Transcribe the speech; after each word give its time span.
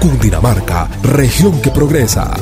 Cundinamarca, 0.00 0.88
región 1.02 1.60
que 1.60 1.70
progresa. 1.70 2.32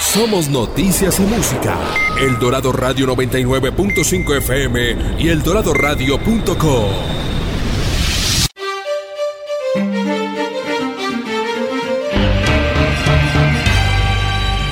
Somos 0.00 0.48
noticias 0.48 1.20
y 1.20 1.24
música. 1.24 1.76
El 2.18 2.38
Dorado 2.38 2.72
Radio 2.72 3.06
99.5 3.14 4.38
FM 4.38 4.96
y 5.18 5.28
el 5.28 5.38
eldoradoradio.com. 5.38 6.90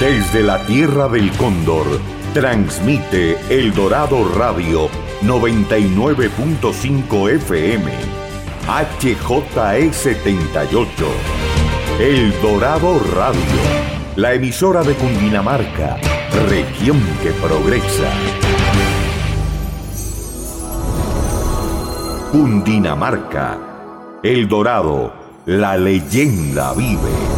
Desde 0.01 0.43
la 0.43 0.65
tierra 0.65 1.09
del 1.09 1.31
cóndor, 1.33 2.01
transmite 2.33 3.37
El 3.51 3.75
Dorado 3.75 4.27
Radio 4.35 4.89
99.5 5.23 7.31
FM 7.31 8.18
HJE78. 8.69 10.87
El 11.99 12.39
Dorado 12.43 13.01
Radio. 13.17 13.41
La 14.17 14.35
emisora 14.35 14.83
de 14.83 14.95
Cundinamarca. 14.95 15.97
Región 16.51 17.01
que 17.23 17.31
progresa. 17.31 18.11
Cundinamarca. 22.31 23.57
El 24.23 24.47
Dorado. 24.47 25.15
La 25.47 25.79
leyenda 25.79 26.75
vive. 26.75 27.38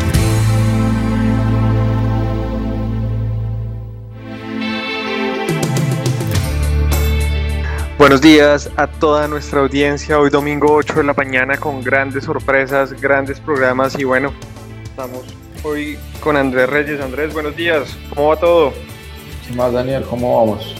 Buenos 8.01 8.19
días 8.19 8.67
a 8.77 8.87
toda 8.87 9.27
nuestra 9.27 9.59
audiencia. 9.59 10.19
Hoy 10.19 10.31
domingo 10.31 10.73
8 10.73 10.95
de 10.95 11.03
la 11.03 11.13
mañana 11.13 11.57
con 11.57 11.83
grandes 11.83 12.23
sorpresas, 12.23 12.99
grandes 12.99 13.39
programas 13.39 13.95
y 13.95 14.05
bueno, 14.05 14.33
estamos 14.81 15.21
hoy 15.61 15.99
con 16.19 16.35
Andrés 16.35 16.67
Reyes. 16.67 16.99
Andrés, 16.99 17.31
buenos 17.31 17.55
días. 17.55 17.95
¿Cómo 18.09 18.29
va 18.29 18.37
todo? 18.37 18.73
¿Qué 19.47 19.53
más, 19.53 19.71
Daniel? 19.71 20.03
¿Cómo 20.09 20.35
vamos? 20.35 20.75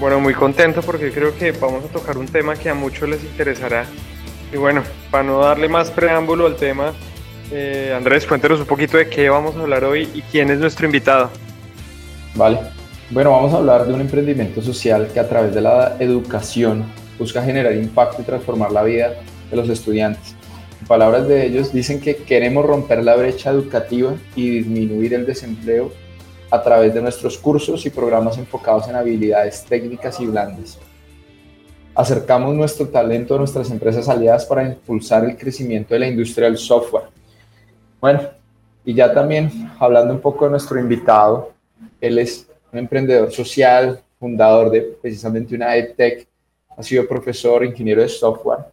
Bueno, 0.00 0.18
muy 0.18 0.32
contento 0.32 0.80
porque 0.80 1.12
creo 1.12 1.36
que 1.36 1.52
vamos 1.52 1.84
a 1.84 1.88
tocar 1.88 2.16
un 2.16 2.26
tema 2.26 2.56
que 2.56 2.70
a 2.70 2.74
muchos 2.74 3.06
les 3.06 3.22
interesará. 3.22 3.84
Y 4.50 4.56
bueno, 4.56 4.82
para 5.10 5.24
no 5.24 5.40
darle 5.40 5.68
más 5.68 5.90
preámbulo 5.90 6.46
al 6.46 6.56
tema, 6.56 6.94
eh, 7.50 7.92
Andrés, 7.94 8.24
cuéntenos 8.24 8.60
un 8.60 8.66
poquito 8.66 8.96
de 8.96 9.10
qué 9.10 9.28
vamos 9.28 9.54
a 9.56 9.60
hablar 9.60 9.84
hoy 9.84 10.08
y 10.14 10.22
quién 10.22 10.48
es 10.48 10.58
nuestro 10.58 10.86
invitado. 10.86 11.28
Vale. 12.34 12.75
Bueno, 13.08 13.30
vamos 13.30 13.54
a 13.54 13.58
hablar 13.58 13.86
de 13.86 13.94
un 13.94 14.00
emprendimiento 14.00 14.60
social 14.60 15.08
que 15.14 15.20
a 15.20 15.28
través 15.28 15.54
de 15.54 15.60
la 15.60 15.96
educación 16.00 16.84
busca 17.16 17.40
generar 17.40 17.72
impacto 17.76 18.20
y 18.20 18.24
transformar 18.24 18.72
la 18.72 18.82
vida 18.82 19.14
de 19.48 19.56
los 19.56 19.68
estudiantes. 19.68 20.34
En 20.80 20.88
palabras 20.88 21.28
de 21.28 21.46
ellos, 21.46 21.72
dicen 21.72 22.00
que 22.00 22.16
queremos 22.16 22.66
romper 22.66 23.04
la 23.04 23.14
brecha 23.14 23.50
educativa 23.50 24.16
y 24.34 24.50
disminuir 24.50 25.14
el 25.14 25.24
desempleo 25.24 25.92
a 26.50 26.60
través 26.60 26.94
de 26.94 27.00
nuestros 27.00 27.38
cursos 27.38 27.86
y 27.86 27.90
programas 27.90 28.38
enfocados 28.38 28.88
en 28.88 28.96
habilidades 28.96 29.64
técnicas 29.64 30.18
y 30.18 30.26
blandas. 30.26 30.76
Acercamos 31.94 32.56
nuestro 32.56 32.88
talento 32.88 33.36
a 33.36 33.38
nuestras 33.38 33.70
empresas 33.70 34.08
aliadas 34.08 34.44
para 34.46 34.64
impulsar 34.64 35.24
el 35.24 35.36
crecimiento 35.36 35.94
de 35.94 36.00
la 36.00 36.08
industria 36.08 36.46
del 36.48 36.58
software. 36.58 37.04
Bueno, 38.00 38.22
y 38.84 38.94
ya 38.94 39.14
también 39.14 39.70
hablando 39.78 40.12
un 40.12 40.20
poco 40.20 40.46
de 40.46 40.50
nuestro 40.50 40.80
invitado, 40.80 41.52
él 42.00 42.18
es 42.18 42.48
un 42.72 42.78
emprendedor 42.78 43.32
social, 43.32 44.00
fundador 44.18 44.70
de 44.70 44.82
precisamente 45.00 45.54
una 45.54 45.76
EdTech, 45.76 46.26
ha 46.76 46.82
sido 46.82 47.06
profesor, 47.08 47.64
ingeniero 47.64 48.02
de 48.02 48.08
software, 48.08 48.66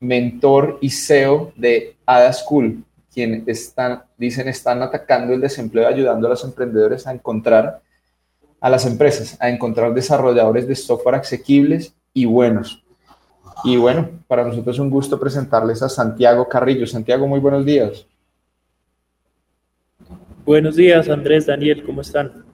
mentor 0.00 0.78
y 0.80 0.90
CEO 0.90 1.52
de 1.56 1.96
Ada 2.06 2.32
School, 2.32 2.84
quien 3.12 3.44
están, 3.46 4.02
dicen 4.16 4.48
están 4.48 4.82
atacando 4.82 5.32
el 5.32 5.40
desempleo, 5.40 5.86
ayudando 5.86 6.26
a 6.26 6.30
los 6.30 6.44
emprendedores 6.44 7.06
a 7.06 7.12
encontrar, 7.12 7.80
a 8.60 8.70
las 8.70 8.86
empresas, 8.86 9.36
a 9.40 9.48
encontrar 9.48 9.94
desarrolladores 9.94 10.66
de 10.66 10.74
software 10.74 11.16
asequibles 11.16 11.94
y 12.12 12.24
buenos. 12.24 12.82
Y 13.62 13.76
bueno, 13.76 14.10
para 14.26 14.44
nosotros 14.44 14.76
es 14.76 14.80
un 14.80 14.90
gusto 14.90 15.18
presentarles 15.18 15.82
a 15.82 15.88
Santiago 15.88 16.48
Carrillo. 16.48 16.86
Santiago, 16.86 17.26
muy 17.26 17.40
buenos 17.40 17.64
días. 17.64 18.06
Buenos 20.44 20.76
días, 20.76 21.08
Andrés, 21.08 21.46
Daniel, 21.46 21.82
¿cómo 21.84 22.02
están? 22.02 22.44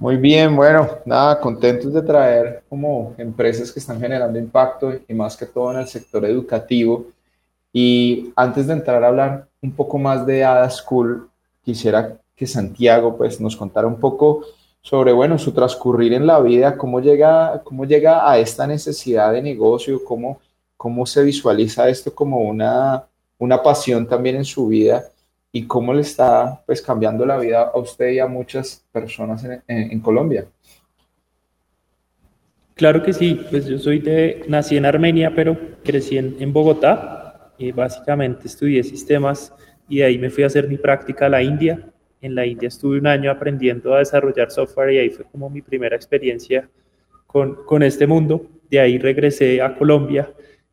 Muy 0.00 0.16
bien, 0.16 0.56
bueno, 0.56 0.88
nada, 1.04 1.38
contentos 1.38 1.92
de 1.92 2.00
traer 2.00 2.62
como 2.70 3.14
empresas 3.18 3.70
que 3.70 3.80
están 3.80 4.00
generando 4.00 4.38
impacto 4.38 4.94
y 5.06 5.12
más 5.12 5.36
que 5.36 5.44
todo 5.44 5.72
en 5.72 5.80
el 5.80 5.86
sector 5.88 6.24
educativo. 6.24 7.04
Y 7.70 8.32
antes 8.34 8.66
de 8.66 8.72
entrar 8.72 9.04
a 9.04 9.08
hablar 9.08 9.48
un 9.60 9.72
poco 9.72 9.98
más 9.98 10.24
de 10.24 10.42
Ada 10.42 10.70
School, 10.70 11.28
quisiera 11.62 12.16
que 12.34 12.46
Santiago 12.46 13.14
pues 13.14 13.38
nos 13.42 13.54
contara 13.54 13.86
un 13.86 14.00
poco 14.00 14.46
sobre, 14.80 15.12
bueno, 15.12 15.38
su 15.38 15.52
transcurrir 15.52 16.14
en 16.14 16.26
la 16.26 16.40
vida, 16.40 16.78
cómo 16.78 17.00
llega, 17.00 17.60
cómo 17.62 17.84
llega 17.84 18.26
a 18.28 18.38
esta 18.38 18.66
necesidad 18.66 19.34
de 19.34 19.42
negocio, 19.42 20.02
cómo, 20.02 20.40
cómo 20.78 21.04
se 21.04 21.22
visualiza 21.22 21.90
esto 21.90 22.14
como 22.14 22.38
una, 22.38 23.04
una 23.36 23.62
pasión 23.62 24.06
también 24.08 24.36
en 24.36 24.46
su 24.46 24.66
vida 24.66 25.04
y 25.52 25.66
cómo 25.66 25.92
le 25.92 26.02
está 26.02 26.62
pues 26.66 26.80
cambiando 26.80 27.26
la 27.26 27.38
vida 27.38 27.70
a 27.74 27.78
usted 27.78 28.10
y 28.10 28.18
a 28.18 28.26
muchas 28.26 28.86
personas 28.92 29.44
en, 29.66 30.00
Colombia. 30.00 30.46
Claro 32.74 33.02
que 33.02 33.12
sí, 33.12 33.40
pues 33.50 33.66
yo 33.66 33.78
soy 33.78 33.98
de, 33.98 34.44
nací 34.48 34.76
en 34.76 34.86
Armenia, 34.86 35.32
pero 35.34 35.58
crecí 35.84 36.16
en, 36.16 36.52
Bogotá 36.52 37.52
y 37.58 37.72
básicamente 37.72 38.46
estudié 38.46 38.82
sistemas 38.82 39.52
y 39.88 39.98
de 39.98 40.04
ahí 40.04 40.18
me 40.18 40.30
fui 40.30 40.44
a 40.44 40.46
hacer 40.46 40.68
mi 40.68 40.78
práctica 40.78 41.26
a 41.26 41.28
la 41.28 41.42
India. 41.42 41.90
En 42.22 42.34
la 42.34 42.46
India 42.46 42.68
estuve 42.68 42.98
un 42.98 43.06
año 43.06 43.30
aprendiendo 43.30 43.94
a 43.94 43.98
desarrollar 43.98 44.50
software 44.50 44.92
y 44.92 44.98
ahí 44.98 45.10
fue 45.10 45.24
como 45.24 45.50
mi 45.50 45.62
primera 45.62 45.96
experiencia 45.96 46.68
con, 47.26 47.64
con 47.66 47.82
este 47.82 48.06
mundo. 48.06 48.46
De 48.70 48.78
ahí 48.78 48.98
regresé 48.98 49.60
a 49.60 49.76
Colombia 49.76 50.32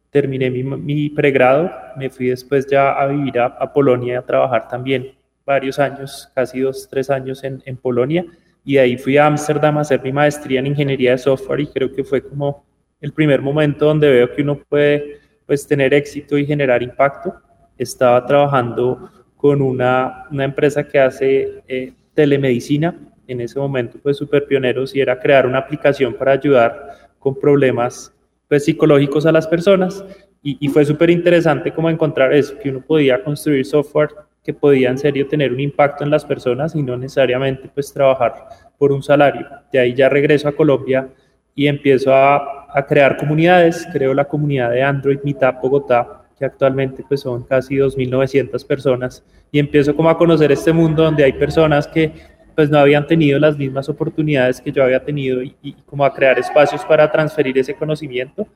terminé 0.10 0.50
mi, 0.50 1.10
pregrado, 1.10 1.72
me 1.96 2.10
fui 2.10 2.28
después 2.28 2.66
ya 2.68 2.94
a 2.94 3.08
vivir 3.08 3.40
a, 3.40 3.74
Polonia 3.74 4.20
a 4.20 4.26
trabajar 4.26 4.68
también 4.68 5.14
varios 5.46 5.80
años, 5.80 6.30
casi 6.34 6.60
dos, 6.62 6.88
tres 6.90 7.10
años 7.10 7.44
en, 7.44 7.62
en 7.66 7.78
Polonia, 7.78 8.26
y 8.64 8.74
de 8.74 8.80
ahí 8.82 8.98
fui 8.98 9.18
a 9.18 9.28
Ámsterdam 9.28 9.78
a 9.78 9.82
hacer 9.82 10.02
mi 10.02 10.12
maestría 10.12 10.60
en 10.60 10.68
ingeniería 10.68 11.12
de 11.12 11.18
software 11.18 11.62
y 11.62 11.68
creo 11.68 11.92
que 11.92 12.04
fue 12.04 12.22
como 12.22 12.66
el 13.00 13.14
primer 13.14 13.42
momento 13.42 13.86
donde 13.86 14.10
veo 14.10 14.34
que 14.34 14.42
uno 14.42 14.60
puede 14.68 15.20
pues 15.46 15.66
tener 15.66 15.94
éxito 15.94 16.38
y 16.38 16.46
generar 16.46 16.84
impacto. 16.84 17.34
Estaba 17.78 18.26
trabajando 18.26 19.10
con 19.38 19.62
una, 19.62 20.26
una 20.32 20.44
empresa 20.44 20.86
que 20.86 21.00
hace 21.00 21.64
eh, 21.68 21.94
telemedicina, 22.14 22.94
en 23.28 23.42
ese 23.42 23.60
momento 23.60 24.00
pues 24.02 24.18
súper 24.18 24.46
pioneros 24.46 24.96
y 24.96 25.02
era 25.02 25.20
crear 25.20 25.46
una 25.46 25.60
aplicación 25.60 26.14
para 26.14 26.34
ayudar 26.34 27.10
con 27.20 27.40
problemas 27.40 28.14
pues, 28.48 28.66
psicológicos 28.66 29.26
a 29.26 29.32
las 29.32 29.48
personas. 29.48 30.04
Y, 30.42 30.68
fue 30.70 30.86
súper 30.86 31.10
interesante 31.10 31.74
como 31.74 31.90
encontrar 31.90 32.34
eso, 32.34 32.58
que 32.58 32.70
uno 32.70 32.82
podía 32.82 33.22
construir 33.22 33.66
software 33.66 34.10
que 34.44 34.54
podía 34.54 34.90
en 34.90 34.98
serio 34.98 35.28
tener 35.28 35.52
un 35.52 35.60
impacto 35.60 36.06
en 36.06 36.10
las 36.10 36.24
personas 36.24 36.74
y 36.74 36.82
no 36.82 36.96
necesariamente 36.96 37.70
pues 37.74 37.92
trabajar 37.92 38.34
por 38.78 38.94
un 38.94 39.04
salario. 39.04 39.46
De 39.74 39.80
ahí 39.80 39.94
ya 39.94 40.08
regreso 40.08 40.48
a 40.48 40.54
Colombia 40.54 41.10
y 41.54 41.68
empiezo 41.68 42.14
a, 42.14 42.66
a 42.74 42.86
crear 42.86 43.18
comunidades, 43.18 43.86
creo 43.92 44.14
la 44.14 44.24
comunidad 44.24 44.72
de 44.72 44.84
Android 44.84 45.20
Meetup 45.24 45.62
Bogotá 45.62 46.24
que 46.38 46.46
actualmente 46.46 47.04
pues 47.08 47.22
son 47.22 47.44
casi 47.44 47.76
2.900 47.76 48.66
personas. 48.66 49.24
Y 49.52 49.60
empiezo 49.60 49.96
como 49.96 50.10
a 50.10 50.18
conocer 50.18 50.52
este 50.52 50.72
mundo 50.72 51.04
donde 51.04 51.24
hay 51.24 51.34
personas 51.34 51.88
que 51.88 52.14
pues 52.58 52.72
no 52.72 52.80
habían 52.80 53.06
tenido 53.06 53.38
las 53.38 53.56
mismas 53.56 53.88
oportunidades 53.88 54.60
que 54.60 54.72
yo 54.72 54.84
había 54.84 55.04
tenido 55.04 55.44
y, 55.44 55.74
como 55.86 56.04
a 56.04 56.12
crear 56.12 56.40
espacios 56.40 56.84
para 56.86 57.12
transferir 57.12 57.56
ese 57.56 57.76
conocimiento 57.76 58.48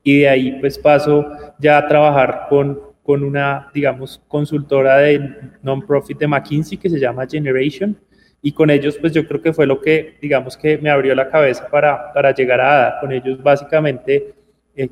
y 0.00 0.20
de 0.20 0.28
ahí 0.28 0.52
pues 0.60 0.78
paso 0.78 1.26
ya 1.58 1.76
a 1.76 1.88
trabajar 1.88 2.46
con, 2.48 2.80
con 3.02 3.24
una, 3.24 3.68
digamos, 3.74 4.22
consultora 4.28 4.98
de 4.98 5.34
non-profit 5.60 6.16
de 6.16 6.28
McKinsey 6.28 6.78
que 6.78 6.88
se 6.88 7.00
llama 7.00 7.26
Generation 7.28 7.98
y 8.40 8.52
con 8.52 8.70
ellos 8.70 8.96
pues 8.96 9.12
yo 9.12 9.26
creo 9.26 9.42
que 9.42 9.52
fue 9.52 9.66
lo 9.66 9.80
que 9.80 10.18
digamos 10.22 10.56
que 10.56 10.78
me 10.78 10.88
abrió 10.88 11.12
la 11.16 11.28
cabeza 11.28 11.66
para, 11.68 12.12
para 12.12 12.32
llegar 12.32 12.60
a 12.60 12.76
ADA. 12.76 13.00
Con 13.00 13.10
ellos 13.10 13.42
básicamente 13.42 14.34
eh, 14.76 14.88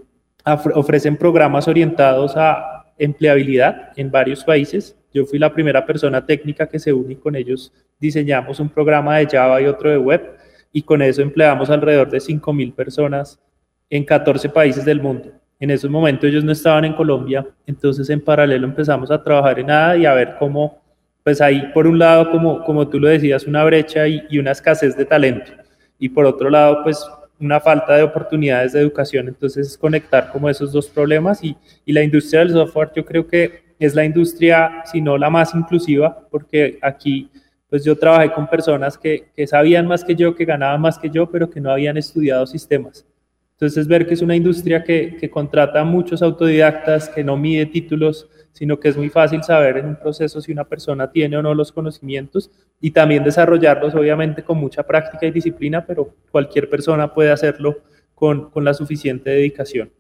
ofrecen 0.75 1.17
programas 1.17 1.69
orientados 1.69 2.37
a 2.37 2.76
empleabilidad 2.99 3.93
en 3.97 4.11
varios 4.11 4.45
países. 4.45 4.97
Yo 5.13 5.25
fui 5.25 5.39
la 5.39 5.53
primera 5.53 5.85
persona 5.85 6.25
técnica 6.25 6.69
que 6.69 6.79
se 6.79 6.93
une 6.93 7.19
con 7.19 7.37
ellos 7.37 7.73
diseñamos 7.99 8.61
un 8.61 8.69
programa 8.69 9.19
de 9.19 9.27
Java 9.27 9.61
y 9.61 9.67
otro 9.67 9.91
de 9.91 9.99
web 9.99 10.37
y 10.73 10.83
con 10.83 11.01
eso 11.01 11.23
empleamos 11.23 11.71
alrededor 11.71 12.11
de 12.11 12.19
5.000 12.19 12.75
personas 12.75 13.41
en 13.89 14.05
14 14.05 14.49
países 14.51 14.85
del 14.85 15.01
mundo. 15.01 15.33
En 15.59 15.71
esos 15.71 15.91
momentos 15.91 16.29
ellos 16.29 16.45
no 16.45 16.53
estaban 16.53 16.85
en 16.85 16.93
Colombia, 16.93 17.47
entonces 17.67 18.11
en 18.11 18.21
paralelo 18.21 18.67
empezamos 18.67 19.11
a 19.11 19.23
trabajar 19.23 19.59
en 19.59 19.71
ADA 19.71 19.97
y 19.97 20.07
a 20.07 20.13
ver 20.13 20.37
cómo 20.39 20.83
pues 21.27 21.41
ahí 21.41 21.73
por 21.75 21.89
un 21.89 21.99
lado, 21.99 22.31
como, 22.31 22.63
como 22.63 22.87
tú 22.87 23.01
lo 23.01 23.09
decías, 23.09 23.49
una 23.49 23.65
brecha 23.65 24.07
y, 24.07 24.39
una 24.39 24.53
escasez 24.53 24.97
de 24.97 25.05
talento. 25.05 25.51
Y 25.99 26.09
por 26.09 26.25
otro 26.25 26.49
lado, 26.49 26.85
pues 26.85 27.05
una 27.41 27.61
falta 27.61 27.95
de 27.97 28.03
oportunidades 28.03 28.73
de 28.73 28.81
educación. 28.81 29.29
Entonces 29.29 29.67
es 29.67 29.79
conectar 29.79 30.31
como 30.31 30.49
esos 30.49 30.73
dos 30.73 30.89
problemas 30.89 31.43
y, 31.43 31.57
y 31.85 31.93
la 31.93 32.03
industria 32.03 32.41
del 32.41 32.53
software 32.53 32.91
yo 32.95 33.05
creo 33.05 33.27
que 33.27 33.67
es 33.79 33.95
la 33.95 34.05
industria, 34.05 34.83
si 34.91 35.01
no 35.01 35.19
la 35.19 35.31
más 35.31 35.55
inclusiva, 35.55 36.27
porque 36.31 36.79
aquí 36.83 37.31
pues 37.69 37.85
yo 37.85 37.97
trabajé 37.97 38.33
con 38.33 38.47
personas 38.47 38.97
que, 38.97 39.29
que 39.35 39.47
sabían 39.47 39.87
más 39.87 40.05
que 40.05 40.15
yo, 40.15 40.35
que 40.35 40.45
ganaban 40.45 40.81
más 40.81 40.99
que 40.99 41.11
yo, 41.11 41.31
pero 41.31 41.51
que 41.51 41.61
no 41.61 41.71
habían 41.71 41.97
estudiado 41.97 42.47
sistemas. 42.47 43.05
Entonces 43.53 43.89
ver 43.89 44.07
que 44.07 44.15
es 44.15 44.23
una 44.23 44.37
industria 44.37 44.85
que, 44.85 45.17
que 45.17 45.31
contrata 45.31 45.81
a 45.81 45.85
muchos 45.85 46.23
autodidactas, 46.23 47.09
que 47.09 47.25
no 47.25 47.37
mide 47.37 47.67
títulos, 47.67 48.29
sino 48.57 48.81
que 48.81 48.89
es 48.89 48.97
muy 48.97 49.11
fácil 49.11 49.43
saber 49.43 49.77
en 49.77 49.85
un 49.85 49.97
proceso 49.97 50.41
si 50.41 50.51
una 50.51 50.65
persona 50.65 51.11
tiene 51.11 51.37
o 51.37 51.43
no 51.43 51.55
los 51.55 51.73
conocimientos 51.73 52.51
y 52.81 52.91
también 52.91 53.23
desarrollarlos 53.23 53.95
obviamente 53.95 54.43
con 54.43 54.57
mucha 54.57 54.83
práctica 54.83 55.27
y 55.27 55.31
disciplina, 55.31 55.85
pero 55.85 56.15
cualquier 56.31 56.71
persona 56.71 57.13
puede 57.13 57.31
hacerlo 57.31 57.77
con, 58.15 58.49
con 58.49 58.65
la 58.65 58.73
suficiente 58.73 59.29
dedicación. 59.29 59.93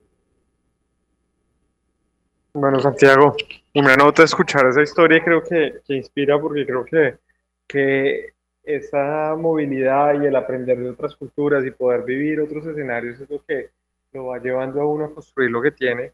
Bueno, 2.54 2.80
Santiago, 2.80 3.36
me 3.74 3.92
anota 3.92 4.22
escuchar 4.22 4.66
esa 4.68 4.80
historia 4.80 5.18
y 5.18 5.20
creo 5.20 5.42
que, 5.42 5.80
que 5.86 5.94
inspira 5.94 6.40
porque 6.40 6.64
creo 6.64 6.86
que, 6.86 7.18
que 7.66 8.30
esa 8.62 9.36
movilidad 9.36 10.18
y 10.22 10.24
el 10.24 10.34
aprender 10.34 10.78
de 10.78 10.88
otras 10.88 11.14
culturas 11.14 11.62
y 11.66 11.72
poder 11.72 12.04
vivir 12.04 12.40
otros 12.40 12.64
escenarios 12.64 13.20
es 13.20 13.28
lo 13.28 13.44
que 13.44 13.68
lo 14.14 14.28
va 14.28 14.38
llevando 14.38 14.80
a 14.80 14.86
uno 14.86 15.04
a 15.04 15.14
construir 15.14 15.50
lo 15.50 15.60
que 15.60 15.72
tiene. 15.72 16.12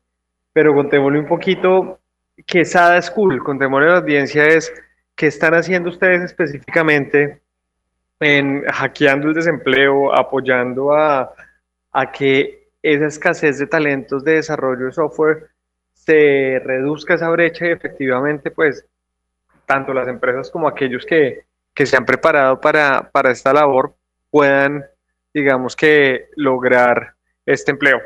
Pero 0.52 0.74
contémosle 0.74 1.20
un 1.20 1.28
poquito 1.28 2.00
que 2.46 2.60
es 2.62 2.74
ADA 2.76 3.00
School, 3.02 3.42
contémosle 3.42 3.88
a 3.88 3.90
la 3.92 3.98
audiencia, 3.98 4.46
es 4.46 4.72
qué 5.14 5.26
están 5.26 5.54
haciendo 5.54 5.90
ustedes 5.90 6.22
específicamente 6.22 7.40
en 8.20 8.64
hackeando 8.64 9.28
el 9.28 9.34
desempleo, 9.34 10.14
apoyando 10.14 10.92
a, 10.92 11.32
a 11.92 12.12
que 12.12 12.68
esa 12.82 13.06
escasez 13.06 13.58
de 13.58 13.66
talentos 13.66 14.24
de 14.24 14.34
desarrollo 14.34 14.86
de 14.86 14.92
software 14.92 15.50
se 15.92 16.60
reduzca 16.64 17.14
esa 17.14 17.30
brecha 17.30 17.66
y 17.66 17.70
efectivamente, 17.70 18.50
pues, 18.50 18.84
tanto 19.66 19.94
las 19.94 20.08
empresas 20.08 20.50
como 20.50 20.66
aquellos 20.66 21.06
que, 21.06 21.44
que 21.74 21.86
se 21.86 21.96
han 21.96 22.04
preparado 22.04 22.60
para, 22.60 23.10
para 23.10 23.30
esta 23.30 23.52
labor 23.52 23.94
puedan, 24.30 24.84
digamos 25.32 25.76
que, 25.76 26.28
lograr 26.36 27.14
este 27.46 27.70
empleo. 27.70 28.00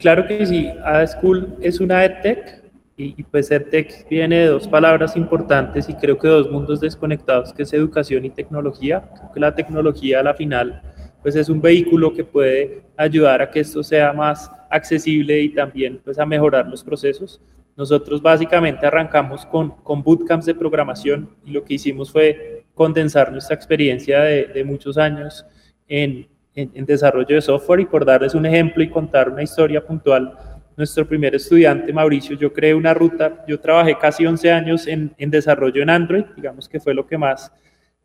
Claro 0.00 0.26
que 0.26 0.46
sí, 0.46 0.70
Ada 0.82 1.06
School 1.06 1.56
es 1.60 1.78
una 1.78 2.02
EdTech 2.04 2.64
y, 2.96 3.14
y, 3.18 3.22
pues 3.22 3.50
EdTech 3.50 4.08
viene 4.08 4.38
de 4.40 4.46
dos 4.46 4.66
palabras 4.66 5.14
importantes 5.14 5.90
y 5.90 5.94
creo 5.94 6.18
que 6.18 6.26
dos 6.26 6.50
mundos 6.50 6.80
desconectados 6.80 7.52
que 7.52 7.64
es 7.64 7.72
educación 7.74 8.24
y 8.24 8.30
tecnología. 8.30 9.02
Creo 9.14 9.32
que 9.32 9.40
la 9.40 9.54
tecnología 9.54 10.20
a 10.20 10.22
la 10.22 10.32
final 10.34 10.80
pues 11.22 11.36
es 11.36 11.50
un 11.50 11.60
vehículo 11.60 12.14
que 12.14 12.24
puede 12.24 12.82
ayudar 12.96 13.42
a 13.42 13.50
que 13.50 13.60
esto 13.60 13.82
sea 13.82 14.14
más 14.14 14.50
accesible 14.70 15.38
y 15.38 15.50
también 15.50 16.00
pues 16.02 16.18
a 16.18 16.24
mejorar 16.24 16.66
los 16.66 16.82
procesos. 16.82 17.42
Nosotros 17.76 18.22
básicamente 18.22 18.86
arrancamos 18.86 19.44
con, 19.46 19.70
con 19.82 20.02
bootcamps 20.02 20.46
de 20.46 20.54
programación 20.54 21.28
y 21.44 21.50
lo 21.50 21.62
que 21.62 21.74
hicimos 21.74 22.10
fue 22.10 22.64
condensar 22.74 23.30
nuestra 23.30 23.54
experiencia 23.54 24.20
de, 24.20 24.46
de 24.46 24.64
muchos 24.64 24.96
años 24.96 25.44
en, 25.88 26.26
en, 26.60 26.84
desarrollo 26.84 27.34
de 27.34 27.40
software 27.40 27.80
y 27.80 27.86
por 27.86 28.04
darles 28.04 28.34
un 28.34 28.46
ejemplo 28.46 28.82
y 28.82 28.90
contar 28.90 29.28
una 29.28 29.42
historia 29.42 29.84
puntual, 29.84 30.36
nuestro 30.76 31.06
primer 31.06 31.34
estudiante, 31.34 31.92
Mauricio, 31.92 32.36
yo 32.36 32.52
creé 32.52 32.74
una 32.74 32.94
ruta, 32.94 33.44
yo 33.46 33.60
trabajé 33.60 33.98
casi 33.98 34.24
11 34.24 34.50
años 34.50 34.86
en, 34.86 35.12
en 35.18 35.30
desarrollo 35.30 35.82
en 35.82 35.90
Android, 35.90 36.24
digamos 36.36 36.68
que 36.68 36.80
fue 36.80 36.94
lo 36.94 37.06
que 37.06 37.18
más 37.18 37.52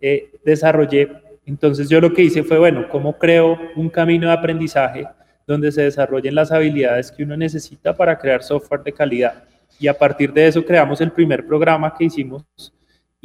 eh, 0.02 0.31
desarrollé. 0.44 1.10
Entonces 1.46 1.90
yo 1.90 2.02
lo 2.02 2.12
que 2.12 2.24
hice 2.24 2.44
fue, 2.44 2.57
bueno, 2.57 2.88
¿cómo 2.90 3.18
creo 3.18 3.57
un 3.75 3.90
camino 3.90 4.28
de 4.28 4.34
aprendizaje 4.34 5.08
donde 5.48 5.72
se 5.72 5.84
desarrollen 5.84 6.36
las 6.36 6.51
habilidades 6.51 7.12
que 7.12 7.24
uno 7.24 7.38
necesita 7.38 7.96
para 7.96 8.18
crear 8.18 8.44
software 8.44 8.84
de 8.84 8.92
calidad? 8.92 9.44
Y 9.80 9.88
a 9.88 9.94
partir 9.94 10.34
de 10.34 10.48
eso 10.48 10.66
creamos 10.66 11.01
el 11.01 11.12
primer 11.12 11.46
programa 11.46 11.94
que 11.98 12.06
hicimos 12.06 12.44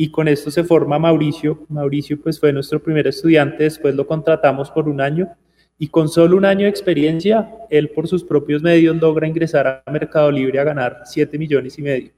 y 0.00 0.10
con 0.10 0.28
esto 0.28 0.50
se 0.50 0.64
forma 0.64 0.98
Mauricio. 0.98 1.66
Mauricio 1.68 2.18
pues 2.22 2.40
fue 2.40 2.54
nuestro 2.54 2.82
primer 2.82 3.06
estudiante, 3.06 3.64
después 3.64 3.94
lo 3.94 4.06
contratamos 4.06 4.70
por 4.70 4.88
un 4.88 4.98
año 4.98 5.28
y 5.78 5.88
con 5.88 6.08
solo 6.08 6.38
un 6.38 6.46
año 6.46 6.62
de 6.62 6.70
experiencia, 6.70 7.52
él 7.68 7.90
por 7.90 8.08
sus 8.08 8.24
propios 8.24 8.62
medios 8.62 8.96
logra 8.96 9.28
ingresar 9.28 9.84
a 9.84 9.90
Mercado 9.90 10.30
Libre 10.30 10.58
a 10.58 10.64
ganar 10.64 11.02
7 11.04 11.36
millones 11.36 11.78
y 11.78 11.82
medio. 11.82 12.12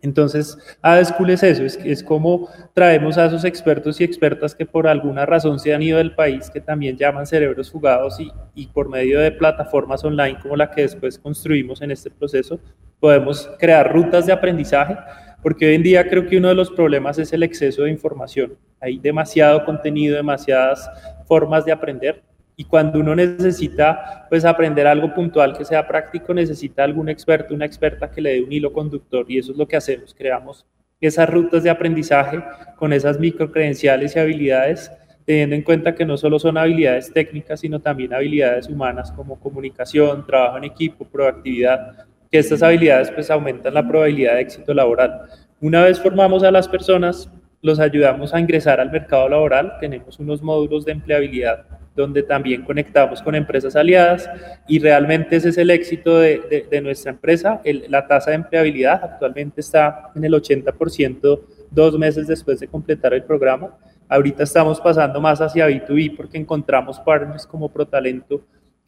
Entonces, 0.00 0.56
AD 0.80 1.04
School 1.04 1.28
es 1.28 1.42
eso, 1.42 1.62
es, 1.62 1.78
es 1.84 2.02
como 2.02 2.48
traemos 2.72 3.18
a 3.18 3.26
esos 3.26 3.44
expertos 3.44 4.00
y 4.00 4.04
expertas 4.04 4.54
que 4.54 4.64
por 4.64 4.88
alguna 4.88 5.26
razón 5.26 5.58
se 5.58 5.74
han 5.74 5.82
ido 5.82 5.98
del 5.98 6.14
país, 6.14 6.48
que 6.48 6.62
también 6.62 6.96
llaman 6.96 7.26
cerebros 7.26 7.70
fugados 7.70 8.18
y, 8.18 8.32
y 8.54 8.68
por 8.68 8.88
medio 8.88 9.20
de 9.20 9.30
plataformas 9.30 10.02
online 10.04 10.38
como 10.40 10.56
la 10.56 10.70
que 10.70 10.80
después 10.80 11.18
construimos 11.18 11.82
en 11.82 11.90
este 11.90 12.10
proceso, 12.10 12.58
podemos 12.98 13.50
crear 13.58 13.92
rutas 13.92 14.24
de 14.24 14.32
aprendizaje 14.32 14.96
porque 15.42 15.66
hoy 15.66 15.74
en 15.74 15.82
día 15.82 16.08
creo 16.08 16.26
que 16.26 16.36
uno 16.36 16.48
de 16.48 16.54
los 16.54 16.70
problemas 16.70 17.18
es 17.18 17.32
el 17.32 17.42
exceso 17.42 17.84
de 17.84 17.90
información. 17.90 18.54
Hay 18.80 18.98
demasiado 18.98 19.64
contenido, 19.64 20.16
demasiadas 20.16 20.88
formas 21.26 21.64
de 21.64 21.72
aprender. 21.72 22.22
Y 22.56 22.64
cuando 22.64 23.00
uno 23.00 23.16
necesita 23.16 24.26
pues 24.28 24.44
aprender 24.44 24.86
algo 24.86 25.14
puntual 25.14 25.56
que 25.56 25.64
sea 25.64 25.86
práctico, 25.86 26.34
necesita 26.34 26.84
algún 26.84 27.08
experto, 27.08 27.54
una 27.54 27.64
experta 27.64 28.10
que 28.10 28.20
le 28.20 28.34
dé 28.34 28.42
un 28.42 28.52
hilo 28.52 28.72
conductor. 28.72 29.24
Y 29.28 29.38
eso 29.38 29.52
es 29.52 29.58
lo 29.58 29.66
que 29.66 29.76
hacemos, 29.76 30.14
creamos 30.14 30.66
esas 31.00 31.30
rutas 31.30 31.62
de 31.62 31.70
aprendizaje 31.70 32.42
con 32.76 32.92
esas 32.92 33.18
microcredenciales 33.18 34.14
y 34.14 34.18
habilidades 34.18 34.92
teniendo 35.24 35.54
en 35.54 35.62
cuenta 35.62 35.94
que 35.94 36.04
no 36.04 36.16
solo 36.16 36.40
son 36.40 36.58
habilidades 36.58 37.12
técnicas, 37.12 37.60
sino 37.60 37.78
también 37.78 38.12
habilidades 38.12 38.68
humanas 38.68 39.12
como 39.12 39.38
comunicación, 39.38 40.26
trabajo 40.26 40.58
en 40.58 40.64
equipo, 40.64 41.04
proactividad, 41.04 42.06
que 42.30 42.38
estas 42.38 42.62
habilidades 42.62 43.10
pues 43.10 43.30
aumentan 43.30 43.74
la 43.74 43.86
probabilidad 43.86 44.34
de 44.34 44.42
éxito 44.42 44.72
laboral. 44.72 45.22
Una 45.60 45.84
vez 45.84 46.00
formamos 46.00 46.42
a 46.42 46.50
las 46.50 46.68
personas, 46.68 47.30
los 47.60 47.80
ayudamos 47.80 48.32
a 48.32 48.40
ingresar 48.40 48.80
al 48.80 48.90
mercado 48.90 49.28
laboral, 49.28 49.74
tenemos 49.80 50.18
unos 50.18 50.42
módulos 50.42 50.84
de 50.84 50.92
empleabilidad 50.92 51.66
donde 51.94 52.22
también 52.22 52.62
conectamos 52.62 53.20
con 53.20 53.34
empresas 53.34 53.76
aliadas 53.76 54.30
y 54.68 54.78
realmente 54.78 55.36
ese 55.36 55.50
es 55.50 55.58
el 55.58 55.70
éxito 55.70 56.18
de, 56.18 56.66
de, 56.70 56.80
nuestra 56.80 57.10
empresa. 57.10 57.60
La 57.88 58.06
tasa 58.06 58.30
de 58.30 58.36
empleabilidad 58.36 59.02
actualmente 59.02 59.60
está 59.60 60.10
en 60.14 60.24
el 60.24 60.32
80% 60.32 61.40
dos 61.70 61.98
meses 61.98 62.26
después 62.26 62.60
de 62.60 62.68
completar 62.68 63.12
el 63.12 63.24
programa. 63.24 63.76
Ahorita 64.08 64.44
estamos 64.44 64.80
pasando 64.80 65.20
más 65.20 65.40
hacia 65.40 65.68
B2B 65.68 66.16
porque 66.16 66.38
encontramos 66.38 66.98
partners 67.00 67.46
como 67.46 67.68
ProTalento 67.68 68.40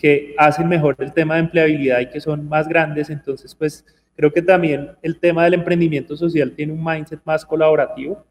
que 0.02 0.34
hacen 0.36 0.68
mejor 0.68 0.96
el 0.98 1.12
tema 1.12 1.34
de 1.34 1.42
empleabilidad 1.42 2.00
y 2.00 2.06
que 2.06 2.20
son 2.20 2.48
más 2.48 2.66
grandes. 2.66 3.08
Entonces, 3.08 3.54
pues 3.54 3.86
creo 4.16 4.32
que 4.32 4.42
también 4.42 4.90
el 5.00 5.20
tema 5.20 5.44
del 5.44 5.54
emprendimiento 5.54 6.16
social 6.16 6.50
tiene 6.56 6.72
un 6.72 6.84
mindset 6.84 7.20
más 7.24 7.46
colaborativo. 7.46 8.26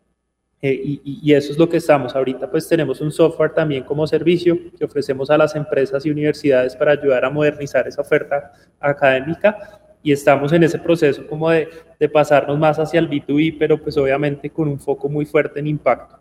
Eh, 0.62 0.80
y, 0.84 1.20
y, 1.24 1.34
eso 1.34 1.54
es 1.54 1.58
lo 1.58 1.68
que 1.68 1.78
estamos. 1.78 2.14
Ahorita 2.14 2.52
pues 2.52 2.68
tenemos 2.68 3.00
un 3.02 3.12
software 3.12 3.54
también 3.54 3.84
como 3.84 4.06
servicio 4.06 4.56
que 4.78 4.86
ofrecemos 4.86 5.32
a 5.32 5.38
las 5.38 5.56
empresas 5.56 6.06
y 6.06 6.12
universidades 6.12 6.76
para 6.76 6.92
ayudar 6.92 7.26
a 7.26 7.32
modernizar 7.32 7.88
esa 7.88 8.02
oferta 8.02 8.52
académica 8.80 9.82
y 10.04 10.12
estamos 10.12 10.54
en 10.54 10.62
ese 10.62 10.78
proceso 10.78 11.26
como 11.26 11.50
de, 11.50 11.68
de 12.00 12.10
pasarnos 12.10 12.60
más 12.60 12.78
hacia 12.78 13.00
el 13.00 13.10
B2B, 13.10 13.56
pero 13.58 13.82
pues 13.82 13.98
obviamente 13.98 14.52
con 14.52 14.68
un 14.68 14.80
foco 14.80 15.10
muy 15.10 15.26
fuerte 15.26 15.60
en 15.60 15.68
impacto. 15.68 16.20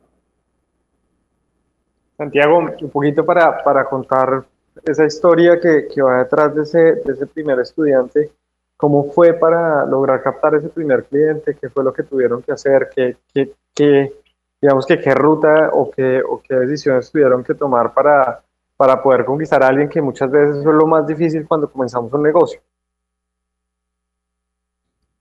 Santiago, 2.16 2.59
un 2.80 2.90
poquito 2.90 3.26
para, 3.26 3.62
para 3.62 3.85
contar 3.85 4.47
esa 4.84 5.04
historia 5.04 5.60
que, 5.60 5.88
que 5.88 6.02
va 6.02 6.18
detrás 6.18 6.54
de 6.54 6.62
ese, 6.62 6.78
de 6.78 7.12
ese 7.12 7.26
primer 7.26 7.58
estudiante, 7.60 8.30
¿cómo 8.76 9.10
fue 9.12 9.34
para 9.34 9.84
lograr 9.87 10.22
captar 10.22 10.54
ese 10.54 10.68
primer 10.68 11.04
cliente? 11.04 11.56
¿Qué 11.60 11.68
fue 11.68 11.84
lo 11.84 11.92
que 11.92 12.02
tuvieron 12.02 12.42
que 12.42 12.52
hacer? 12.52 12.90
¿Qué, 12.94 13.16
qué, 13.32 13.52
qué 13.75 14.12
digamos 14.60 14.87
que 14.87 14.99
qué 14.99 15.14
ruta 15.14 15.70
o 15.72 15.90
qué, 15.90 16.22
o 16.22 16.40
qué 16.40 16.54
decisiones 16.54 17.10
tuvieron 17.10 17.42
que 17.42 17.54
tomar 17.54 17.94
para, 17.94 18.42
para 18.76 19.02
poder 19.02 19.25
conquistar 19.25 19.62
a 19.62 19.68
alguien 19.68 19.88
que 19.88 20.02
muchas 20.02 20.30
veces 20.30 20.58
es 20.58 20.64
lo 20.64 20.87
más 20.87 21.06
difícil 21.06 21.46
cuando 21.46 21.70
comenzamos 21.70 22.12
un 22.12 22.22
negocio? 22.22 22.60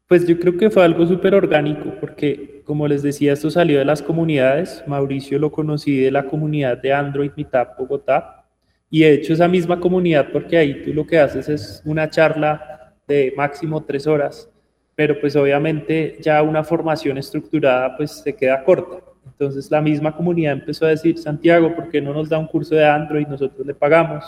Pues 0.08 0.26
yo 0.26 0.40
creo 0.40 0.58
que 0.58 0.72
fue 0.72 0.84
algo 0.84 1.06
súper 1.06 1.36
orgánico, 1.36 1.92
porque 2.00 2.64
como 2.66 2.88
les 2.88 3.04
decía, 3.04 3.34
esto 3.34 3.52
salió 3.52 3.78
de 3.78 3.86
las 3.86 4.02
comunidades. 4.02 4.84
Mauricio 4.88 5.38
lo 5.38 5.52
conocí 5.52 6.00
de 6.00 6.10
la 6.10 6.26
comunidad 6.26 6.78
de 6.80 6.94
Android 6.94 7.32
Meetup 7.36 7.78
Bogotá. 7.78 8.39
Y 8.90 9.02
de 9.02 9.14
hecho 9.14 9.34
esa 9.34 9.48
misma 9.48 9.80
comunidad, 9.80 10.30
porque 10.32 10.58
ahí 10.58 10.84
tú 10.84 10.94
lo 10.94 11.06
que 11.06 11.20
haces 11.20 11.48
es 11.50 11.82
una 11.86 12.10
charla 12.10 12.94
de 13.08 13.34
máximo 13.36 13.84
tres 13.84 14.08
horas, 14.08 14.50
pero 14.96 15.20
pues 15.20 15.36
obviamente 15.36 16.18
ya 16.22 16.42
una 16.42 16.64
formación 16.64 17.18
estructurada 17.18 17.96
pues 17.96 18.12
se 18.24 18.36
queda 18.36 18.64
corta. 18.64 18.98
Entonces 19.26 19.70
la 19.70 19.82
misma 19.82 20.16
comunidad 20.16 20.54
empezó 20.54 20.86
a 20.86 20.90
decir, 20.90 21.18
Santiago, 21.18 21.76
¿por 21.76 21.90
qué 21.90 22.02
no 22.02 22.14
nos 22.14 22.30
da 22.30 22.38
un 22.38 22.48
curso 22.48 22.76
de 22.76 22.86
Android? 22.86 23.28
Nosotros 23.28 23.66
le 23.66 23.74
pagamos. 23.74 24.26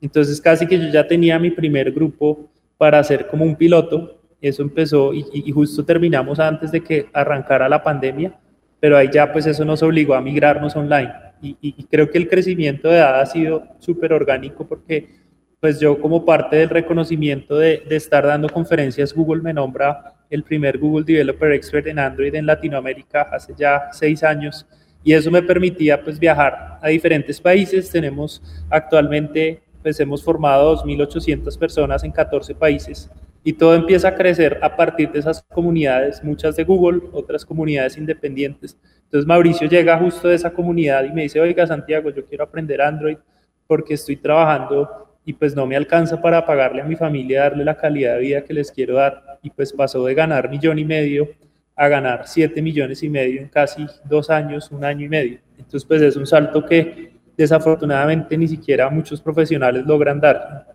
Entonces 0.00 0.40
casi 0.40 0.66
que 0.66 0.78
yo 0.78 0.88
ya 0.88 1.06
tenía 1.06 1.38
mi 1.38 1.50
primer 1.50 1.92
grupo 1.92 2.50
para 2.76 2.98
hacer 2.98 3.28
como 3.28 3.44
un 3.44 3.54
piloto 3.56 4.22
eso 4.42 4.62
empezó 4.62 5.14
y, 5.14 5.52
justo 5.52 5.84
terminamos 5.84 6.40
antes 6.40 6.72
de 6.72 6.82
que 6.82 7.06
arrancara 7.12 7.68
la 7.68 7.80
pandemia, 7.80 8.36
pero 8.80 8.96
ahí 8.96 9.08
ya 9.10 9.32
pues 9.32 9.46
eso 9.46 9.64
nos 9.64 9.84
obligó 9.84 10.14
a 10.14 10.20
migrarnos 10.20 10.74
online. 10.74 11.12
Y, 11.42 11.72
creo 11.90 12.08
que 12.08 12.18
el 12.18 12.28
crecimiento 12.28 12.88
de 12.88 12.98
edad 12.98 13.20
ha 13.20 13.26
sido 13.26 13.64
súper 13.80 14.12
orgánico 14.12 14.66
porque 14.66 15.20
pues 15.58 15.80
yo 15.80 16.00
como 16.00 16.24
parte 16.24 16.56
del 16.56 16.68
reconocimiento 16.68 17.56
de, 17.56 17.82
de, 17.88 17.96
estar 17.96 18.24
dando 18.24 18.48
conferencias, 18.48 19.12
Google 19.12 19.42
me 19.42 19.52
nombra 19.52 20.14
el 20.30 20.44
primer 20.44 20.78
Google 20.78 21.04
Developer 21.04 21.52
Expert 21.52 21.86
en 21.88 21.98
Android 21.98 22.34
en 22.34 22.46
Latinoamérica 22.46 23.22
hace 23.22 23.54
ya 23.56 23.88
seis 23.92 24.22
años 24.22 24.66
y 25.04 25.12
eso 25.12 25.30
me 25.30 25.42
permitía 25.42 26.02
pues 26.02 26.18
viajar 26.18 26.78
a 26.80 26.88
diferentes 26.88 27.40
países. 27.40 27.90
Tenemos 27.90 28.42
actualmente, 28.70 29.62
pues 29.82 29.98
hemos 30.00 30.22
formado 30.22 30.76
2.800 30.84 31.58
personas 31.58 32.04
en 32.04 32.12
14 32.12 32.54
países 32.54 33.10
y 33.44 33.52
todo 33.54 33.74
empieza 33.74 34.08
a 34.08 34.14
crecer 34.14 34.58
a 34.62 34.76
partir 34.76 35.10
de 35.10 35.18
esas 35.18 35.42
comunidades, 35.42 36.22
muchas 36.22 36.56
de 36.56 36.64
Google, 36.64 37.02
otras 37.12 37.44
comunidades 37.44 37.96
independientes. 37.96 38.78
Entonces 39.04 39.26
Mauricio 39.26 39.68
llega 39.68 39.98
justo 39.98 40.28
de 40.28 40.36
esa 40.36 40.50
comunidad 40.50 41.04
y 41.04 41.12
me 41.12 41.22
dice, 41.22 41.40
oiga 41.40 41.66
Santiago, 41.66 42.10
yo 42.10 42.24
quiero 42.24 42.44
aprender 42.44 42.80
Android 42.80 43.18
porque 43.66 43.94
estoy 43.94 44.16
trabajando 44.16 44.88
y 45.24 45.32
pues 45.32 45.54
no 45.54 45.66
me 45.66 45.76
alcanza 45.76 46.20
para 46.20 46.44
pagarle 46.44 46.82
a 46.82 46.84
mi 46.84 46.96
familia, 46.96 47.42
darle 47.42 47.64
la 47.64 47.76
calidad 47.76 48.14
de 48.14 48.20
vida 48.20 48.44
que 48.44 48.54
les 48.54 48.70
quiero 48.70 48.94
dar. 48.94 49.38
Y 49.42 49.50
pues 49.50 49.72
pasó 49.72 50.04
de 50.04 50.14
ganar 50.14 50.48
millón 50.48 50.78
y 50.78 50.84
medio 50.84 51.28
a 51.74 51.88
ganar 51.88 52.26
siete 52.26 52.62
millones 52.62 53.02
y 53.02 53.08
medio 53.08 53.40
en 53.40 53.48
casi 53.48 53.86
dos 54.04 54.30
años, 54.30 54.70
un 54.70 54.84
año 54.84 55.06
y 55.06 55.08
medio. 55.08 55.38
Entonces 55.56 55.84
pues 55.84 56.02
es 56.02 56.16
un 56.16 56.26
salto 56.26 56.64
que 56.64 57.12
desafortunadamente 57.36 58.36
ni 58.36 58.46
siquiera 58.46 58.88
muchos 58.88 59.20
profesionales 59.20 59.84
logran 59.86 60.20
dar. 60.20 60.71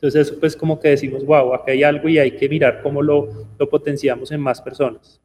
Entonces 0.00 0.28
eso 0.28 0.38
pues 0.38 0.56
como 0.56 0.78
que 0.78 0.90
decimos, 0.90 1.26
wow, 1.26 1.54
acá 1.54 1.72
hay 1.72 1.82
algo 1.82 2.08
y 2.08 2.18
hay 2.18 2.30
que 2.30 2.48
mirar 2.48 2.82
cómo 2.82 3.02
lo, 3.02 3.28
lo 3.58 3.68
potenciamos 3.68 4.30
en 4.30 4.40
más 4.40 4.62
personas. 4.62 5.20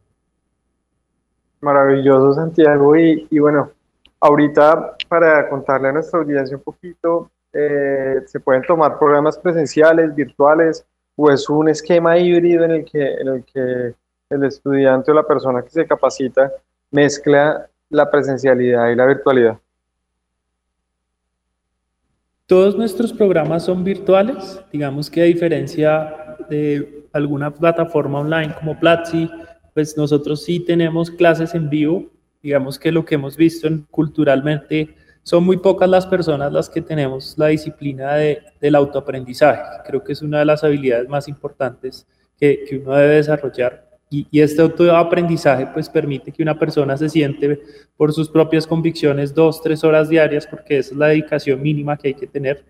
Maravilloso 1.62 2.34
Santiago 2.34 2.98
y, 2.98 3.40
bueno, 3.40 3.72
ahorita 4.20 4.98
para 5.08 5.48
contarle 5.48 5.90
a 5.90 5.92
nuestra 5.92 6.20
audiencia 6.20 6.58
un 6.58 6.64
poquito, 6.64 7.30
eh, 7.54 8.22
se 8.26 8.40
pueden 8.40 8.64
tomar 8.64 8.98
programas 8.98 9.38
presenciales, 9.38 10.14
virtuales 10.16 10.84
o 11.16 11.30
es 11.30 11.48
un 11.50 11.70
esquema 11.70 12.18
híbrido 12.18 12.66
en 12.66 12.72
el 12.72 12.86
que, 12.86 13.14
en 13.14 13.28
el, 13.28 13.44
que 13.46 13.94
el 14.32 14.44
estudiante 14.44 15.12
o 15.12 15.14
la 15.14 15.24
persona 15.24 15.62
que 15.62 15.70
se 15.70 15.86
capacita 15.86 16.52
mezcla 16.90 17.70
la 17.90 18.10
presencialidad 18.10 18.90
y 18.90 18.96
la 18.96 19.06
virtualidad. 19.06 19.58
Todos 22.46 22.78
nuestros 22.78 23.14
programas 23.14 23.64
son 23.64 23.86
virtuales, 23.86 24.62
digamos 24.70 25.10
que 25.10 25.22
a 25.22 25.26
diferencia 25.26 26.36
de 26.50 27.06
alguna 27.14 27.54
plataforma 27.54 28.20
online 28.20 28.54
como 28.60 28.78
Platzi, 28.78 29.30
pues 29.74 29.96
nosotros 29.96 30.44
sí 30.44 30.60
tenemos 30.60 31.10
clases 31.10 31.56
en 31.56 31.70
vivo, 31.70 32.12
digamos 32.42 32.78
que 32.78 32.92
lo 32.92 33.06
que 33.06 33.16
hemos 33.16 33.38
visto 33.38 33.68
en, 33.68 33.88
culturalmente 33.90 34.94
son 35.24 35.46
muy 35.46 35.56
pocas 35.56 35.88
las 35.90 36.06
personas 36.06 36.52
las 36.52 36.70
que 36.70 36.82
tenemos 36.82 37.38
la 37.38 37.48
disciplina 37.48 38.16
de, 38.16 38.42
del 38.60 38.76
autoaprendizaje, 38.76 39.64
creo 39.86 40.04
que 40.04 40.12
es 40.12 40.22
una 40.22 40.40
de 40.40 40.46
las 40.46 40.66
habilidades 40.66 41.08
más 41.08 41.30
importantes 41.30 42.06
que, 42.38 42.66
que 42.68 42.78
uno 42.78 42.94
debe 42.94 43.16
desarrollar 43.16 43.93
y, 44.14 44.40
este 44.40 44.62
autoaprendizaje 44.62 45.68
pues 45.74 45.90
permite 45.90 46.32
que 46.32 46.44
una 46.44 46.58
persona 46.58 46.96
se 46.96 47.10
siente 47.10 47.62
por 47.98 48.14
sus 48.14 48.30
propias 48.30 48.68
convicciones 48.68 49.34
dos, 49.34 49.62
tres 49.62 49.84
horas 49.84 50.08
diarias, 50.08 50.46
porque 50.46 50.78
esa 50.78 50.92
es 50.92 50.98
la 50.98 51.08
dedicación 51.08 51.62
mínima 51.62 51.98
que 51.98 52.10
hay 52.10 52.14
que 52.14 52.28
tener. 52.28 52.64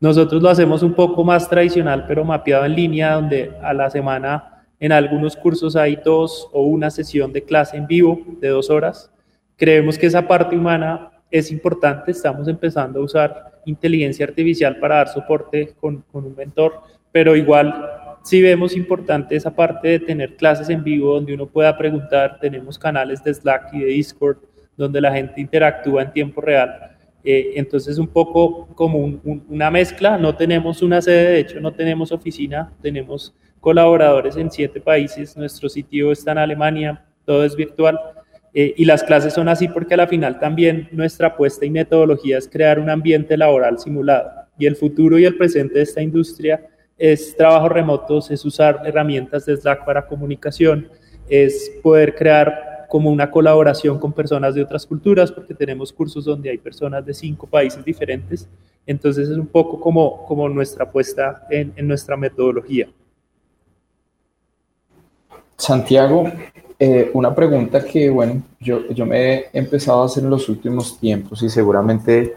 Nosotros 0.00 0.42
lo 0.42 0.50
hacemos 0.50 0.82
un 0.82 0.92
poco 0.92 1.24
más 1.24 1.48
tradicional, 1.48 2.04
pero 2.06 2.24
mapeado 2.24 2.66
en 2.66 2.74
línea, 2.74 3.14
donde 3.14 3.52
a 3.62 3.72
la 3.72 3.88
semana 3.88 4.64
en 4.78 4.92
algunos 4.92 5.36
cursos 5.36 5.76
hay 5.76 5.96
dos 6.04 6.48
o 6.52 6.62
una 6.66 6.90
sesión 6.90 7.32
de 7.32 7.42
clase 7.42 7.76
en 7.76 7.86
vivo 7.86 8.20
de 8.40 8.48
dos 8.48 8.68
horas. 8.68 9.10
Creemos 9.56 9.96
que 9.96 10.06
esa 10.06 10.26
parte 10.26 10.56
humana 10.56 11.10
es 11.30 11.50
importante, 11.50 12.10
estamos 12.10 12.48
empezando 12.48 13.00
a 13.00 13.04
usar 13.04 13.52
inteligencia 13.64 14.26
artificial 14.26 14.76
para 14.78 14.96
dar 14.96 15.08
soporte 15.08 15.72
con, 15.80 16.02
con 16.12 16.26
un 16.26 16.34
mentor, 16.36 16.82
pero 17.12 17.36
igual 17.36 18.01
sí 18.22 18.40
vemos 18.40 18.76
importante 18.76 19.36
esa 19.36 19.54
parte 19.54 19.88
de 19.88 19.98
tener 20.00 20.36
clases 20.36 20.68
en 20.68 20.82
vivo 20.82 21.14
donde 21.14 21.34
uno 21.34 21.46
pueda 21.46 21.76
preguntar, 21.76 22.38
tenemos 22.40 22.78
canales 22.78 23.22
de 23.22 23.34
Slack 23.34 23.74
y 23.74 23.80
de 23.80 23.86
Discord 23.86 24.38
donde 24.76 25.00
la 25.00 25.12
gente 25.12 25.40
interactúa 25.40 26.02
en 26.02 26.12
tiempo 26.12 26.40
real. 26.40 26.96
Eh, 27.24 27.52
entonces 27.54 27.98
un 27.98 28.08
poco 28.08 28.66
como 28.74 29.20
una 29.48 29.70
mezcla, 29.70 30.18
no 30.18 30.34
tenemos 30.34 30.82
una 30.82 31.00
sede, 31.00 31.32
de 31.32 31.40
hecho 31.40 31.60
no 31.60 31.72
tenemos 31.72 32.10
oficina, 32.10 32.72
tenemos 32.82 33.34
colaboradores 33.60 34.36
en 34.36 34.50
siete 34.50 34.80
países, 34.80 35.36
nuestro 35.36 35.68
sitio 35.68 36.10
está 36.10 36.32
en 36.32 36.38
Alemania, 36.38 37.04
todo 37.24 37.44
es 37.44 37.54
virtual. 37.54 37.98
Eh, 38.54 38.74
y 38.76 38.84
las 38.84 39.02
clases 39.02 39.32
son 39.32 39.48
así 39.48 39.68
porque 39.68 39.94
a 39.94 39.96
la 39.96 40.06
final 40.06 40.38
también 40.38 40.88
nuestra 40.92 41.28
apuesta 41.28 41.64
y 41.64 41.70
metodología 41.70 42.36
es 42.38 42.48
crear 42.48 42.78
un 42.78 42.90
ambiente 42.90 43.36
laboral 43.36 43.78
simulado. 43.78 44.30
Y 44.58 44.66
el 44.66 44.76
futuro 44.76 45.18
y 45.18 45.24
el 45.24 45.36
presente 45.36 45.74
de 45.74 45.82
esta 45.84 46.02
industria 46.02 46.60
es 47.02 47.36
trabajo 47.36 47.68
remotos, 47.68 48.30
es 48.30 48.44
usar 48.44 48.80
herramientas 48.84 49.44
de 49.44 49.56
Slack 49.56 49.84
para 49.84 50.06
comunicación, 50.06 50.88
es 51.28 51.72
poder 51.82 52.14
crear 52.14 52.86
como 52.88 53.10
una 53.10 53.28
colaboración 53.28 53.98
con 53.98 54.12
personas 54.12 54.54
de 54.54 54.62
otras 54.62 54.86
culturas, 54.86 55.32
porque 55.32 55.52
tenemos 55.52 55.92
cursos 55.92 56.24
donde 56.24 56.48
hay 56.48 56.58
personas 56.58 57.04
de 57.04 57.12
cinco 57.12 57.48
países 57.48 57.84
diferentes. 57.84 58.48
Entonces 58.86 59.28
es 59.28 59.36
un 59.36 59.48
poco 59.48 59.80
como, 59.80 60.24
como 60.26 60.48
nuestra 60.48 60.84
apuesta 60.84 61.44
en, 61.50 61.72
en 61.74 61.88
nuestra 61.88 62.16
metodología. 62.16 62.88
Santiago, 65.56 66.30
eh, 66.78 67.10
una 67.14 67.34
pregunta 67.34 67.84
que, 67.84 68.10
bueno, 68.10 68.44
yo, 68.60 68.88
yo 68.90 69.04
me 69.04 69.34
he 69.34 69.50
empezado 69.54 70.02
a 70.02 70.06
hacer 70.06 70.22
en 70.22 70.30
los 70.30 70.48
últimos 70.48 71.00
tiempos 71.00 71.42
y 71.42 71.50
seguramente 71.50 72.34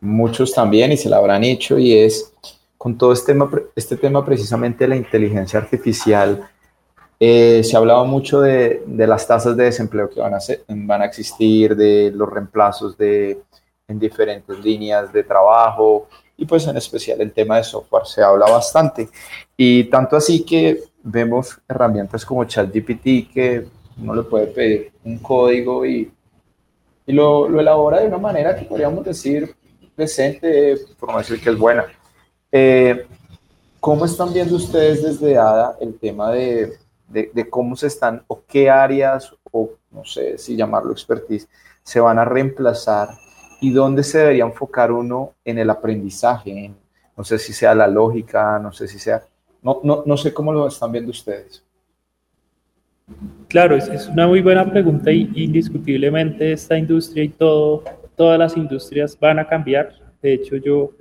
muchos 0.00 0.54
también 0.54 0.92
y 0.92 0.96
se 0.96 1.10
la 1.10 1.18
habrán 1.18 1.44
hecho 1.44 1.78
y 1.78 1.92
es, 1.92 2.32
con 2.84 2.98
todo 2.98 3.14
este 3.14 3.32
tema, 3.32 3.50
este 3.74 3.96
tema 3.96 4.22
precisamente 4.22 4.84
de 4.84 4.88
la 4.88 4.96
inteligencia 4.96 5.58
artificial, 5.58 6.50
eh, 7.18 7.64
se 7.64 7.74
ha 7.74 7.78
hablado 7.78 8.04
mucho 8.04 8.42
de, 8.42 8.82
de, 8.84 9.06
las 9.06 9.26
tasas 9.26 9.56
de 9.56 9.64
desempleo 9.64 10.10
que 10.10 10.20
van 10.20 10.34
a, 10.34 10.40
ser, 10.40 10.64
van 10.68 11.00
a 11.00 11.06
existir, 11.06 11.74
de 11.74 12.12
los 12.14 12.28
reemplazos 12.28 12.94
de, 12.98 13.40
en 13.88 13.98
diferentes 13.98 14.58
líneas 14.58 15.10
de 15.14 15.24
trabajo 15.24 16.08
y 16.36 16.44
pues 16.44 16.66
en 16.66 16.76
especial 16.76 17.22
el 17.22 17.32
tema 17.32 17.56
de 17.56 17.64
software 17.64 18.04
se 18.04 18.22
habla 18.22 18.50
bastante. 18.50 19.08
Y 19.56 19.84
tanto 19.84 20.16
así 20.16 20.44
que 20.44 20.82
vemos 21.02 21.58
herramientas 21.66 22.22
como 22.22 22.44
ChatGPT 22.44 23.32
que 23.32 23.66
uno 23.98 24.14
le 24.14 24.24
puede 24.24 24.48
pedir 24.48 24.92
un 25.04 25.20
código 25.20 25.86
y, 25.86 26.12
y 27.06 27.12
lo, 27.14 27.48
lo 27.48 27.60
elabora 27.60 28.00
de 28.00 28.08
una 28.08 28.18
manera 28.18 28.54
que 28.54 28.66
podríamos 28.66 29.06
decir 29.06 29.56
decente, 29.96 30.76
por 31.00 31.16
decir 31.16 31.40
que 31.40 31.48
es 31.48 31.58
buena. 31.58 31.86
Eh, 32.56 33.04
¿Cómo 33.80 34.04
están 34.04 34.32
viendo 34.32 34.54
ustedes 34.54 35.02
desde 35.02 35.36
ADA 35.36 35.76
el 35.80 35.98
tema 35.98 36.30
de, 36.30 36.74
de, 37.08 37.50
cómo 37.50 37.74
se 37.74 37.88
están 37.88 38.22
o 38.28 38.44
qué 38.46 38.70
áreas 38.70 39.34
o 39.50 39.72
no 39.90 40.04
sé 40.04 40.38
si 40.38 40.54
llamarlo 40.54 40.92
expertise 40.92 41.48
se 41.82 41.98
van 41.98 42.16
a 42.16 42.24
reemplazar 42.24 43.08
y 43.60 43.72
dónde 43.72 44.04
se 44.04 44.18
debería 44.18 44.44
enfocar 44.44 44.92
uno 44.92 45.32
en 45.44 45.58
el 45.58 45.68
aprendizaje? 45.68 46.72
no 47.16 47.24
sé 47.24 47.40
si 47.40 47.52
sea 47.52 47.74
la 47.74 47.88
lógica, 47.88 48.58
no 48.60 48.72
sé 48.72 48.86
si 48.86 49.00
sea... 49.00 49.24
No, 49.60 49.80
no, 49.82 50.04
no 50.06 50.16
sé 50.16 50.32
cómo 50.32 50.52
lo 50.52 50.68
están 50.68 50.92
viendo 50.92 51.10
ustedes. 51.10 51.64
Claro, 53.48 53.74
es, 53.74 54.06
una 54.06 54.28
muy 54.28 54.42
buena 54.42 54.70
pregunta 54.70 55.10
y 55.10 55.28
indiscutiblemente 55.34 56.52
esta 56.52 56.78
industria 56.78 57.24
y 57.24 57.30
todo, 57.30 57.82
todas 58.14 58.38
las 58.38 58.56
industrias 58.56 59.18
van 59.18 59.40
a 59.40 59.48
cambiar. 59.48 59.92
De 60.22 60.34
hecho, 60.34 60.56
yo 60.56 60.92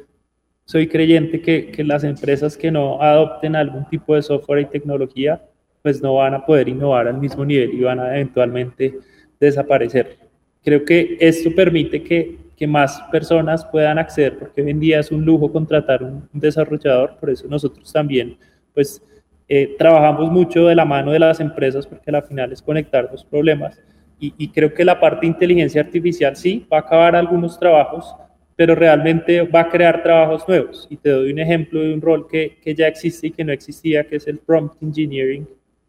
soy 0.65 0.88
creyente 0.88 1.41
que, 1.41 1.72
que 1.72 1.84
las 1.84 2.03
empresas 2.03 2.58
que 2.58 2.72
no 2.72 3.01
adopten 3.01 3.55
algún 3.55 3.86
tipo 3.89 4.15
de 4.15 4.22
software 4.22 4.62
y 4.62 4.65
tecnología, 4.65 5.41
pues 5.82 6.01
no 6.01 6.15
van 6.15 6.34
a 6.34 6.46
poder 6.46 6.70
innovar 6.70 7.08
al 7.08 7.17
mismo 7.17 7.43
nivel 7.46 7.74
y 7.74 7.82
van 7.82 8.00
a 8.00 8.15
eventualmente 8.15 8.93
desaparecer. 9.39 10.17
Creo 10.63 10.86
que 10.86 11.17
esto 11.20 11.53
permite 11.53 12.01
que, 12.01 12.38
que 12.55 12.65
más 12.65 13.01
personas 13.12 13.65
puedan 13.65 14.00
acceder, 14.00 14.39
porque 14.39 14.62
hoy 14.62 14.72
en 14.72 14.79
día 14.79 15.00
es 15.00 15.12
un 15.12 15.25
lujo 15.25 15.51
contratar 15.51 16.01
un, 16.01 16.29
desarrollador, 16.32 17.17
por 17.20 17.29
eso 17.29 17.48
nosotros 17.50 17.91
también, 17.91 18.38
pues, 18.74 19.03
eh, 19.50 19.75
trabajamos 19.77 20.32
mucho 20.32 20.67
de 20.67 20.75
la 20.75 20.86
mano 20.86 21.12
de 21.12 21.20
las 21.20 21.41
empresas, 21.41 21.86
porque 21.86 22.10
al 22.10 22.24
final 22.24 22.53
es 22.53 22.62
conectar 22.62 23.10
los 23.12 23.25
problemas. 23.25 23.77
Y, 24.17 24.34
y 24.38 24.48
creo 24.48 24.74
que 24.74 24.86
la 24.86 24.98
parte 24.98 25.22
de 25.22 25.27
inteligencia 25.27 25.82
artificial 25.82 26.38
sí 26.38 26.65
va 26.72 26.77
a 26.77 26.79
acabar 26.79 27.13
algunos 27.13 27.60
trabajos, 27.60 28.15
pero 28.56 28.76
realmente 28.76 29.42
va 29.42 29.62
a 29.62 29.70
crear 29.70 30.04
trabajos 30.04 30.48
nuevos. 30.48 30.88
Y 30.90 30.98
te 30.98 31.10
doy 31.10 31.32
un 31.32 31.40
ejemplo 31.40 31.82
de 31.82 31.94
un 31.94 32.02
rol 32.02 32.28
que, 32.28 32.58
que 32.62 32.76
ya 32.76 32.88
existe 32.88 33.28
y 33.28 33.32
que 33.32 33.44
no 33.44 33.52
existía, 33.52 34.06
que 34.06 34.18
es 34.18 34.28
el 34.28 34.40
prompt 34.40 34.82
engineering, 34.82 35.48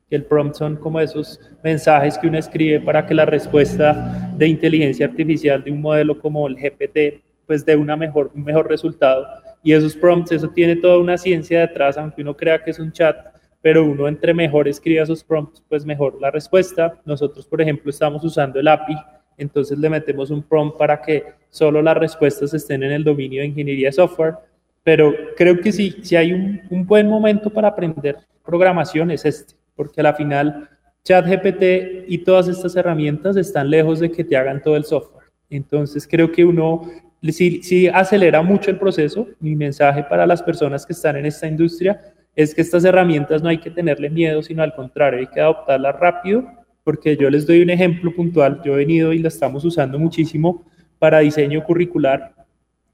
que 0.08 0.16
el 0.16 0.24
prompt 0.24 0.56
son 0.56 0.76
como 0.76 1.00
esos 1.00 1.40
mensajes 1.62 2.18
que 2.18 2.26
uno 2.26 2.38
escribe 2.38 2.80
para 2.80 3.06
que 3.06 3.14
la 3.14 3.26
respuesta 3.26 4.32
de 4.36 4.48
inteligencia 4.48 5.06
artificial 5.06 5.62
de 5.62 5.70
un 5.70 5.80
modelo 5.80 6.18
como 6.18 6.46
el 6.46 6.56
GPT 6.56 7.24
pues 7.46 7.64
dé 7.64 7.76
una 7.76 7.96
mejor, 7.96 8.30
un 8.34 8.44
mejor 8.44 8.68
resultado. 8.68 9.26
Y 9.62 9.72
esos 9.72 9.96
prompts, 9.96 10.32
eso 10.32 10.48
tiene 10.48 10.76
toda 10.76 10.98
una 10.98 11.16
ciencia 11.16 11.60
detrás, 11.60 11.96
aunque 11.96 12.22
uno 12.22 12.36
crea 12.36 12.62
que 12.62 12.70
es 12.70 12.78
un 12.78 12.92
chat, 12.92 13.16
pero 13.62 13.84
uno 13.84 14.08
entre 14.08 14.34
mejor 14.34 14.68
escribe 14.68 15.02
esos 15.02 15.24
prompts, 15.24 15.62
pues 15.68 15.86
mejor 15.86 16.20
la 16.20 16.30
respuesta. 16.30 17.00
Nosotros, 17.04 17.46
por 17.46 17.60
ejemplo, 17.62 17.90
estamos 17.90 18.22
usando 18.24 18.60
el 18.60 18.68
API, 18.68 18.94
entonces 19.38 19.78
le 19.78 19.90
metemos 19.90 20.30
un 20.30 20.42
prompt 20.42 20.76
para 20.76 21.00
que 21.00 21.24
solo 21.50 21.82
las 21.82 21.96
respuestas 21.96 22.54
estén 22.54 22.82
en 22.82 22.92
el 22.92 23.04
dominio 23.04 23.40
de 23.42 23.48
ingeniería 23.48 23.92
software. 23.92 24.34
Pero 24.82 25.14
creo 25.36 25.60
que 25.60 25.72
sí, 25.72 25.96
si 26.02 26.14
hay 26.16 26.32
un, 26.32 26.60
un 26.70 26.86
buen 26.86 27.08
momento 27.08 27.50
para 27.50 27.68
aprender 27.68 28.16
programación 28.44 29.10
es 29.10 29.24
este 29.24 29.54
porque 29.74 30.00
a 30.00 30.04
la 30.04 30.14
final 30.14 30.68
ChatGPT 31.04 32.06
y 32.08 32.18
todas 32.18 32.48
estas 32.48 32.76
herramientas 32.76 33.36
están 33.36 33.68
lejos 33.68 34.00
de 34.00 34.10
que 34.10 34.24
te 34.24 34.36
hagan 34.36 34.62
todo 34.62 34.76
el 34.76 34.84
software. 34.84 35.26
Entonces 35.50 36.06
creo 36.08 36.30
que 36.30 36.44
uno 36.44 36.88
sí, 37.30 37.88
acelera 37.92 38.42
mucho 38.42 38.70
el 38.70 38.78
proceso. 38.78 39.26
Mi 39.40 39.56
mensaje 39.56 40.04
para 40.04 40.26
las 40.26 40.42
personas 40.42 40.86
que 40.86 40.92
están 40.92 41.16
en 41.16 41.26
esta 41.26 41.46
industria 41.46 42.00
es 42.36 42.54
que 42.54 42.62
estas 42.62 42.84
herramientas 42.84 43.42
no 43.42 43.48
hay 43.48 43.58
que 43.58 43.70
tenerle 43.70 44.08
miedo, 44.10 44.42
sino 44.42 44.62
al 44.62 44.74
contrario, 44.74 45.20
hay 45.20 45.26
que 45.26 45.40
adoptarlas 45.40 45.98
rápido, 45.98 46.44
porque 46.84 47.16
yo 47.16 47.28
les 47.30 47.46
doy 47.46 47.62
un 47.62 47.70
ejemplo 47.70 48.14
puntual. 48.14 48.60
Yo 48.64 48.74
he 48.74 48.76
venido 48.76 49.12
y 49.12 49.18
la 49.18 49.28
estamos 49.28 49.64
usando 49.64 49.98
muchísimo 49.98 50.64
para 50.98 51.18
diseño 51.18 51.64
curricular. 51.64 52.34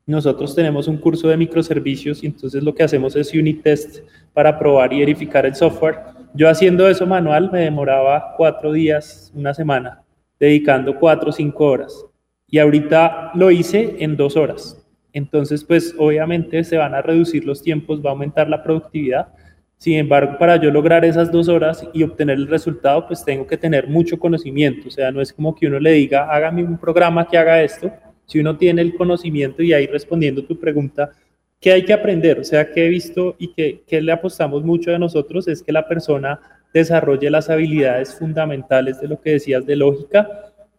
Nosotros 0.07 0.55
tenemos 0.55 0.89
un 0.89 0.97
curso 0.97 1.29
de 1.29 1.37
microservicios 1.37 2.23
y 2.23 2.27
entonces 2.27 2.63
lo 2.63 2.75
que 2.75 2.85
hacemos 2.85 3.15
es 3.17 3.35
unit 3.35 3.63
test 3.63 3.99
para 4.33 4.59
probar 4.59 4.93
y 4.93 5.01
verificar 5.01 5.45
el 5.45 5.55
software 5.55 5.99
yo 6.33 6.49
haciendo 6.49 6.89
eso 6.89 7.07
manual 7.07 7.51
me 7.51 7.61
demoraba 7.61 8.35
cuatro 8.37 8.73
días, 8.73 9.33
una 9.35 9.53
semana, 9.53 10.03
dedicando 10.39 10.95
cuatro 10.95 11.31
o 11.31 11.33
cinco 11.33 11.67
horas. 11.67 12.07
Y 12.47 12.59
ahorita 12.59 13.33
lo 13.35 13.51
hice 13.51 13.97
en 13.99 14.17
dos 14.17 14.37
horas. 14.37 14.77
Entonces, 15.13 15.65
pues 15.65 15.93
obviamente 15.99 16.63
se 16.63 16.77
van 16.77 16.95
a 16.95 17.03
reducir 17.03 17.45
los 17.45 17.63
tiempos, 17.63 18.01
va 18.05 18.11
a 18.11 18.13
aumentar 18.13 18.49
la 18.49 18.63
productividad. 18.63 19.29
Sin 19.81 19.95
embargo, 19.95 20.37
para 20.39 20.57
yo 20.57 20.71
lograr 20.71 21.07
esas 21.07 21.33
dos 21.33 21.49
horas 21.49 21.89
y 21.95 22.03
obtener 22.03 22.37
el 22.37 22.49
resultado, 22.49 23.07
pues 23.07 23.25
tengo 23.25 23.47
que 23.47 23.57
tener 23.57 23.89
mucho 23.89 24.19
conocimiento. 24.19 24.89
O 24.89 24.91
sea, 24.91 25.11
no 25.11 25.23
es 25.23 25.33
como 25.33 25.55
que 25.55 25.67
uno 25.67 25.81
le 25.81 25.93
diga, 25.93 26.31
hágame 26.31 26.63
un 26.63 26.77
programa 26.77 27.27
que 27.27 27.39
haga 27.39 27.63
esto. 27.63 27.91
Si 28.27 28.39
uno 28.39 28.59
tiene 28.59 28.83
el 28.83 28.95
conocimiento 28.95 29.63
y 29.63 29.73
ahí 29.73 29.87
respondiendo 29.87 30.45
tu 30.45 30.61
pregunta, 30.61 31.11
¿Qué 31.61 31.73
hay 31.73 31.85
que 31.85 31.93
aprender? 31.93 32.41
O 32.41 32.45
sea, 32.45 32.73
que 32.73 32.87
he 32.87 32.89
visto 32.89 33.37
y 33.39 33.53
que, 33.53 33.83
que, 33.87 34.01
le 34.01 34.13
apostamos 34.13 34.65
mucho 34.65 34.91
de 34.91 34.99
nosotros 34.99 35.47
es 35.47 35.63
que 35.63 35.73
la 35.73 35.87
persona 35.87 36.41
desarrolle 36.73 37.29
las 37.29 37.51
habilidades 37.51 38.15
fundamentales 38.15 38.99
de 38.99 39.09
lo 39.09 39.21
que 39.21 39.33
decías 39.33 39.67
de 39.67 39.77
lógica 39.77 40.27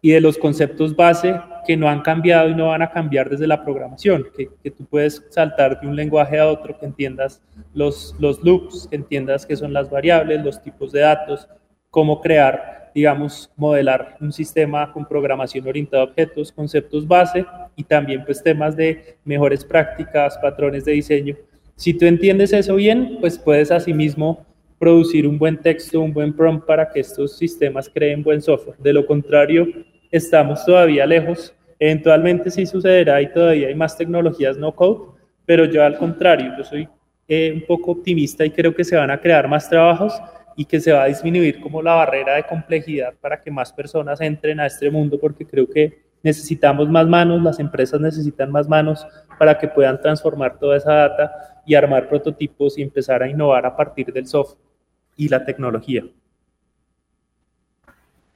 y 0.02 0.10
de 0.10 0.22
los 0.22 0.40
conceptos 0.40 0.96
base 0.96 1.40
que 1.66 1.78
no 1.78 1.90
han 1.90 2.02
cambiado 2.02 2.50
y 2.50 2.56
no 2.56 2.68
van 2.68 2.82
a 2.82 2.92
cambiar 2.92 3.30
desde 3.30 3.48
la 3.48 3.64
programación, 3.64 4.28
que, 4.36 4.50
que 4.64 4.72
tú 4.72 4.86
puedes 4.86 5.26
saltar 5.30 5.80
de 5.80 5.88
un 5.88 5.96
lenguaje 5.96 6.40
a 6.40 6.48
otro, 6.48 6.78
que 6.78 6.86
entiendas 6.86 7.42
los, 7.74 8.16
los 8.20 8.44
loops, 8.44 8.88
que 8.90 8.96
entiendas 8.96 9.46
qué 9.46 9.56
son 9.56 9.74
las 9.74 9.90
variables, 9.90 10.44
los 10.44 10.62
tipos 10.62 10.92
de 10.92 11.02
datos, 11.02 11.48
cómo 11.90 12.22
crear 12.22 12.82
digamos, 12.94 13.50
modelar 13.56 14.18
un 14.20 14.32
sistema 14.32 14.92
con 14.92 15.06
programación 15.06 15.68
orientada 15.68 16.04
a 16.04 16.06
objetos, 16.08 16.52
conceptos 16.52 17.08
base 17.08 17.46
y 17.76 17.84
también 17.84 18.24
pues 18.26 18.44
temas 18.44 18.76
de 18.76 19.18
mejores 19.24 19.64
prácticas, 19.64 20.38
patrones 20.38 20.86
de 20.86 20.94
diseño. 20.94 21.36
Si 21.76 21.94
tú 21.94 22.06
entiendes 22.06 22.54
eso 22.54 22.76
bien, 22.76 23.18
pues 23.22 23.40
puedes 23.40 23.72
asimismo 23.72 24.46
producir 24.78 25.28
un 25.28 25.38
buen 25.38 25.58
texto, 25.58 26.02
un 26.02 26.14
buen 26.14 26.34
prompt 26.34 26.66
para 26.66 26.90
que 26.90 27.00
estos 27.00 27.38
sistemas 27.38 27.90
creen 27.90 28.24
buen 28.24 28.42
software. 28.42 28.78
De 28.80 28.94
lo 28.94 29.06
contrario, 29.06 29.68
estamos 30.12 30.66
todavía 30.66 31.06
lejos. 31.06 31.56
Eventualmente 31.80 32.52
sí 32.52 32.66
sucederá 32.66 33.22
y 33.22 33.32
todavía 33.32 33.70
hay 33.70 33.76
más 33.76 33.98
tecnologías 33.98 34.58
no 34.58 34.76
code, 34.76 35.14
pero 35.46 35.66
yo 35.66 35.84
al 35.84 35.98
contrario, 35.98 36.54
yo 36.58 36.64
soy 36.64 36.88
eh, 37.28 37.52
un 37.56 37.66
poco 37.66 37.92
optimista 37.92 38.46
y 38.46 38.52
creo 38.52 38.76
que 38.76 38.84
se 38.84 38.96
van 38.96 39.10
a 39.10 39.20
crear 39.20 39.48
más 39.48 39.70
trabajos 39.70 40.22
y 40.56 40.66
que 40.66 40.80
se 40.80 40.92
va 40.92 41.04
a 41.04 41.08
disminuir 41.08 41.62
como 41.62 41.82
la 41.82 41.96
barrera 41.96 42.36
de 42.36 42.44
complejidad 42.44 43.14
para 43.20 43.40
que 43.40 43.50
más 43.50 43.72
personas 43.72 44.22
entren 44.22 44.60
a 44.60 44.68
este 44.68 44.92
mundo, 44.92 45.18
porque 45.20 45.46
creo 45.46 45.68
que 45.68 46.02
necesitamos 46.24 46.90
más 46.90 47.08
manos, 47.08 47.42
las 47.42 47.60
empresas 47.60 48.00
necesitan 48.00 48.52
más 48.52 48.68
manos 48.68 49.08
para 49.40 49.58
que 49.58 49.68
puedan 49.68 50.00
transformar 50.00 50.60
toda 50.60 50.78
esa 50.78 50.94
data 50.94 51.32
y 51.66 51.74
armar 51.74 52.08
prototipos 52.10 52.78
y 52.78 52.84
empezar 52.84 53.24
a 53.24 53.30
innovar 53.30 53.66
a 53.66 53.76
partir 53.76 54.12
del 54.14 54.28
software 54.28 54.62
y 55.16 55.30
la 55.30 55.44
tecnología. 55.44 56.04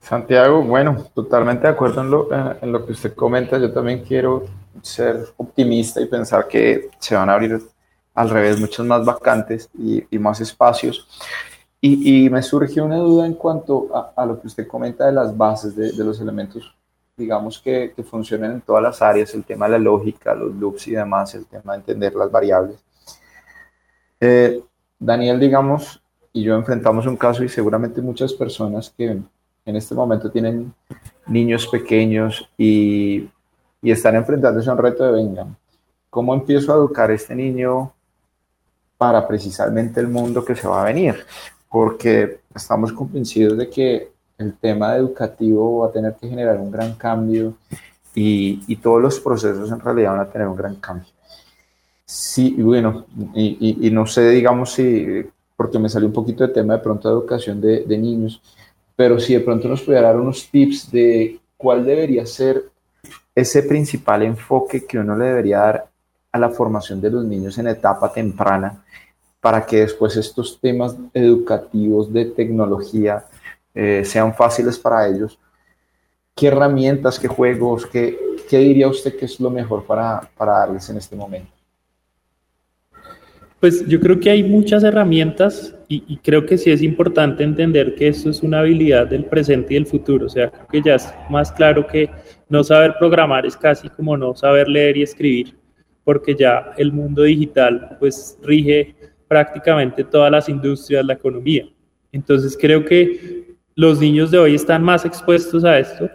Santiago, 0.06 0.62
bueno, 0.62 1.04
totalmente 1.16 1.66
de 1.66 1.74
acuerdo 1.74 2.02
en 2.02 2.12
lo, 2.12 2.30
en 2.32 2.72
lo 2.72 2.86
que 2.86 2.92
usted 2.92 3.16
comenta. 3.16 3.58
Yo 3.58 3.74
también 3.74 4.04
quiero 4.04 4.46
ser 4.84 5.30
optimista 5.38 6.00
y 6.00 6.06
pensar 6.06 6.48
que 6.48 6.92
se 7.00 7.16
van 7.16 7.28
a 7.28 7.34
abrir 7.34 7.60
al 8.14 8.30
revés 8.30 8.60
muchas 8.60 8.86
más 8.86 9.04
vacantes 9.04 9.68
y, 9.74 10.06
y 10.16 10.20
más 10.20 10.40
espacios. 10.42 11.08
Y, 11.82 12.30
me 12.30 12.42
surgió 12.42 12.86
una 12.86 12.98
duda 12.98 13.26
en 13.26 13.34
cuanto 13.34 13.90
a, 14.16 14.26
lo 14.26 14.40
que 14.40 14.48
usted 14.48 14.68
comenta 14.68 15.08
de 15.08 15.12
las 15.12 15.36
bases, 15.36 15.76
de, 15.76 16.04
los 16.04 16.20
elementos, 16.20 16.76
digamos, 17.18 17.60
que, 17.60 17.94
que, 17.96 18.04
funcionan 18.04 18.54
en 18.54 18.62
todas 18.62 18.82
las 18.82 19.02
áreas, 19.02 19.34
el 19.34 19.44
tema 19.44 19.66
de 19.66 19.74
la 19.74 19.80
lógica, 19.80 20.34
los 20.34 20.54
loops 20.56 20.88
y 20.88 20.92
demás, 20.92 21.34
el 21.36 21.46
tema 21.46 21.74
de 21.74 21.80
entender 21.80 22.14
las 22.16 22.32
variables. 22.32 22.78
Eh, 24.20 24.64
Daniel, 25.00 25.40
digamos, 25.40 26.02
y 26.32 26.44
yo 26.44 26.56
enfrentamos 26.56 27.06
un 27.06 27.18
caso 27.18 27.44
y 27.44 27.50
seguramente 27.50 28.02
muchas 28.02 28.34
personas 28.34 28.92
que 28.96 29.20
en 29.66 29.76
este 29.76 29.96
momento 29.96 30.30
tienen 30.30 30.74
niños 31.28 31.68
pequeños 31.68 32.48
y, 32.58 33.30
y 33.82 33.92
están 33.92 34.16
enfrentándose 34.16 34.70
a 34.70 34.74
un 34.74 34.80
reto 34.80 35.04
de, 35.04 35.12
venga, 35.12 35.48
¿cómo 36.10 36.34
empiezo 36.34 36.72
a 36.72 36.78
educar 36.78 37.10
a 37.10 37.16
este 37.16 37.36
niño 37.36 37.92
para 38.98 39.28
precisamente 39.28 40.00
el 40.00 40.08
mundo 40.08 40.46
que 40.46 40.56
se 40.56 40.68
va 40.68 40.82
a 40.82 40.86
venir? 40.86 41.26
porque 41.76 42.40
estamos 42.56 42.94
convencidos 42.94 43.58
de 43.58 43.70
que 43.70 44.12
el 44.38 44.54
tema 44.54 44.96
educativo 44.96 45.80
va 45.80 45.88
a 45.88 45.92
tener 45.92 46.16
que 46.16 46.30
generar 46.30 46.58
un 46.58 46.72
gran 46.72 46.94
cambio 46.96 47.56
y, 48.14 48.64
y 48.66 48.78
todos 48.78 49.02
los 49.02 49.20
procesos 49.20 49.70
en 49.70 49.82
realidad 49.82 50.14
van 50.14 50.22
a 50.22 50.32
tener 50.32 50.48
un 50.48 50.56
gran 50.56 50.76
cambio. 50.76 51.10
Sí, 52.06 52.56
bueno, 52.62 53.06
y, 53.34 53.90
no 53.92 54.06
sé, 54.06 54.30
digamos, 54.30 54.72
si, 54.72 55.26
porque 55.58 55.78
me 55.78 55.90
salió 55.90 56.08
un 56.08 56.14
poquito 56.14 56.48
de 56.48 56.54
tema 56.54 56.78
de 56.78 56.80
pronto 56.80 57.10
de 57.10 57.16
educación 57.16 57.60
de 57.60 57.98
niños, 57.98 58.42
pero 58.96 59.20
si 59.20 59.34
de 59.34 59.42
pronto 59.42 59.68
nos 59.68 59.82
pudiera 59.82 60.08
dar 60.08 60.20
unos 60.20 60.50
tips 60.50 60.92
de 60.92 61.40
cuál 61.58 61.86
debería 61.86 62.26
ser 62.26 62.64
ese 63.34 63.64
principal 63.64 64.24
enfoque 64.24 64.86
que 64.86 64.98
uno 64.98 65.18
le 65.18 65.26
debería 65.26 65.60
dar 65.60 65.90
a 66.32 66.40
la 66.40 66.50
formación 66.50 67.02
de 67.02 67.10
los 67.10 67.26
niños 67.26 67.58
en 67.58 67.68
etapa 67.68 68.12
temprana 68.12 68.84
para 69.42 69.66
que 69.66 69.82
después 69.82 70.16
estos 70.16 70.60
temas 70.60 70.96
educativos 71.14 72.12
de 72.12 72.26
tecnología 72.26 73.26
eh, 73.74 74.04
sean 74.04 74.34
fáciles 74.34 74.80
para 74.80 75.08
ellos. 75.08 75.38
¿Qué 76.34 76.48
herramientas, 76.48 77.20
qué 77.20 77.28
juegos, 77.28 77.86
qué, 77.86 78.18
qué 78.50 78.58
diría 78.58 78.88
usted 78.88 79.16
que 79.18 79.26
es 79.26 79.40
lo 79.40 79.50
mejor 79.50 79.86
para, 79.86 80.30
para 80.36 80.60
darles 80.60 80.90
en 80.90 80.98
este 80.98 81.16
momento? 81.16 81.55
Pues 83.60 83.88
yo 83.88 84.00
creo 84.00 84.20
que 84.20 84.30
hay 84.30 84.44
muchas 84.44 84.84
herramientas 84.84 85.76
y, 85.88 86.18
creo 86.18 86.46
que 86.46 86.58
sí 86.58 86.72
es 86.72 86.82
importante 86.82 87.44
entender 87.44 87.96
que 87.96 88.08
esto 88.08 88.30
es 88.30 88.44
una 88.44 88.60
habilidad 88.60 89.08
del 89.08 89.26
presente 89.26 89.74
y 89.74 89.76
del 89.76 89.86
futuro. 89.86 90.26
O 90.26 90.30
sea, 90.30 90.52
creo 90.52 90.68
que 90.68 90.82
ya 90.82 90.96
es 90.96 91.14
más 91.30 91.52
claro 91.52 91.86
que 91.88 92.10
no 92.50 92.64
saber 92.64 92.96
programar 93.00 93.46
es 93.46 93.56
casi 93.56 93.90
como 93.90 94.18
no 94.18 94.36
saber 94.36 94.68
leer 94.68 94.98
y 94.98 95.04
escribir, 95.04 95.56
porque 96.04 96.36
ya 96.36 96.74
el 96.78 96.92
mundo 96.92 97.24
digital 97.24 97.98
pues 98.00 98.38
rige 98.44 98.96
prácticamente 99.28 100.04
todas 100.04 100.32
las 100.32 100.50
industrias, 100.50 101.06
la 101.06 101.14
economía. 101.14 101.66
Entonces 102.12 102.58
creo 102.60 102.84
que 102.84 103.56
los 103.76 104.00
niños 104.00 104.32
de 104.32 104.38
hoy 104.38 104.56
están 104.56 104.84
más 104.84 105.06
expuestos 105.06 105.64
a 105.64 105.80
esto, 105.80 106.10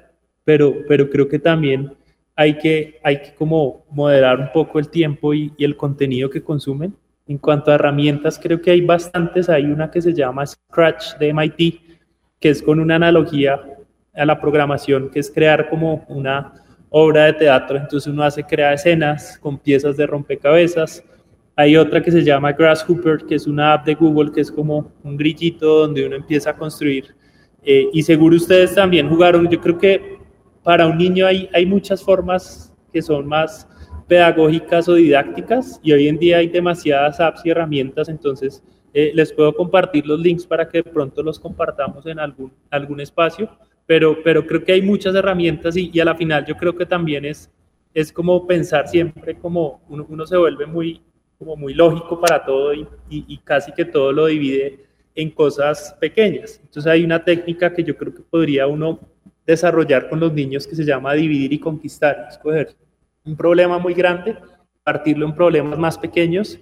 pero, 0.44 0.74
pero 0.88 1.08
creo 1.08 1.28
que 1.28 1.38
también 1.38 1.92
hay 2.36 2.56
que, 2.58 2.98
hay 3.02 3.20
que 3.22 3.34
como 3.34 3.84
moderar 3.90 4.38
un 4.40 4.50
poco 4.52 4.78
el 4.78 4.88
tiempo 4.88 5.34
y 5.34 5.52
el 5.58 5.76
contenido 5.76 6.30
que 6.30 6.42
consumen. 6.42 6.94
En 7.30 7.38
cuanto 7.38 7.70
a 7.70 7.76
herramientas, 7.76 8.40
creo 8.42 8.60
que 8.60 8.72
hay 8.72 8.80
bastantes. 8.80 9.48
Hay 9.48 9.66
una 9.66 9.88
que 9.88 10.02
se 10.02 10.12
llama 10.12 10.44
Scratch 10.44 11.16
de 11.20 11.32
MIT, 11.32 11.80
que 12.40 12.48
es 12.48 12.60
con 12.60 12.80
una 12.80 12.96
analogía 12.96 13.60
a 14.16 14.24
la 14.24 14.40
programación, 14.40 15.08
que 15.10 15.20
es 15.20 15.30
crear 15.30 15.70
como 15.70 16.04
una 16.08 16.52
obra 16.88 17.26
de 17.26 17.34
teatro. 17.34 17.76
Entonces 17.76 18.12
uno 18.12 18.24
hace, 18.24 18.42
crea 18.42 18.72
escenas 18.72 19.38
con 19.38 19.58
piezas 19.58 19.96
de 19.96 20.08
rompecabezas. 20.08 21.04
Hay 21.54 21.76
otra 21.76 22.02
que 22.02 22.10
se 22.10 22.24
llama 22.24 22.50
Grasshopper, 22.50 23.18
que 23.18 23.36
es 23.36 23.46
una 23.46 23.74
app 23.74 23.86
de 23.86 23.94
Google, 23.94 24.32
que 24.32 24.40
es 24.40 24.50
como 24.50 24.90
un 25.04 25.16
grillito 25.16 25.82
donde 25.82 26.04
uno 26.04 26.16
empieza 26.16 26.50
a 26.50 26.56
construir. 26.56 27.14
Eh, 27.62 27.90
y 27.92 28.02
seguro 28.02 28.34
ustedes 28.34 28.74
también 28.74 29.08
jugaron. 29.08 29.48
Yo 29.48 29.60
creo 29.60 29.78
que 29.78 30.18
para 30.64 30.84
un 30.84 30.98
niño 30.98 31.28
hay, 31.28 31.48
hay 31.54 31.64
muchas 31.64 32.02
formas 32.02 32.74
que 32.92 33.00
son 33.00 33.28
más 33.28 33.68
pedagógicas 34.10 34.88
o 34.88 34.94
didácticas 34.94 35.78
y 35.84 35.92
hoy 35.92 36.08
en 36.08 36.18
día 36.18 36.38
hay 36.38 36.48
demasiadas 36.48 37.20
apps 37.20 37.42
y 37.44 37.50
herramientas, 37.50 38.08
entonces 38.08 38.60
eh, 38.92 39.12
les 39.14 39.32
puedo 39.32 39.54
compartir 39.54 40.04
los 40.04 40.18
links 40.18 40.44
para 40.44 40.68
que 40.68 40.82
pronto 40.82 41.22
los 41.22 41.38
compartamos 41.38 42.04
en 42.06 42.18
algún, 42.18 42.52
algún 42.70 43.00
espacio, 43.00 43.48
pero, 43.86 44.20
pero 44.24 44.44
creo 44.44 44.64
que 44.64 44.72
hay 44.72 44.82
muchas 44.82 45.14
herramientas 45.14 45.76
y, 45.76 45.92
y 45.94 46.00
a 46.00 46.04
la 46.04 46.16
final 46.16 46.44
yo 46.44 46.56
creo 46.56 46.74
que 46.74 46.86
también 46.86 47.24
es, 47.24 47.48
es 47.94 48.12
como 48.12 48.48
pensar 48.48 48.88
siempre 48.88 49.38
como 49.38 49.80
uno, 49.88 50.04
uno 50.08 50.26
se 50.26 50.36
vuelve 50.36 50.66
muy, 50.66 51.00
como 51.38 51.54
muy 51.54 51.72
lógico 51.72 52.20
para 52.20 52.44
todo 52.44 52.74
y, 52.74 52.80
y, 53.08 53.24
y, 53.28 53.38
casi 53.38 53.70
que 53.70 53.84
todo 53.84 54.10
lo 54.12 54.26
divide 54.26 54.86
en 55.14 55.30
cosas 55.30 55.96
pequeñas. 56.00 56.58
Entonces 56.64 56.90
hay 56.90 57.04
una 57.04 57.24
técnica 57.24 57.72
que 57.72 57.84
yo 57.84 57.96
creo 57.96 58.12
que 58.12 58.22
podría 58.22 58.66
uno 58.66 58.98
desarrollar 59.46 60.08
con 60.08 60.18
los 60.18 60.32
niños 60.32 60.66
que 60.66 60.74
se 60.74 60.84
llama 60.84 61.14
dividir 61.14 61.52
y 61.52 61.60
conquistar, 61.60 62.26
escoger 62.28 62.74
un 63.24 63.36
problema 63.36 63.78
muy 63.78 63.94
grande, 63.94 64.36
partirlo 64.82 65.26
en 65.26 65.34
problemas 65.34 65.78
más 65.78 65.98
pequeños 65.98 66.58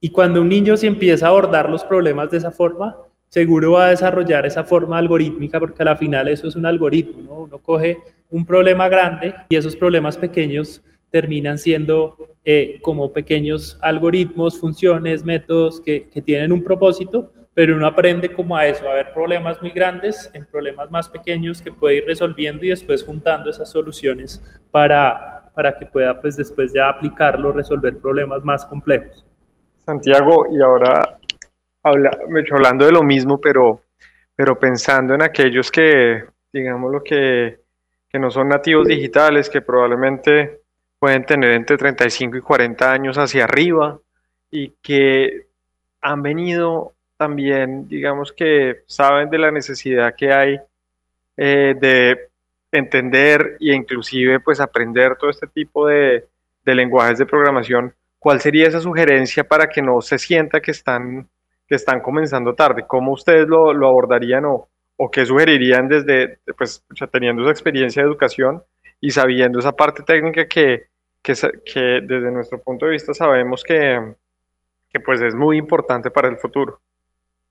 y 0.00 0.10
cuando 0.10 0.42
un 0.42 0.48
niño 0.50 0.76
se 0.76 0.86
empieza 0.86 1.26
a 1.26 1.30
abordar 1.30 1.70
los 1.70 1.82
problemas 1.82 2.30
de 2.30 2.36
esa 2.36 2.50
forma, 2.50 2.96
seguro 3.28 3.72
va 3.72 3.86
a 3.86 3.90
desarrollar 3.90 4.44
esa 4.44 4.62
forma 4.62 4.98
algorítmica, 4.98 5.58
porque 5.58 5.82
a 5.82 5.86
la 5.86 5.96
final 5.96 6.28
eso 6.28 6.46
es 6.46 6.56
un 6.56 6.66
algoritmo, 6.66 7.22
¿no? 7.22 7.40
Uno 7.44 7.58
coge 7.58 7.98
un 8.30 8.44
problema 8.44 8.88
grande 8.88 9.34
y 9.48 9.56
esos 9.56 9.74
problemas 9.74 10.18
pequeños 10.18 10.82
terminan 11.10 11.58
siendo 11.58 12.16
eh, 12.44 12.80
como 12.82 13.12
pequeños 13.12 13.78
algoritmos, 13.80 14.60
funciones, 14.60 15.24
métodos 15.24 15.80
que, 15.80 16.08
tienen 16.24 16.52
un 16.52 16.62
propósito, 16.62 17.32
pero 17.54 17.74
uno 17.74 17.86
aprende 17.86 18.32
como 18.32 18.56
a 18.56 18.66
eso, 18.66 18.86
a 18.88 18.94
ver 18.94 19.12
problemas 19.14 19.62
muy 19.62 19.70
grandes 19.70 20.30
en 20.34 20.44
problemas 20.44 20.90
más 20.90 21.08
pequeños 21.08 21.62
que 21.62 21.72
puede 21.72 21.96
ir 21.96 22.04
resolviendo 22.04 22.64
y 22.64 22.68
después 22.68 23.02
juntando 23.02 23.48
esas 23.48 23.70
soluciones 23.70 24.42
para, 24.70 25.33
para 25.54 25.78
que 25.78 25.86
pueda 25.86 26.20
pues 26.20 26.36
después 26.36 26.72
ya 26.72 26.88
aplicarlo, 26.88 27.52
resolver 27.52 27.96
problemas 27.98 28.44
más 28.44 28.66
complejos. 28.66 29.24
Santiago, 29.84 30.46
y 30.50 30.60
ahora 30.60 31.18
habla, 31.82 32.10
hablando 32.52 32.86
de 32.86 32.92
lo 32.92 33.02
mismo, 33.02 33.40
pero, 33.40 33.82
pero 34.34 34.58
pensando 34.58 35.14
en 35.14 35.22
aquellos 35.22 35.70
que, 35.70 36.24
digamos, 36.52 36.90
lo 36.90 37.02
que, 37.02 37.60
que 38.08 38.18
no 38.18 38.30
son 38.30 38.48
nativos 38.48 38.88
digitales, 38.88 39.48
que 39.48 39.60
probablemente 39.60 40.62
pueden 40.98 41.24
tener 41.24 41.52
entre 41.52 41.76
35 41.76 42.36
y 42.36 42.40
40 42.40 42.90
años 42.90 43.18
hacia 43.18 43.44
arriba 43.44 43.98
y 44.50 44.70
que 44.82 45.46
han 46.00 46.22
venido 46.22 46.94
también, 47.16 47.86
digamos 47.88 48.32
que 48.32 48.82
saben 48.86 49.30
de 49.30 49.38
la 49.38 49.50
necesidad 49.50 50.14
que 50.16 50.32
hay 50.32 50.60
eh, 51.36 51.74
de 51.78 52.30
entender 52.76 53.56
e 53.60 53.74
inclusive 53.74 54.40
pues 54.40 54.60
aprender 54.60 55.16
todo 55.16 55.30
este 55.30 55.46
tipo 55.46 55.86
de, 55.86 56.26
de 56.64 56.74
lenguajes 56.74 57.18
de 57.18 57.26
programación 57.26 57.94
¿cuál 58.24 58.40
sería 58.40 58.66
esa 58.66 58.80
sugerencia 58.80 59.44
para 59.44 59.68
que 59.68 59.82
no 59.82 60.00
se 60.00 60.16
sienta 60.18 60.62
que 60.62 60.70
están, 60.70 61.28
que 61.68 61.74
están 61.74 62.00
comenzando 62.00 62.54
tarde? 62.54 62.86
¿Cómo 62.86 63.12
ustedes 63.12 63.46
lo, 63.46 63.74
lo 63.74 63.86
abordarían 63.86 64.46
o, 64.46 64.66
o, 64.96 65.10
qué 65.10 65.26
sugerirían 65.26 65.88
desde, 65.88 66.38
pues, 66.56 66.82
teniendo 67.12 67.42
esa 67.42 67.50
experiencia 67.50 68.02
de 68.02 68.08
educación 68.08 68.62
y 68.98 69.10
sabiendo 69.10 69.58
esa 69.58 69.72
parte 69.72 70.02
técnica 70.04 70.48
que, 70.48 70.86
que, 71.22 71.34
que 71.66 71.80
desde 72.02 72.30
nuestro 72.30 72.62
punto 72.62 72.86
de 72.86 72.92
vista 72.92 73.12
sabemos 73.12 73.62
que, 73.62 74.14
que, 74.88 75.00
pues 75.00 75.20
es 75.20 75.34
muy 75.34 75.58
importante 75.58 76.10
para 76.10 76.28
el 76.28 76.38
futuro? 76.38 76.80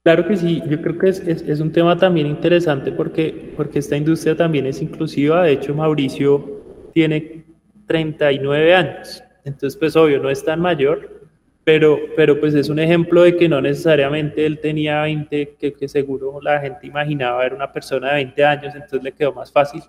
Claro 0.04 0.28
que 0.28 0.36
sí, 0.36 0.62
yo 0.68 0.82
creo 0.82 0.98
que 0.98 1.10
es, 1.10 1.20
es, 1.22 1.42
es, 1.44 1.60
un 1.62 1.72
tema 1.72 1.98
también 1.98 2.28
interesante 2.28 2.92
porque, 2.92 3.54
porque 3.56 3.80
esta 3.80 3.96
industria 3.96 4.36
también 4.36 4.66
es 4.66 4.82
inclusiva. 4.82 5.44
De 5.44 5.54
hecho, 5.54 5.74
Mauricio 5.74 6.92
tiene 6.94 7.46
39 7.88 8.76
años 8.76 9.24
entonces, 9.46 9.78
pues 9.78 9.96
obvio, 9.96 10.20
no 10.20 10.30
es 10.30 10.44
tan 10.44 10.60
mayor, 10.60 11.22
pero, 11.64 12.00
pero 12.16 12.40
pues 12.40 12.54
es 12.54 12.70
un 12.70 12.80
ejemplo 12.80 13.24
de 13.24 13.36
que 13.36 13.50
no 13.50 13.62
necesariamente 13.62 14.46
él 14.46 14.60
tenía 14.60 15.02
20, 15.02 15.56
que, 15.60 15.74
que 15.74 15.88
seguro 15.88 16.40
la 16.42 16.60
gente 16.60 16.88
imaginaba 16.88 17.46
era 17.46 17.56
una 17.56 17.72
persona 17.72 18.10
de 18.10 18.16
20 18.16 18.46
años, 18.46 18.76
entonces 18.76 19.04
le 19.04 19.12
quedó 19.12 19.34
más 19.34 19.52
fácil. 19.52 19.82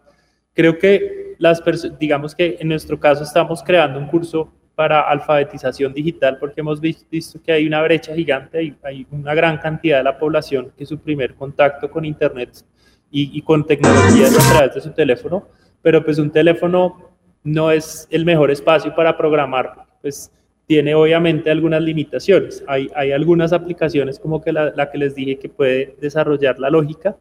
Creo 0.52 0.78
que 0.78 1.34
las 1.38 1.62
digamos 1.98 2.34
que 2.34 2.56
en 2.60 2.68
nuestro 2.68 2.98
caso 2.98 3.24
estamos 3.24 3.62
creando 3.62 3.98
un 3.98 4.06
curso 4.06 4.52
para 4.74 5.02
alfabetización 5.02 5.92
digital 5.92 6.38
porque 6.38 6.60
hemos 6.60 6.80
visto 6.80 7.40
que 7.42 7.52
hay 7.52 7.66
una 7.66 7.82
brecha 7.82 8.14
gigante, 8.14 8.62
y 8.62 8.74
hay 8.82 9.06
una 9.10 9.34
gran 9.34 9.58
cantidad 9.58 9.98
de 9.98 10.04
la 10.04 10.18
población 10.18 10.72
que 10.76 10.84
su 10.84 10.98
primer 10.98 11.34
contacto 11.34 11.90
con 11.90 12.04
Internet 12.04 12.50
y, 13.10 13.38
y 13.38 13.42
con 13.42 13.64
tecnologías 13.66 14.36
a 14.36 14.52
través 14.52 14.74
de 14.74 14.80
su 14.80 14.90
teléfono, 14.90 15.48
pero 15.82 16.04
pues 16.04 16.18
un 16.18 16.30
teléfono 16.30 17.14
no 17.44 17.70
es 17.70 18.08
el 18.10 18.24
mejor 18.24 18.50
espacio 18.50 18.94
para 18.94 19.16
programar, 19.16 19.86
pues 20.00 20.32
tiene 20.66 20.94
obviamente 20.94 21.50
algunas 21.50 21.82
limitaciones. 21.82 22.64
Hay, 22.66 22.90
hay 22.94 23.12
algunas 23.12 23.52
aplicaciones 23.52 24.18
como 24.18 24.40
que 24.40 24.52
la, 24.52 24.72
la, 24.74 24.90
que 24.90 24.98
les 24.98 25.14
dije 25.14 25.38
que 25.38 25.48
puede 25.48 25.94
desarrollar 26.00 26.58
la 26.58 26.70
lógica, 26.70 27.16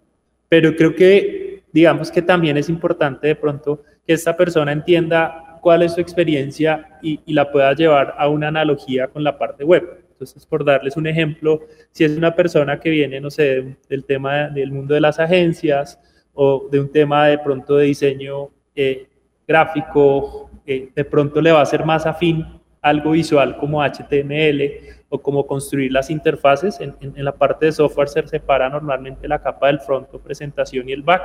pero 0.48 0.76
creo 0.76 0.96
que 0.96 1.64
digamos 1.74 2.10
que 2.10 2.22
también 2.22 2.56
es 2.58 2.70
importante 2.70 3.28
de 3.28 3.36
pronto 3.36 3.84
que 4.06 4.14
esta 4.14 4.38
persona 4.38 4.72
entienda 4.72 5.53
cuál 5.64 5.82
es 5.82 5.94
su 5.94 6.02
experiencia 6.02 7.00
y, 7.02 7.22
la 7.34 7.50
pueda 7.50 7.74
llevar 7.74 8.14
a 8.18 8.28
una 8.28 8.50
analogía 8.50 9.08
con 9.08 9.24
la 9.24 9.38
parte 9.38 9.64
web. 9.64 10.04
Entonces, 10.12 10.46
por 10.46 10.66
darles 10.66 10.98
un 10.98 11.08
ejemplo, 11.08 11.62
si 11.92 12.04
es 12.04 12.18
una 12.18 12.36
persona 12.36 12.80
que 12.82 12.90
viene, 12.90 13.22
no 13.22 13.32
sé, 13.32 13.78
del 13.88 14.04
tema 14.04 14.50
del 14.50 14.74
mundo 14.74 14.94
de 14.94 15.00
las 15.00 15.20
agencias 15.20 15.98
o 16.34 16.68
de 16.70 16.82
un 16.82 16.92
tema 16.92 17.28
de 17.28 17.38
pronto 17.38 17.78
de 17.78 17.86
diseño 17.86 18.50
eh, 18.76 19.08
gráfico, 19.48 20.52
eh, 20.66 20.90
de 20.94 21.06
pronto 21.06 21.42
le 21.42 21.54
va 21.54 21.62
a 21.62 21.66
ser 21.66 21.86
más 21.86 22.06
afín 22.06 22.46
algo 22.82 23.12
visual 23.12 23.56
como 23.56 23.82
HTML 23.82 24.62
o 25.08 25.22
como 25.22 25.48
construir 25.48 25.94
las 25.94 26.10
interfaces. 26.10 26.82
En, 26.82 26.96
la 27.16 27.34
parte 27.34 27.68
de 27.68 27.72
software 27.72 28.10
se 28.10 28.28
separa 28.28 28.70
normalmente 28.70 29.30
la 29.30 29.42
capa 29.42 29.68
del 29.68 29.80
front 29.80 30.10
presentación 30.24 30.90
y 30.90 30.92
el 30.92 31.04
back. 31.04 31.22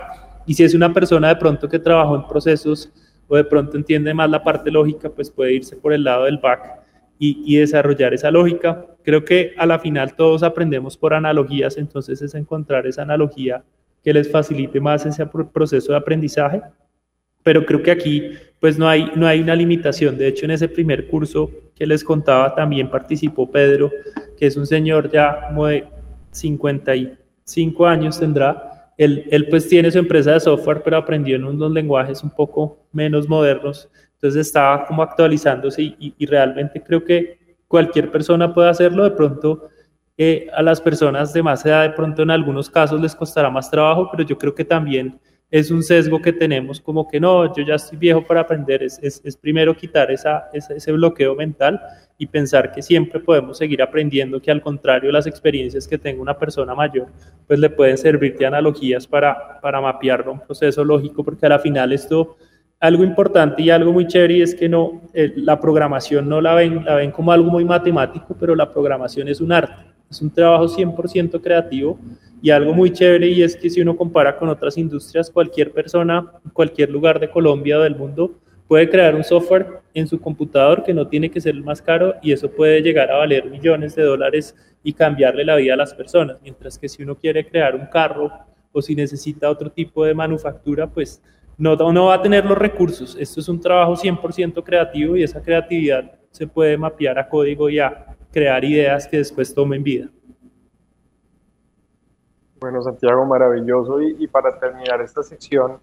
Y 0.46 0.55
si 0.55 0.62
es 0.62 0.74
una 0.74 0.92
persona 0.94 1.27
de 1.29 1.37
pronto 1.37 1.68
que 1.68 1.81
trabajó 1.81 2.14
en 2.14 2.29
procesos 2.29 2.92
o 3.28 3.36
de 3.36 3.44
pronto 3.44 3.76
entiende 3.76 4.12
más 4.14 4.30
la 4.30 4.42
parte 4.42 4.70
lógica, 4.70 5.10
pues 5.10 5.30
puede 5.30 5.54
irse 5.54 5.76
por 5.76 5.92
el 5.92 6.02
lado 6.02 6.24
del 6.24 6.38
back 6.38 6.80
y, 7.18 7.42
y 7.46 7.58
desarrollar 7.58 8.14
esa 8.14 8.30
lógica. 8.30 8.86
Creo 9.04 9.24
que 9.24 9.54
a 9.56 9.66
la 9.66 9.78
final 9.78 10.16
todos 10.16 10.42
aprendemos 10.42 10.96
por 10.96 11.14
analogías, 11.14 11.76
entonces 11.76 12.20
es 12.22 12.34
encontrar 12.34 12.86
esa 12.86 13.02
analogía 13.02 13.62
que 14.02 14.12
les 14.12 14.30
facilite 14.30 14.80
más 14.80 15.06
ese 15.06 15.26
proceso 15.26 15.92
de 15.92 15.98
aprendizaje 15.98 16.62
pero 17.48 17.64
creo 17.64 17.82
que 17.82 17.90
aquí 17.90 18.32
pues 18.60 18.78
no 18.78 18.86
hay, 18.86 19.10
no 19.16 19.26
hay 19.26 19.40
una 19.40 19.54
limitación. 19.54 20.18
De 20.18 20.28
hecho, 20.28 20.44
en 20.44 20.50
ese 20.50 20.68
primer 20.68 21.08
curso 21.08 21.50
que 21.74 21.86
les 21.86 22.04
contaba 22.04 22.54
también 22.54 22.90
participó 22.90 23.50
Pedro, 23.50 23.90
que 24.36 24.46
es 24.46 24.56
un 24.58 24.66
señor 24.66 25.10
ya 25.10 25.46
como 25.48 25.66
de 25.66 25.86
55 26.32 27.86
años 27.86 28.20
tendrá. 28.20 28.77
Él, 28.98 29.26
él 29.30 29.48
pues 29.48 29.66
tiene 29.66 29.90
su 29.90 29.98
empresa 29.98 30.32
de 30.32 30.40
software, 30.40 30.82
pero 30.82 30.98
aprendió 30.98 31.37
en 31.37 31.44
unos 31.44 31.72
lenguajes 31.72 32.22
un 32.22 32.30
poco 32.30 32.84
menos 32.92 33.26
modernos. 33.26 33.88
Entonces 34.20 34.48
estaba 34.48 34.84
como 34.84 35.02
actualizándose 35.02 35.94
y, 35.98 36.26
realmente 36.26 36.82
creo 36.82 37.04
que 37.04 37.38
cualquier 37.68 38.11
persona 38.11 38.52
puede 38.52 38.68
hacerlo. 38.68 39.04
De 39.04 39.12
pronto 39.12 39.68
eh, 40.16 40.48
a 40.52 40.61
las 40.61 40.80
personas 40.80 41.32
de 41.32 41.42
más 41.42 41.64
edad, 41.64 41.84
de 41.84 41.90
pronto 41.90 42.22
en 42.22 42.32
algunos 42.32 42.68
casos 42.68 43.00
les 43.00 43.14
costará 43.14 43.48
más 43.48 43.70
trabajo, 43.70 44.08
pero 44.11 44.24
yo 44.24 44.37
creo 44.37 44.52
que 44.52 44.64
también 44.64 45.20
es 45.50 45.70
un 45.70 45.82
sesgo 45.82 46.20
que 46.20 46.32
tenemos 46.32 46.80
como 46.80 47.08
que 47.08 47.18
no, 47.18 47.54
yo 47.54 47.64
ya 47.64 47.76
estoy 47.76 47.96
viejo 47.98 48.22
para 48.22 48.40
aprender, 48.40 48.82
es, 48.82 49.00
es, 49.02 49.37
primero 49.37 49.74
quitar 49.74 50.11
esa, 50.11 50.50
ese 50.52 50.92
bloqueo 50.92 51.34
mental 51.34 51.80
y 52.18 52.26
pensar 52.26 52.72
que 52.72 52.82
siempre 52.82 53.20
podemos 53.20 53.56
seguir 53.56 53.80
aprendiendo, 53.80 54.42
que 54.42 54.50
al 54.50 54.61
contrario 54.61 55.11
las 55.11 55.26
experiencias 55.26 55.88
que 55.88 55.96
tenga 55.96 56.20
una 56.20 56.37
persona 56.37 56.74
mayor, 56.74 57.06
pues 57.46 57.58
le 57.58 57.70
pueden 57.70 57.96
servir 57.96 58.37
de 58.37 58.44
analogías 58.44 59.06
para, 59.06 59.58
para 59.61 59.80
mapear 59.80 60.28
un 60.28 60.40
proceso 60.40 60.84
lógico, 60.84 61.24
porque 61.24 61.46
a 61.46 61.50
la 61.50 61.58
final 61.58 61.92
esto, 61.92 62.37
algo 62.80 63.02
importante 63.02 63.62
y 63.62 63.70
algo 63.70 63.92
muy 63.92 64.06
chévere 64.06 64.42
es 64.42 64.54
que 64.54 64.68
no, 64.68 65.00
eh, 65.14 65.32
la 65.37 65.58
programación 65.61 66.28
no 66.28 66.40
la 66.40 66.54
ven, 66.54 66.84
la 66.84 66.96
ven 66.96 67.11
como 67.11 67.32
algo 67.32 67.50
muy 67.50 67.64
matemático, 67.64 68.37
pero 68.38 68.54
la 68.54 68.70
programación 68.70 69.28
es 69.28 69.40
un 69.40 69.52
arte, 69.52 69.87
es 70.11 70.20
un 70.20 70.30
trabajo 70.30 70.66
100% 70.68 71.40
creativo 71.40 71.98
y 72.40 72.51
algo 72.51 72.72
muy 72.72 72.92
chévere 72.92 73.29
y 73.29 73.42
es 73.42 73.57
que 73.57 73.70
si 73.70 73.81
uno 73.81 73.96
compara 73.96 74.37
con 74.37 74.48
otras 74.48 74.79
industrias, 74.79 75.31
cualquier 75.31 75.72
persona, 75.72 76.33
cualquier 76.53 76.90
lugar 76.90 77.18
de 77.18 77.31
Colombia 77.31 77.79
o 77.79 77.83
del 77.83 77.96
mundo 77.96 78.38
puede 78.66 78.88
crear 78.88 79.14
un 79.14 79.24
software 79.24 79.81
en 79.94 80.07
su 80.07 80.20
computador 80.20 80.85
que 80.85 80.94
no 80.94 81.09
tiene 81.09 81.31
que 81.31 81.40
ser 81.40 81.55
el 81.55 81.64
más 81.64 81.83
caro 81.83 82.14
y 82.22 82.33
eso 82.33 82.51
puede 82.51 82.83
llegar 82.83 83.11
a 83.11 83.16
valer 83.16 83.46
millones 83.46 83.96
de 83.96 84.03
dólares 84.03 84.55
y 84.83 84.92
cambiarle 84.92 85.44
la 85.44 85.57
vida 85.57 85.74
a 85.74 85.77
las 85.77 85.94
personas, 85.94 86.37
mientras 86.42 86.79
que 86.79 86.88
si 86.88 87.03
uno 87.03 87.16
quiere 87.16 87.46
crear 87.46 87.74
un 87.74 87.87
carro 87.87 88.31
o 88.70 88.83
si 88.83 88.94
necesita 88.94 89.51
otro 89.51 89.70
tipo 89.70 90.05
de 90.05 90.14
manufactura, 90.14 90.87
pues 90.87 91.22
no, 91.57 91.74
no 91.77 92.07
va 92.07 92.14
a 92.14 92.22
tener 92.22 92.44
los 92.44 92.57
recursos. 92.57 93.16
Esto 93.18 93.40
es 93.40 93.48
un 93.48 93.61
trabajo 93.61 93.96
100% 93.96 94.62
creativo 94.62 95.16
y 95.16 95.24
esa 95.24 95.42
creatividad 95.42 96.12
se 96.31 96.46
puede 96.46 96.77
mapear 96.77 97.18
a 97.18 97.29
código 97.29 97.68
y 97.68 97.81
a 97.81 98.16
crear 98.31 98.64
ideas 98.64 99.09
que 99.09 99.16
después 99.16 99.53
tomen 99.53 99.83
vida. 99.83 100.09
Bueno, 102.61 102.83
Santiago, 102.83 103.25
maravilloso. 103.25 104.01
Y, 104.03 104.27
para 104.27 104.59
terminar 104.59 105.01
esta 105.01 105.23
sección, 105.23 105.79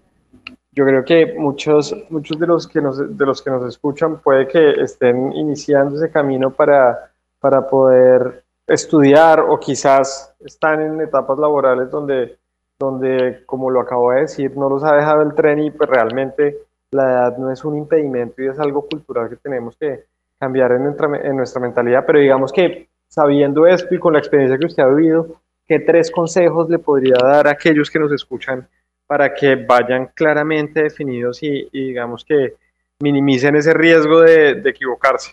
yo 0.72 0.86
creo 0.86 1.06
que 1.06 1.34
muchos, 1.38 1.96
muchos 2.10 2.38
de, 2.38 2.48
los 2.48 2.68
que 2.68 2.82
nos, 2.82 3.18
de 3.18 3.26
los 3.26 3.42
que 3.42 3.50
nos 3.50 3.66
escuchan 3.66 4.18
puede 4.18 4.48
que 4.48 4.72
estén 4.82 5.32
iniciando 5.34 5.96
ese 5.96 6.12
camino 6.12 6.52
para, 6.52 7.12
para 7.40 7.68
poder 7.68 8.44
estudiar 8.68 9.40
o 9.40 9.60
quizás 9.60 10.34
están 10.40 10.82
en 10.82 11.02
etapas 11.02 11.38
laborales 11.38 11.90
donde, 11.90 12.38
donde, 12.78 13.44
como 13.46 13.70
lo 13.70 13.80
acabo 13.80 14.12
de 14.12 14.22
decir, 14.22 14.58
no 14.58 14.70
los 14.70 14.84
ha 14.84 14.96
dejado 14.96 15.22
el 15.22 15.34
tren 15.34 15.60
y 15.60 15.72
pues 15.72 15.90
realmente 15.90 16.58
la 16.92 17.04
edad 17.04 17.38
no 17.38 17.52
es 17.52 17.64
un 17.64 17.78
impedimento 17.78 18.42
y 18.42 18.48
es 18.48 18.60
algo 18.60 18.86
cultural 18.88 19.30
que 19.30 19.38
tenemos 19.38 19.78
que 19.78 20.06
cambiar 20.40 20.74
en 20.74 20.84
nuestra, 20.84 21.18
en 21.22 21.38
nuestra 21.38 21.62
mentalidad. 21.62 22.04
Pero 22.06 22.20
digamos 22.20 22.52
que 22.52 22.90
sabiendo 23.08 23.66
esto 23.66 23.96
y 23.96 24.00
con 24.00 24.14
la 24.14 24.20
experiencia 24.20 24.58
que 24.58 24.66
usted 24.66 24.84
ha 24.84 24.88
vivido, 24.88 25.40
¿qué 25.68 25.80
tres 25.80 26.12
consejos 26.12 26.70
le 26.70 26.80
podría 26.80 27.16
dar 27.22 27.48
a 27.48 27.52
aquellos 27.52 27.90
que 27.90 28.00
nos 28.00 28.12
escuchan 28.12 28.68
para 29.08 29.34
que 29.34 29.56
vayan 29.56 30.10
claramente 30.14 30.84
definidos 30.84 31.42
y, 31.44 31.70
digamos 31.72 32.24
que 32.24 32.54
minimicen 33.00 33.56
ese 33.56 33.74
riesgo 33.74 34.22
de, 34.22 34.62
equivocarse? 34.66 35.32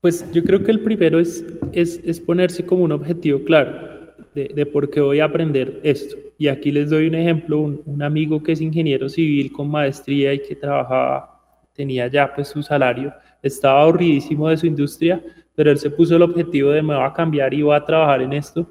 Pues 0.00 0.30
yo 0.32 0.44
creo 0.44 0.62
que 0.62 0.70
el 0.70 0.80
primero 0.80 1.18
es, 1.18 1.44
es, 1.72 2.20
ponerse 2.20 2.66
como 2.66 2.84
un 2.84 2.92
objetivo 2.92 3.42
claro 3.42 3.94
de, 4.34 4.66
por 4.66 4.90
qué 4.90 5.00
voy 5.00 5.20
a 5.20 5.24
aprender 5.24 5.80
esto. 5.82 6.16
Y 6.36 6.48
aquí 6.48 6.72
les 6.72 6.90
doy 6.90 7.06
un 7.06 7.14
ejemplo, 7.14 7.58
un, 7.58 7.80
un, 7.86 8.02
amigo 8.02 8.42
que 8.42 8.52
es 8.52 8.60
ingeniero 8.60 9.08
civil 9.08 9.50
con 9.52 9.70
maestría 9.70 10.34
y 10.34 10.42
que 10.42 10.56
trabajaba, 10.56 11.33
tenía 11.74 12.06
ya 12.06 12.32
pues 12.34 12.48
su 12.48 12.62
salario, 12.62 13.12
estaba 13.42 13.82
aburridísimo 13.82 14.48
de 14.48 14.56
su 14.56 14.66
industria, 14.66 15.22
pero 15.54 15.70
él 15.70 15.78
se 15.78 15.90
puso 15.90 16.16
el 16.16 16.22
objetivo 16.22 16.70
de 16.70 16.82
me 16.82 16.94
va 16.94 17.06
a 17.06 17.12
cambiar 17.12 17.52
y 17.52 17.62
voy 17.62 17.76
a 17.76 17.84
trabajar 17.84 18.22
en 18.22 18.32
esto 18.32 18.70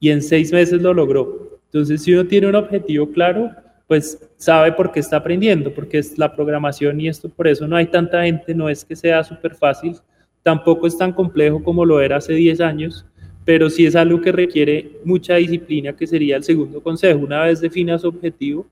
y 0.00 0.10
en 0.10 0.22
seis 0.22 0.52
meses 0.52 0.80
lo 0.80 0.94
logró. 0.94 1.60
Entonces, 1.66 2.02
si 2.02 2.12
uno 2.12 2.26
tiene 2.26 2.46
un 2.46 2.54
objetivo 2.54 3.10
claro, 3.10 3.50
pues 3.86 4.18
sabe 4.36 4.72
por 4.72 4.92
qué 4.92 5.00
está 5.00 5.18
aprendiendo, 5.18 5.72
porque 5.72 5.98
es 5.98 6.18
la 6.18 6.34
programación 6.34 7.00
y 7.00 7.08
esto, 7.08 7.28
por 7.28 7.46
eso 7.46 7.66
no 7.66 7.76
hay 7.76 7.86
tanta 7.86 8.22
gente, 8.22 8.54
no 8.54 8.68
es 8.68 8.84
que 8.84 8.96
sea 8.96 9.22
súper 9.22 9.54
fácil, 9.54 9.96
tampoco 10.42 10.86
es 10.86 10.96
tan 10.96 11.12
complejo 11.12 11.62
como 11.62 11.84
lo 11.84 12.00
era 12.00 12.16
hace 12.16 12.32
10 12.32 12.60
años, 12.60 13.06
pero 13.44 13.68
sí 13.68 13.84
es 13.84 13.94
algo 13.94 14.20
que 14.20 14.32
requiere 14.32 14.98
mucha 15.04 15.34
disciplina, 15.34 15.94
que 15.94 16.06
sería 16.06 16.36
el 16.36 16.44
segundo 16.44 16.82
consejo. 16.82 17.20
Una 17.20 17.42
vez 17.42 17.60
defina 17.60 17.98
su 17.98 18.08
objetivo, 18.08 18.66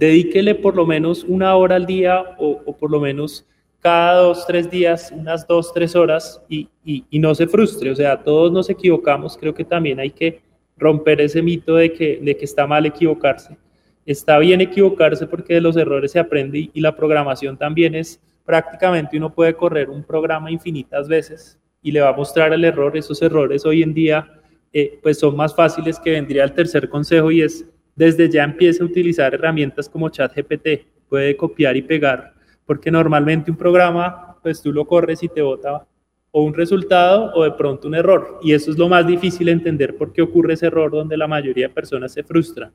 dedíquele 0.00 0.54
por 0.54 0.74
lo 0.74 0.86
menos 0.86 1.24
una 1.24 1.54
hora 1.56 1.76
al 1.76 1.84
día 1.84 2.34
o, 2.38 2.74
por 2.74 2.90
lo 2.90 3.00
menos 3.00 3.46
cada 3.80 4.14
dos, 4.14 4.46
tres 4.46 4.70
días, 4.70 5.12
unas 5.14 5.46
dos, 5.46 5.74
tres 5.74 5.94
horas 5.94 6.42
y, 6.48 6.68
y, 6.84 7.18
no 7.18 7.34
se 7.34 7.46
frustre. 7.46 7.90
O 7.90 7.94
sea, 7.94 8.22
todos 8.22 8.50
nos 8.50 8.70
equivocamos. 8.70 9.36
Creo 9.36 9.52
que 9.52 9.64
también 9.64 10.00
hay 10.00 10.10
que 10.10 10.40
romper 10.78 11.20
ese 11.20 11.42
mito 11.42 11.76
de 11.76 11.92
que, 11.92 12.18
de 12.22 12.34
que 12.34 12.46
está 12.46 12.66
mal 12.66 12.86
equivocarse. 12.86 13.58
Está 14.06 14.38
bien 14.38 14.62
equivocarse 14.62 15.26
porque 15.26 15.54
de 15.54 15.60
los 15.60 15.76
errores 15.76 16.12
se 16.12 16.18
aprende 16.18 16.70
y, 16.72 16.80
la 16.80 16.96
programación 16.96 17.58
también 17.58 17.94
es 17.94 18.20
prácticamente 18.46 19.18
uno 19.18 19.32
puede 19.32 19.54
correr 19.54 19.90
un 19.90 20.02
programa 20.02 20.50
infinitas 20.50 21.08
veces 21.08 21.58
y 21.82 21.92
le 21.92 22.00
va 22.00 22.08
a 22.08 22.16
mostrar 22.16 22.54
el 22.54 22.64
error. 22.64 22.96
Esos 22.96 23.20
errores 23.20 23.66
hoy 23.66 23.82
en 23.82 23.92
día 23.92 24.26
eh, 24.72 24.98
pues 25.02 25.18
son 25.18 25.36
más 25.36 25.54
fáciles 25.54 26.00
que 26.00 26.12
vendría 26.12 26.44
el 26.44 26.52
tercer 26.54 26.88
consejo 26.88 27.30
y 27.30 27.42
es 27.42 27.66
desde 28.00 28.30
ya 28.30 28.44
empiece 28.44 28.82
a 28.82 28.86
utilizar 28.86 29.34
herramientas 29.34 29.86
como 29.86 30.08
ChatGPT. 30.08 30.86
Puede 31.06 31.36
copiar 31.36 31.76
y 31.76 31.82
pegar 31.82 32.32
porque 32.64 32.90
normalmente 32.90 33.50
un 33.50 33.58
programa, 33.58 34.38
pues 34.42 34.62
tú 34.62 34.72
lo 34.72 34.86
corres 34.86 35.22
y 35.22 35.28
te 35.28 35.42
bota 35.42 35.86
o 36.30 36.42
un 36.42 36.54
resultado 36.54 37.30
o 37.34 37.44
de 37.44 37.50
pronto 37.50 37.88
un 37.88 37.94
error. 37.94 38.38
Y 38.42 38.54
eso 38.54 38.70
es 38.70 38.78
lo 38.78 38.88
más 38.88 39.06
difícil 39.06 39.46
de 39.46 39.52
entender 39.52 39.98
por 39.98 40.14
qué 40.14 40.22
ocurre 40.22 40.54
ese 40.54 40.68
error 40.68 40.90
donde 40.90 41.14
la 41.14 41.26
mayoría 41.26 41.68
de 41.68 41.74
personas 41.74 42.12
se 42.12 42.22
frustran. 42.22 42.72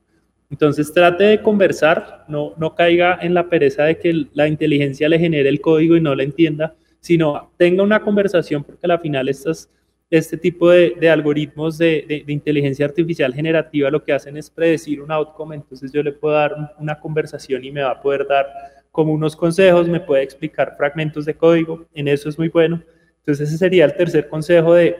Entonces 0.48 0.92
trate 0.92 1.24
de 1.24 1.42
conversar, 1.42 2.24
no, 2.28 2.52
no 2.56 2.76
caiga 2.76 3.18
en 3.20 3.34
la 3.34 3.48
pereza 3.48 3.82
de 3.82 3.98
que 3.98 4.26
la 4.32 4.46
inteligencia 4.46 5.08
le 5.08 5.18
genere 5.18 5.48
el 5.48 5.60
código 5.60 5.96
y 5.96 6.00
no 6.00 6.14
la 6.14 6.22
entienda, 6.22 6.76
sino 7.00 7.50
tenga 7.56 7.82
una 7.82 8.00
conversación 8.00 8.62
porque 8.62 8.86
al 8.86 9.00
final 9.00 9.28
estas, 9.28 9.68
este 10.10 10.36
tipo 10.36 10.70
de, 10.70 11.10
algoritmos 11.10 11.78
de, 11.78 12.24
inteligencia 12.28 12.86
artificial 12.86 13.34
generativa 13.34 13.90
lo 13.90 14.04
que 14.04 14.12
hacen 14.12 14.36
es 14.36 14.50
predecir 14.50 15.00
un 15.00 15.10
outcome, 15.10 15.56
entonces 15.56 15.92
yo 15.92 16.02
le 16.02 16.12
puedo 16.12 16.34
dar 16.34 16.74
una 16.78 16.98
conversación 16.98 17.64
y 17.64 17.72
me 17.72 17.82
va 17.82 17.90
a 17.90 18.00
poder 18.00 18.26
dar 18.26 18.46
como 18.92 19.12
unos 19.12 19.36
consejos, 19.36 19.88
me 19.88 20.00
puede 20.00 20.22
explicar 20.22 20.74
fragmentos 20.76 21.24
de 21.24 21.34
código, 21.34 21.86
en 21.92 22.08
eso 22.08 22.28
es 22.28 22.38
muy 22.38 22.48
bueno. 22.48 22.82
Entonces 23.18 23.48
ese 23.48 23.58
sería 23.58 23.84
el 23.84 23.94
tercer 23.94 24.28
consejo 24.28 24.74
de, 24.74 24.96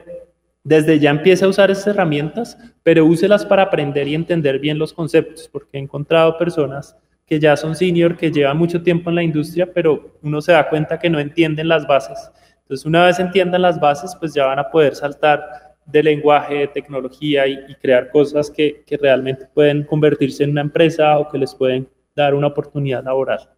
desde 0.63 0.99
ya 0.99 1.09
empiece 1.09 1.45
a 1.45 1.47
usar 1.47 1.71
estas 1.71 1.87
herramientas, 1.87 2.57
pero 2.83 3.05
úselas 3.05 3.45
para 3.45 3.63
aprender 3.63 4.07
y 4.07 4.15
entender 4.15 4.59
bien 4.59 4.77
los 4.77 4.93
conceptos, 4.93 5.49
porque 5.51 5.77
he 5.77 5.79
encontrado 5.79 6.37
personas 6.37 6.95
que 7.25 7.39
ya 7.39 7.57
son 7.57 7.75
senior, 7.75 8.17
que 8.17 8.31
llevan 8.31 8.57
mucho 8.57 8.83
tiempo 8.83 9.09
en 9.09 9.15
la 9.15 9.23
industria, 9.23 9.71
pero 9.73 10.17
uno 10.21 10.41
se 10.41 10.51
da 10.51 10.69
cuenta 10.69 10.99
que 10.99 11.09
no 11.09 11.19
entienden 11.19 11.67
las 11.67 11.87
bases. 11.87 12.31
Entonces, 12.67 12.85
una 12.85 13.05
vez 13.05 13.17
entiendan 13.17 13.61
las 13.61 13.79
bases, 13.79 14.13
pues 14.19 14.33
ya 14.33 14.45
van 14.45 14.59
a 14.59 14.69
poder 14.69 14.93
saltar 14.93 15.39
de 15.85 16.03
lenguaje, 16.03 16.55
de 16.55 16.67
tecnología 16.67 17.47
y, 17.47 17.53
y 17.65 17.75
crear 17.75 18.11
cosas 18.11 18.51
que, 18.51 18.83
que 18.85 18.97
realmente 18.97 19.47
pueden 19.53 19.85
convertirse 19.85 20.43
en 20.43 20.51
una 20.51 20.59
empresa 20.59 21.17
o 21.17 21.29
que 21.29 21.37
les 21.37 21.55
pueden 21.55 21.87
dar 22.13 22.35
una 22.35 22.47
oportunidad 22.47 23.05
laboral. 23.05 23.49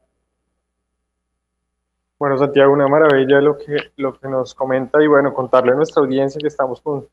Bueno, 2.19 2.37
Santiago, 2.37 2.71
una 2.71 2.87
maravilla 2.87 3.41
lo 3.41 3.57
que, 3.57 3.77
lo 3.95 4.13
que 4.13 4.27
nos 4.27 4.53
comenta 4.53 5.01
y 5.01 5.07
bueno, 5.07 5.33
contarle 5.33 5.71
a 5.71 5.75
nuestra 5.75 6.03
audiencia 6.03 6.39
que 6.39 6.49
estamos 6.49 6.79
con 6.79 7.07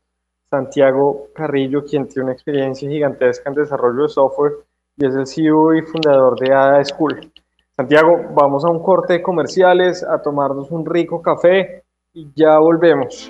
Santiago 0.51 1.29
Carrillo, 1.33 1.83
quien 1.83 2.07
tiene 2.07 2.25
una 2.25 2.33
experiencia 2.33 2.87
gigantesca 2.87 3.49
en 3.49 3.55
desarrollo 3.55 4.03
de 4.03 4.09
software 4.09 4.53
y 4.97 5.07
es 5.07 5.15
el 5.15 5.25
CEO 5.25 5.73
y 5.73 5.81
fundador 5.81 6.39
de 6.39 6.53
ADA 6.53 6.85
School. 6.85 7.31
Santiago, 7.75 8.19
vamos 8.35 8.63
a 8.65 8.69
un 8.69 8.83
corte 8.83 9.13
de 9.13 9.23
comerciales, 9.23 10.03
a 10.03 10.21
tomarnos 10.21 10.69
un 10.69 10.85
rico 10.85 11.23
café 11.23 11.86
y 12.17 12.31
ya 12.35 12.57
volvemos. 12.57 13.29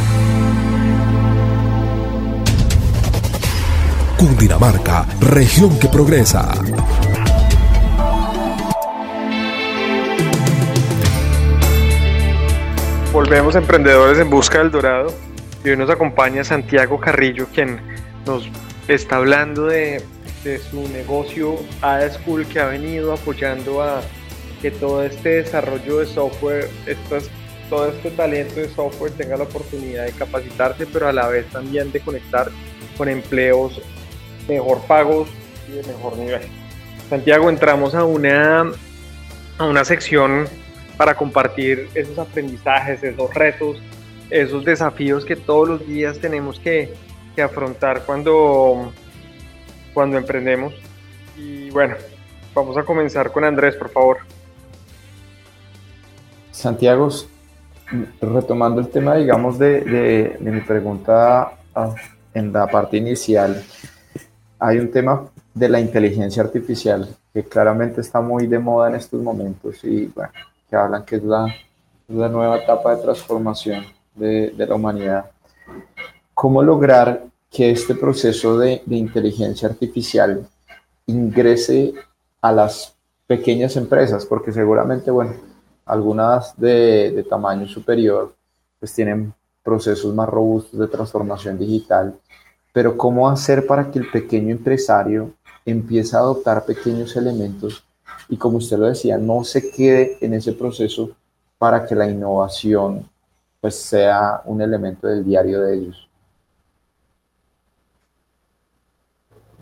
Cundinamarca, 4.21 5.07
región 5.19 5.79
que 5.79 5.87
progresa. 5.87 6.53
Volvemos 13.11 13.55
Emprendedores 13.55 14.19
en 14.19 14.29
Busca 14.29 14.59
del 14.59 14.69
Dorado 14.69 15.11
y 15.65 15.69
hoy 15.71 15.75
nos 15.75 15.89
acompaña 15.89 16.43
Santiago 16.43 16.99
Carrillo, 16.99 17.47
quien 17.51 17.81
nos 18.27 18.47
está 18.87 19.15
hablando 19.15 19.65
de, 19.65 20.03
su 20.69 20.87
negocio 20.89 21.55
Ada 21.81 22.11
School 22.11 22.45
que 22.45 22.59
ha 22.59 22.67
venido 22.67 23.13
apoyando 23.13 23.81
a 23.81 24.03
que 24.61 24.69
todo 24.69 25.01
este 25.01 25.41
desarrollo 25.41 25.97
de 25.97 26.05
software, 26.05 26.69
todo 27.71 27.87
este 27.87 28.11
talento 28.11 28.59
de 28.59 28.69
software 28.69 29.13
tenga 29.13 29.35
la 29.35 29.45
oportunidad 29.45 30.05
de 30.05 30.11
capacitarse, 30.11 30.85
pero 30.85 31.07
a 31.07 31.11
la 31.11 31.27
vez 31.27 31.47
también 31.47 31.91
de 31.91 32.01
conectar 32.01 32.51
con 32.99 33.09
empleos 33.09 33.81
mejor 34.47 34.81
pagos 34.81 35.29
y 35.67 35.73
de 35.73 35.83
mejor 35.83 36.17
nivel. 36.17 36.41
Santiago, 37.09 37.49
entramos 37.49 37.95
a 37.95 38.05
una, 38.05 38.71
a 39.57 39.65
una 39.65 39.85
sección 39.85 40.47
para 40.97 41.15
compartir 41.15 41.89
esos 41.93 42.17
aprendizajes, 42.17 43.03
esos 43.03 43.33
retos, 43.33 43.81
esos 44.29 44.63
desafíos 44.63 45.25
que 45.25 45.35
todos 45.35 45.67
los 45.67 45.87
días 45.87 46.19
tenemos 46.19 46.59
que, 46.59 46.93
que 47.35 47.41
afrontar 47.41 48.03
cuando, 48.05 48.91
cuando 49.93 50.17
emprendemos. 50.17 50.73
Y 51.37 51.69
bueno, 51.71 51.95
vamos 52.53 52.77
a 52.77 52.83
comenzar 52.83 53.31
con 53.31 53.43
Andrés, 53.43 53.75
por 53.75 53.89
favor. 53.89 54.17
Santiago, 56.51 57.09
retomando 58.21 58.81
el 58.81 58.89
tema, 58.89 59.15
digamos, 59.15 59.57
de, 59.57 60.37
mi 60.39 60.61
pregunta 60.61 61.53
ah, 61.73 61.95
en 62.33 62.53
la 62.53 62.67
parte 62.67 62.97
inicial, 62.97 63.63
hay 64.61 64.77
un 64.77 64.91
tema 64.91 65.27
de 65.55 65.67
la 65.67 65.79
inteligencia 65.79 66.43
artificial 66.43 67.09
que 67.33 67.43
claramente 67.43 68.01
está 68.01 68.21
muy 68.21 68.45
de 68.45 68.59
moda 68.59 68.89
en 68.89 68.95
estos 68.95 69.19
momentos 69.19 69.83
y 69.83 70.05
bueno, 70.05 70.31
que 70.69 70.75
hablan 70.75 71.03
que 71.03 71.15
es 71.15 71.23
la, 71.23 71.47
la 72.07 72.29
nueva 72.29 72.59
etapa 72.59 72.95
de 72.95 73.01
transformación 73.01 73.83
de, 74.13 74.51
de, 74.51 74.67
la 74.67 74.75
humanidad. 74.75 75.31
¿Cómo 76.35 76.61
lograr 76.61 77.23
que 77.49 77.71
este 77.71 77.95
proceso 77.95 78.59
de, 78.59 78.83
de 78.85 78.95
inteligencia 78.97 79.67
artificial 79.67 80.47
ingrese 81.07 81.95
a 82.39 82.51
las 82.51 82.95
pequeñas 83.25 83.75
empresas? 83.77 84.27
Porque 84.27 84.51
seguramente, 84.51 85.09
bueno, 85.09 85.33
algunas 85.85 86.55
de, 86.55 87.11
de 87.11 87.23
tamaño 87.23 87.67
superior 87.67 88.35
pues 88.79 88.93
tienen 88.93 89.33
procesos 89.63 90.13
más 90.13 90.29
robustos 90.29 90.79
de 90.79 90.87
transformación 90.87 91.57
digital, 91.57 92.15
pero 92.73 92.97
¿cómo 92.97 93.29
hacer 93.29 93.65
para 93.65 93.91
que 93.91 93.99
el 93.99 94.09
pequeño 94.09 94.51
empresario 94.51 95.33
empiece 95.65 96.15
a 96.15 96.19
adoptar 96.19 96.65
pequeños 96.65 97.15
elementos 97.15 97.83
y 98.29 98.37
como 98.37 98.57
usted 98.57 98.77
lo 98.77 98.87
decía, 98.87 99.17
no 99.17 99.43
se 99.43 99.71
quede 99.71 100.17
en 100.21 100.33
ese 100.33 100.53
proceso 100.53 101.11
para 101.57 101.85
que 101.85 101.95
la 101.95 102.09
innovación 102.09 103.07
pues 103.59 103.75
sea 103.75 104.41
un 104.45 104.61
elemento 104.61 105.07
del 105.07 105.23
diario 105.23 105.61
de 105.61 105.75
ellos? 105.75 106.07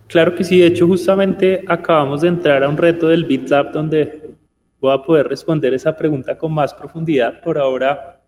Claro 0.07 0.33
que 0.35 0.43
sí, 0.43 0.59
de 0.59 0.67
hecho 0.67 0.87
justamente 0.87 1.63
acabamos 1.67 2.21
de 2.21 2.29
entrar 2.29 2.63
a 2.63 2.69
un 2.69 2.77
reto 2.77 3.07
del 3.07 3.25
BitLab 3.25 3.71
donde 3.71 4.31
voy 4.79 4.93
a 4.93 5.03
poder 5.03 5.27
responder 5.27 5.73
esa 5.73 5.95
pregunta 5.95 6.37
con 6.37 6.53
más 6.53 6.73
profundidad 6.73 7.41
por 7.41 7.57
ahora 7.57 8.18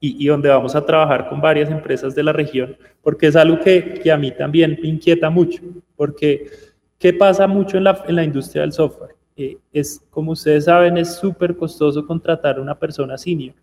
y, 0.00 0.26
donde 0.26 0.48
vamos 0.48 0.74
a 0.74 0.84
trabajar 0.84 1.28
con 1.28 1.40
varias 1.40 1.70
empresas 1.70 2.14
de 2.14 2.22
la 2.22 2.32
región, 2.32 2.76
porque 3.02 3.26
es 3.26 3.36
algo 3.36 3.60
que, 3.60 4.00
que 4.02 4.10
a 4.10 4.16
mí 4.16 4.30
también 4.32 4.78
me 4.82 4.88
inquieta 4.88 5.28
mucho, 5.28 5.62
porque 5.94 6.50
¿qué 6.98 7.12
pasa 7.12 7.46
mucho 7.46 7.76
en 7.76 7.84
la, 7.84 8.02
en 8.08 8.16
la 8.16 8.24
industria 8.24 8.62
del 8.62 8.72
software? 8.72 9.14
Eh, 9.36 9.58
es, 9.72 10.02
como 10.10 10.32
ustedes 10.32 10.64
saben, 10.64 10.96
es 10.96 11.16
súper 11.16 11.54
costoso 11.54 12.06
contratar 12.06 12.56
a 12.56 12.62
una 12.62 12.78
persona 12.78 13.18
senior. 13.18 13.54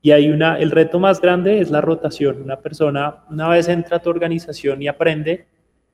Y 0.00 0.10
hay 0.10 0.30
una, 0.30 0.58
el 0.58 0.70
reto 0.70 0.98
más 0.98 1.20
grande 1.20 1.60
es 1.60 1.70
la 1.70 1.80
rotación. 1.80 2.40
Una 2.42 2.56
persona, 2.56 3.24
una 3.30 3.48
vez 3.48 3.68
entra 3.68 3.96
a 3.96 4.02
tu 4.02 4.10
organización 4.10 4.80
y 4.82 4.88
aprende, 4.88 5.46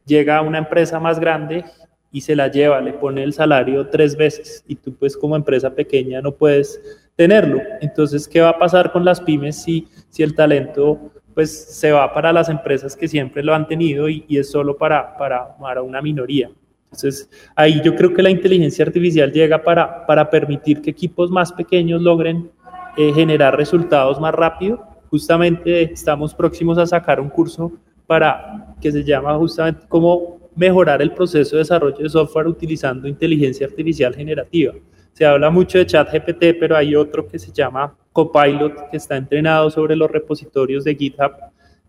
llega 0.05 0.39
a 0.39 0.43
una 0.43 0.59
empresa 0.59 1.01
más 1.01 1.19
grande 1.19 1.65
y 2.13 2.21
se 2.21 2.37
la 2.37 2.49
lleva, 2.49 2.81
le 2.81 2.93
pone 2.93 3.25
el 3.25 3.33
salario 3.33 3.89
tres 3.89 4.17
veces 4.17 4.65
y 4.69 4.77
tú 4.77 4.95
pues 4.95 5.17
como 5.17 5.35
empresa 5.35 5.75
pequeña 5.75 6.21
no 6.21 6.33
puedes 6.33 6.81
tenerlo. 7.16 7.61
Entonces, 7.81 8.29
¿qué 8.29 8.40
va 8.40 8.50
a 8.50 8.59
pasar 8.59 8.92
con 8.92 9.05
las 9.05 9.20
pymes 9.20 9.62
si, 9.62 9.88
si 10.09 10.22
el 10.22 10.35
talento 10.35 11.12
pues 11.35 11.50
se 11.53 11.90
va 11.90 12.14
para 12.14 12.33
las 12.33 12.48
empresas 12.48 12.96
que 12.96 13.09
siempre 13.09 13.42
lo 13.42 13.55
han 13.55 13.66
tenido 13.66 14.09
y, 14.09 14.24
es 14.29 14.50
solo 14.50 14.77
para, 14.77 15.16
para, 15.16 15.57
para, 15.57 15.83
una 15.83 16.00
minoría? 16.00 16.50
Entonces, 16.85 17.29
ahí 17.57 17.81
yo 17.85 17.96
creo 17.96 18.14
que 18.14 18.22
la 18.22 18.31
inteligencia 18.31 18.85
artificial 18.85 19.33
llega 19.33 19.62
para, 19.62 20.07
para 20.07 20.31
permitir 20.31 20.81
que 20.81 20.90
equipos 20.90 21.31
más 21.31 21.53
pequeños 21.53 22.00
logren 22.00 22.50
eh, 22.96 23.12
generar 23.12 23.57
resultados 23.57 24.20
más 24.20 24.33
rápido. 24.33 24.81
Justamente 25.11 25.83
estamos 25.83 26.33
próximos 26.35 26.79
a 26.79 26.87
sacar 26.87 27.20
un 27.20 27.29
curso 27.29 27.72
para 28.07 28.77
que 28.81 28.92
se 28.92 29.03
llama 29.03 29.37
justamente 29.37 29.87
cómo 29.88 30.38
mejorar 30.55 31.03
el 31.03 31.12
proceso 31.12 31.57
de 31.57 31.61
desarrollo 31.61 31.98
de 31.98 32.09
software 32.09 32.46
utilizando 32.46 33.09
inteligencia 33.09 33.66
artificial 33.66 34.14
generativa. 34.14 34.72
Se 35.14 35.24
habla 35.24 35.48
mucho 35.48 35.79
de 35.79 35.87
ChatGPT, 35.87 36.59
pero 36.59 36.77
hay 36.77 36.96
otro 36.96 37.29
que 37.29 37.38
se 37.38 37.53
llama 37.53 37.96
Copilot, 38.12 38.90
que 38.90 38.96
está 38.96 39.16
entrenado 39.16 39.70
sobre 39.70 39.94
los 39.94 40.11
repositorios 40.11 40.83
de 40.83 40.96
GitHub, 40.96 41.31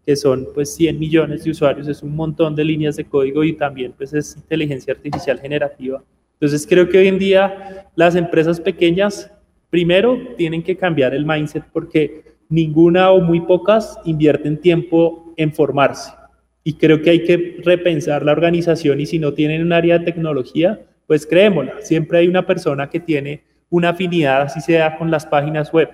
que 0.05 0.15
son 0.15 0.47
pues 0.53 0.75
100 0.75 0.99
millones 0.99 1.43
de 1.43 1.49
usuarios, 1.49 1.87
es 1.87 2.03
un 2.03 2.15
montón 2.15 2.55
de 2.55 2.63
líneas 2.63 2.97
de 2.97 3.05
código 3.05 3.43
y 3.43 3.53
también 3.53 3.93
pues 3.97 4.13
es 4.13 4.37
inteligencia 4.37 4.93
artificial 4.93 5.39
generativa. 5.39 6.03
Entonces 6.33 6.67
creo 6.69 6.87
que 6.87 6.99
hoy 6.99 7.07
en 7.07 7.17
día 7.17 7.87
las 7.95 8.15
empresas 8.15 8.59
pequeñas 8.59 9.31
primero 9.71 10.19
tienen 10.37 10.61
que 10.61 10.77
cambiar 10.77 11.15
el 11.15 11.25
mindset 11.25 11.63
porque 11.73 12.35
ninguna 12.47 13.09
o 13.09 13.21
muy 13.21 13.41
pocas 13.41 13.97
invierten 14.05 14.61
tiempo 14.61 15.33
en 15.35 15.51
formarse 15.51 16.11
y 16.63 16.73
creo 16.73 17.01
que 17.01 17.09
hay 17.09 17.23
que 17.23 17.57
repensar 17.63 18.23
la 18.23 18.33
organización 18.33 19.01
y 19.01 19.07
si 19.07 19.17
no 19.17 19.33
tienen 19.33 19.63
un 19.63 19.73
área 19.73 19.97
de 19.97 20.05
tecnología, 20.05 20.79
pues 21.07 21.25
créemosla, 21.25 21.81
siempre 21.81 22.19
hay 22.19 22.27
una 22.27 22.45
persona 22.45 22.89
que 22.89 22.99
tiene 22.99 23.43
una 23.69 23.89
afinidad, 23.89 24.43
así 24.43 24.61
sea 24.61 24.97
con 24.97 25.11
las 25.11 25.25
páginas 25.25 25.71
web. 25.71 25.89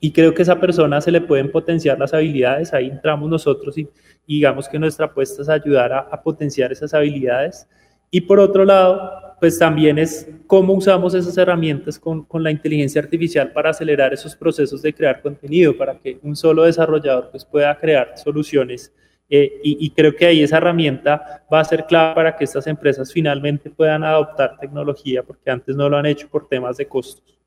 Y 0.00 0.12
creo 0.12 0.34
que 0.34 0.42
a 0.42 0.44
esa 0.44 0.60
persona 0.60 1.00
se 1.00 1.10
le 1.10 1.20
pueden 1.20 1.50
potenciar 1.50 1.98
las 1.98 2.12
habilidades, 2.12 2.74
ahí 2.74 2.88
entramos 2.90 3.28
nosotros 3.30 3.78
y, 3.78 3.88
digamos 4.26 4.68
que 4.68 4.78
nuestra 4.78 5.06
apuesta 5.06 5.42
es 5.42 5.48
ayudar 5.48 5.92
a, 5.92 6.22
potenciar 6.22 6.72
esas 6.72 6.92
habilidades. 6.92 7.66
Y 8.10 8.20
por 8.22 8.38
otro 8.38 8.64
lado, 8.64 9.10
pues 9.40 9.58
también 9.58 9.98
es 9.98 10.28
cómo 10.46 10.74
usamos 10.74 11.14
esas 11.14 11.36
herramientas 11.38 11.98
con, 11.98 12.24
con, 12.24 12.42
la 12.42 12.50
inteligencia 12.50 13.00
artificial 13.00 13.52
para 13.52 13.70
acelerar 13.70 14.12
esos 14.12 14.36
procesos 14.36 14.82
de 14.82 14.92
crear 14.92 15.22
contenido, 15.22 15.76
para 15.76 15.98
que 15.98 16.18
un 16.22 16.36
solo 16.36 16.64
desarrollador 16.64 17.30
pues, 17.30 17.44
pueda 17.44 17.74
crear 17.78 18.12
soluciones 18.16 18.92
eh, 19.28 19.60
y, 19.62 19.90
creo 19.90 20.14
que 20.14 20.26
ahí 20.26 20.42
esa 20.42 20.58
herramienta 20.58 21.44
va 21.52 21.60
a 21.60 21.64
ser 21.64 21.86
clave 21.86 22.14
para 22.14 22.36
que 22.36 22.44
estas 22.44 22.66
empresas 22.66 23.12
finalmente 23.12 23.70
puedan 23.70 24.04
adoptar 24.04 24.58
tecnología, 24.58 25.22
porque 25.22 25.50
antes 25.50 25.74
no 25.74 25.88
lo 25.88 25.96
han 25.96 26.06
hecho 26.06 26.28
por 26.28 26.46
temas 26.46 26.76
de 26.76 26.86
costos. 26.86 27.38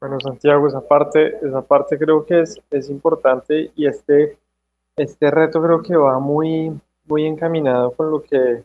Bueno, 0.00 0.20
Santiago, 0.20 0.68
esa 0.68 0.86
parte, 0.86 1.36
esa 1.42 1.62
parte 1.62 1.98
creo 1.98 2.24
que 2.24 2.42
es, 2.42 2.60
es 2.70 2.88
importante 2.90 3.72
y 3.74 3.86
este, 3.86 4.38
este 4.96 5.30
reto 5.30 5.60
creo 5.60 5.82
que 5.82 5.96
va 5.96 6.18
muy, 6.20 6.72
muy 7.06 7.26
encaminado 7.26 7.90
con 7.92 8.10
lo 8.10 8.22
que 8.22 8.62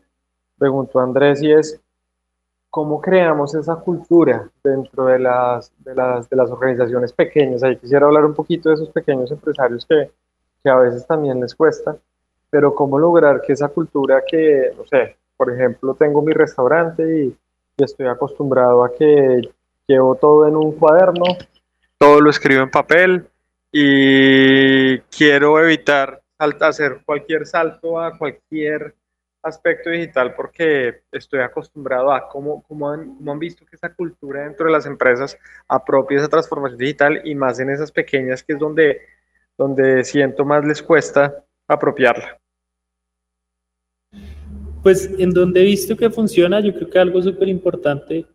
preguntó 0.58 1.00
Andrés 1.00 1.42
y 1.42 1.52
es 1.52 1.82
cómo 2.70 3.02
creamos 3.02 3.56
esa 3.56 3.76
cultura 3.78 4.50
dentro 4.64 5.06
de 5.06 5.20
las, 5.20 5.74
de 5.80 5.96
las, 5.96 6.30
de 6.30 6.36
las 6.36 6.52
organizaciones 6.52 7.12
pequeñas. 7.12 7.64
Ahí 7.64 7.78
quisiera 7.78 8.06
hablar 8.06 8.26
un 8.26 8.36
poquito 8.36 8.70
de 8.70 8.76
esos 8.76 8.90
pequeños 8.90 9.32
empresarios 9.32 9.86
que, 9.86 10.12
que 10.63 10.69
a 10.69 10.76
veces 10.76 11.06
también 11.08 11.39
les 11.39 11.56
cuesta, 11.56 11.95
pero 12.50 12.74
cómo 12.74 13.00
lograr 13.00 13.41
que 13.41 13.54
esa 13.54 13.69
cultura 13.69 14.24
que, 14.28 14.72
no 14.76 14.86
sé, 14.86 15.17
por 15.38 15.54
ejemplo, 15.54 15.93
tengo 15.93 16.22
mi 16.22 16.34
restaurante 16.34 17.26
y, 17.26 17.38
estoy 17.78 18.08
acostumbrado 18.08 18.84
a 18.84 18.93
que 18.93 19.41
llevo 19.88 20.15
todo 20.15 20.45
en 20.50 20.58
un 20.58 20.74
cuaderno, 20.74 21.24
todo 21.98 22.19
lo 22.19 22.30
escribo 22.30 22.62
en 22.62 22.69
papel 22.69 23.26
y 23.72 25.00
quiero 25.17 25.63
evitar 25.63 26.22
hacer 26.38 27.00
cualquier 27.06 27.45
salto 27.45 27.98
a 27.98 28.17
cualquier 28.17 28.93
aspecto 29.41 29.89
digital 29.89 30.36
porque 30.36 31.04
estoy 31.12 31.39
acostumbrado 31.39 32.12
a 32.12 32.28
cómo, 32.28 32.63
cómo, 32.63 32.89
han, 32.89 33.15
cómo, 33.15 33.32
han, 33.32 33.39
visto 33.39 33.65
que 33.65 33.78
esa 33.78 33.93
cultura 33.93 34.43
dentro 34.43 34.65
de 34.65 34.74
las 34.74 34.86
empresas 34.86 35.38
apropia 35.67 36.17
esa 36.17 36.28
transformación 36.28 36.78
digital 36.78 37.22
y 37.24 37.36
más 37.36 37.62
en 37.62 37.69
esas 37.69 37.91
pequeñas 37.93 38.43
que 38.43 38.54
es 38.54 38.60
donde 38.60 39.02
donde 39.60 40.06
siento 40.06 40.45
más 40.45 40.65
les 40.65 40.82
cuesta 40.82 41.43
apropiarla? 41.67 42.39
Pues 44.82 45.12
en 45.19 45.32
donde 45.32 45.60
he 45.60 45.65
visto 45.65 45.98
que 45.98 46.10
funciona, 46.10 46.62
yo 46.62 46.74
creo 46.74 46.89
que 46.89 46.98
algo 46.98 47.22
súper 47.22 47.50
importante 47.50 48.26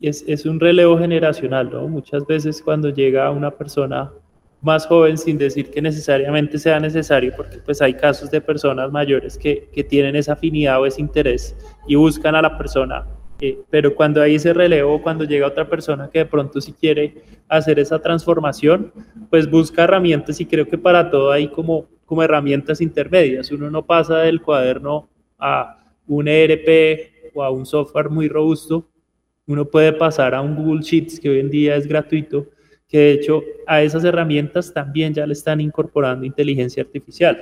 es, 0.00 0.24
es, 0.26 0.44
un 0.44 0.58
relevo 0.58 0.98
generacional, 0.98 1.70
¿no? 1.70 1.86
Muchas 1.86 2.26
veces 2.26 2.60
cuando 2.60 2.90
llega 2.90 3.30
una 3.30 3.52
persona 3.52 4.12
más 4.60 4.84
joven, 4.86 5.16
sin 5.16 5.38
decir 5.38 5.70
que 5.70 5.80
necesariamente 5.80 6.58
sea 6.58 6.80
necesario, 6.80 7.32
porque 7.36 7.58
pues 7.58 7.80
hay 7.80 7.94
casos 7.94 8.28
de 8.32 8.40
personas 8.40 8.90
mayores 8.90 9.38
que, 9.38 9.68
que 9.72 9.84
tienen 9.84 10.16
esa 10.16 10.32
afinidad 10.32 10.80
o 10.80 10.86
ese 10.86 11.00
interés 11.00 11.56
y 11.86 11.94
buscan 11.94 12.34
a 12.34 12.42
la 12.42 12.58
persona 12.58 13.06
pero 13.70 13.94
cuando 13.94 14.22
hay 14.22 14.36
ese 14.36 14.52
relevo, 14.52 15.02
cuando 15.02 15.24
llega 15.24 15.46
otra 15.46 15.68
persona 15.68 16.08
que 16.10 16.20
de 16.20 16.26
pronto 16.26 16.60
si 16.60 16.72
quiere 16.72 17.22
hacer 17.48 17.78
esa 17.78 18.00
transformación, 18.00 18.92
pues 19.30 19.50
busca 19.50 19.84
herramientas 19.84 20.40
y 20.40 20.46
creo 20.46 20.66
que 20.66 20.78
para 20.78 21.10
todo 21.10 21.32
hay 21.32 21.48
como, 21.48 21.86
como 22.04 22.22
herramientas 22.22 22.80
intermedias. 22.80 23.50
Uno 23.50 23.70
no 23.70 23.84
pasa 23.84 24.18
del 24.18 24.40
cuaderno 24.40 25.08
a 25.38 25.84
un 26.06 26.28
ERP 26.28 27.32
o 27.34 27.42
a 27.42 27.50
un 27.50 27.66
software 27.66 28.10
muy 28.10 28.28
robusto, 28.28 28.88
uno 29.46 29.64
puede 29.64 29.92
pasar 29.92 30.34
a 30.34 30.40
un 30.40 30.54
Google 30.54 30.82
Sheets 30.82 31.18
que 31.18 31.28
hoy 31.28 31.40
en 31.40 31.50
día 31.50 31.76
es 31.76 31.86
gratuito, 31.86 32.46
que 32.88 32.98
de 32.98 33.12
hecho 33.12 33.42
a 33.66 33.82
esas 33.82 34.04
herramientas 34.04 34.72
también 34.72 35.14
ya 35.14 35.26
le 35.26 35.32
están 35.32 35.60
incorporando 35.60 36.24
inteligencia 36.24 36.82
artificial. 36.82 37.38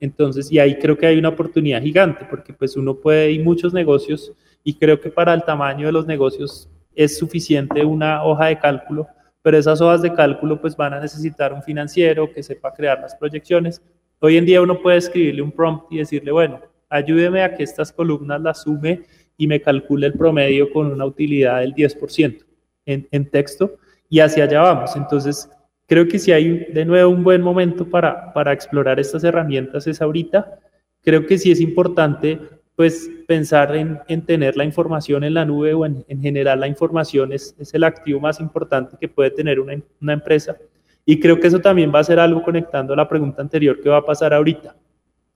Entonces, 0.00 0.52
y 0.52 0.58
ahí 0.58 0.78
creo 0.78 0.96
que 0.96 1.06
hay 1.06 1.18
una 1.18 1.30
oportunidad 1.30 1.82
gigante, 1.82 2.26
porque 2.28 2.52
pues 2.52 2.76
uno 2.76 2.94
puede, 2.94 3.32
y 3.32 3.38
muchos 3.38 3.72
negocios, 3.72 4.32
y 4.64 4.74
creo 4.74 5.00
que 5.00 5.10
para 5.10 5.34
el 5.34 5.44
tamaño 5.44 5.86
de 5.86 5.92
los 5.92 6.06
negocios 6.06 6.70
es 6.94 7.18
suficiente 7.18 7.84
una 7.84 8.24
hoja 8.24 8.46
de 8.46 8.58
cálculo, 8.58 9.06
pero 9.42 9.56
esas 9.56 9.80
hojas 9.80 10.02
de 10.02 10.12
cálculo 10.12 10.60
pues 10.60 10.76
van 10.76 10.94
a 10.94 11.00
necesitar 11.00 11.52
un 11.52 11.62
financiero 11.62 12.32
que 12.32 12.42
sepa 12.42 12.72
crear 12.72 13.00
las 13.00 13.14
proyecciones. 13.14 13.80
Hoy 14.20 14.36
en 14.36 14.44
día 14.44 14.60
uno 14.60 14.82
puede 14.82 14.98
escribirle 14.98 15.42
un 15.42 15.52
prompt 15.52 15.92
y 15.92 15.98
decirle, 15.98 16.32
bueno, 16.32 16.60
ayúdeme 16.88 17.42
a 17.42 17.54
que 17.54 17.62
estas 17.62 17.92
columnas 17.92 18.40
las 18.40 18.62
sume 18.62 19.02
y 19.36 19.46
me 19.46 19.60
calcule 19.60 20.08
el 20.08 20.14
promedio 20.14 20.72
con 20.72 20.90
una 20.90 21.04
utilidad 21.04 21.60
del 21.60 21.74
10% 21.74 22.44
en, 22.86 23.08
en 23.10 23.30
texto 23.30 23.76
y 24.08 24.20
hacia 24.20 24.44
allá 24.44 24.62
vamos. 24.62 24.96
Entonces, 24.96 25.48
creo 25.86 26.08
que 26.08 26.18
si 26.18 26.32
hay 26.32 26.66
de 26.72 26.84
nuevo 26.84 27.10
un 27.10 27.24
buen 27.24 27.42
momento 27.42 27.88
para, 27.88 28.32
para 28.32 28.52
explorar 28.52 28.98
estas 28.98 29.24
herramientas 29.24 29.86
es 29.86 30.02
ahorita. 30.02 30.58
Creo 31.02 31.26
que 31.26 31.38
sí 31.38 31.50
es 31.50 31.60
importante 31.60 32.38
pues 32.78 33.10
pensar 33.26 33.74
en, 33.74 33.98
en 34.06 34.24
tener 34.24 34.56
la 34.56 34.62
información 34.62 35.24
en 35.24 35.34
la 35.34 35.44
nube 35.44 35.74
o 35.74 35.84
en, 35.84 36.04
en 36.06 36.22
general 36.22 36.60
la 36.60 36.68
información 36.68 37.32
es, 37.32 37.52
es, 37.58 37.74
el 37.74 37.82
activo 37.82 38.20
más 38.20 38.38
importante 38.38 38.96
que 39.00 39.08
puede 39.08 39.32
tener 39.32 39.58
una, 39.58 39.82
una 40.00 40.12
empresa. 40.12 40.56
Y 41.04 41.18
creo 41.18 41.40
que 41.40 41.48
eso 41.48 41.58
también 41.58 41.92
va 41.92 41.98
a 41.98 42.04
ser 42.04 42.20
algo 42.20 42.40
conectando 42.40 42.92
a 42.92 42.96
la 42.96 43.08
pregunta 43.08 43.42
anterior 43.42 43.80
que 43.80 43.88
va 43.88 43.96
a 43.96 44.04
pasar 44.04 44.32
ahorita. 44.32 44.76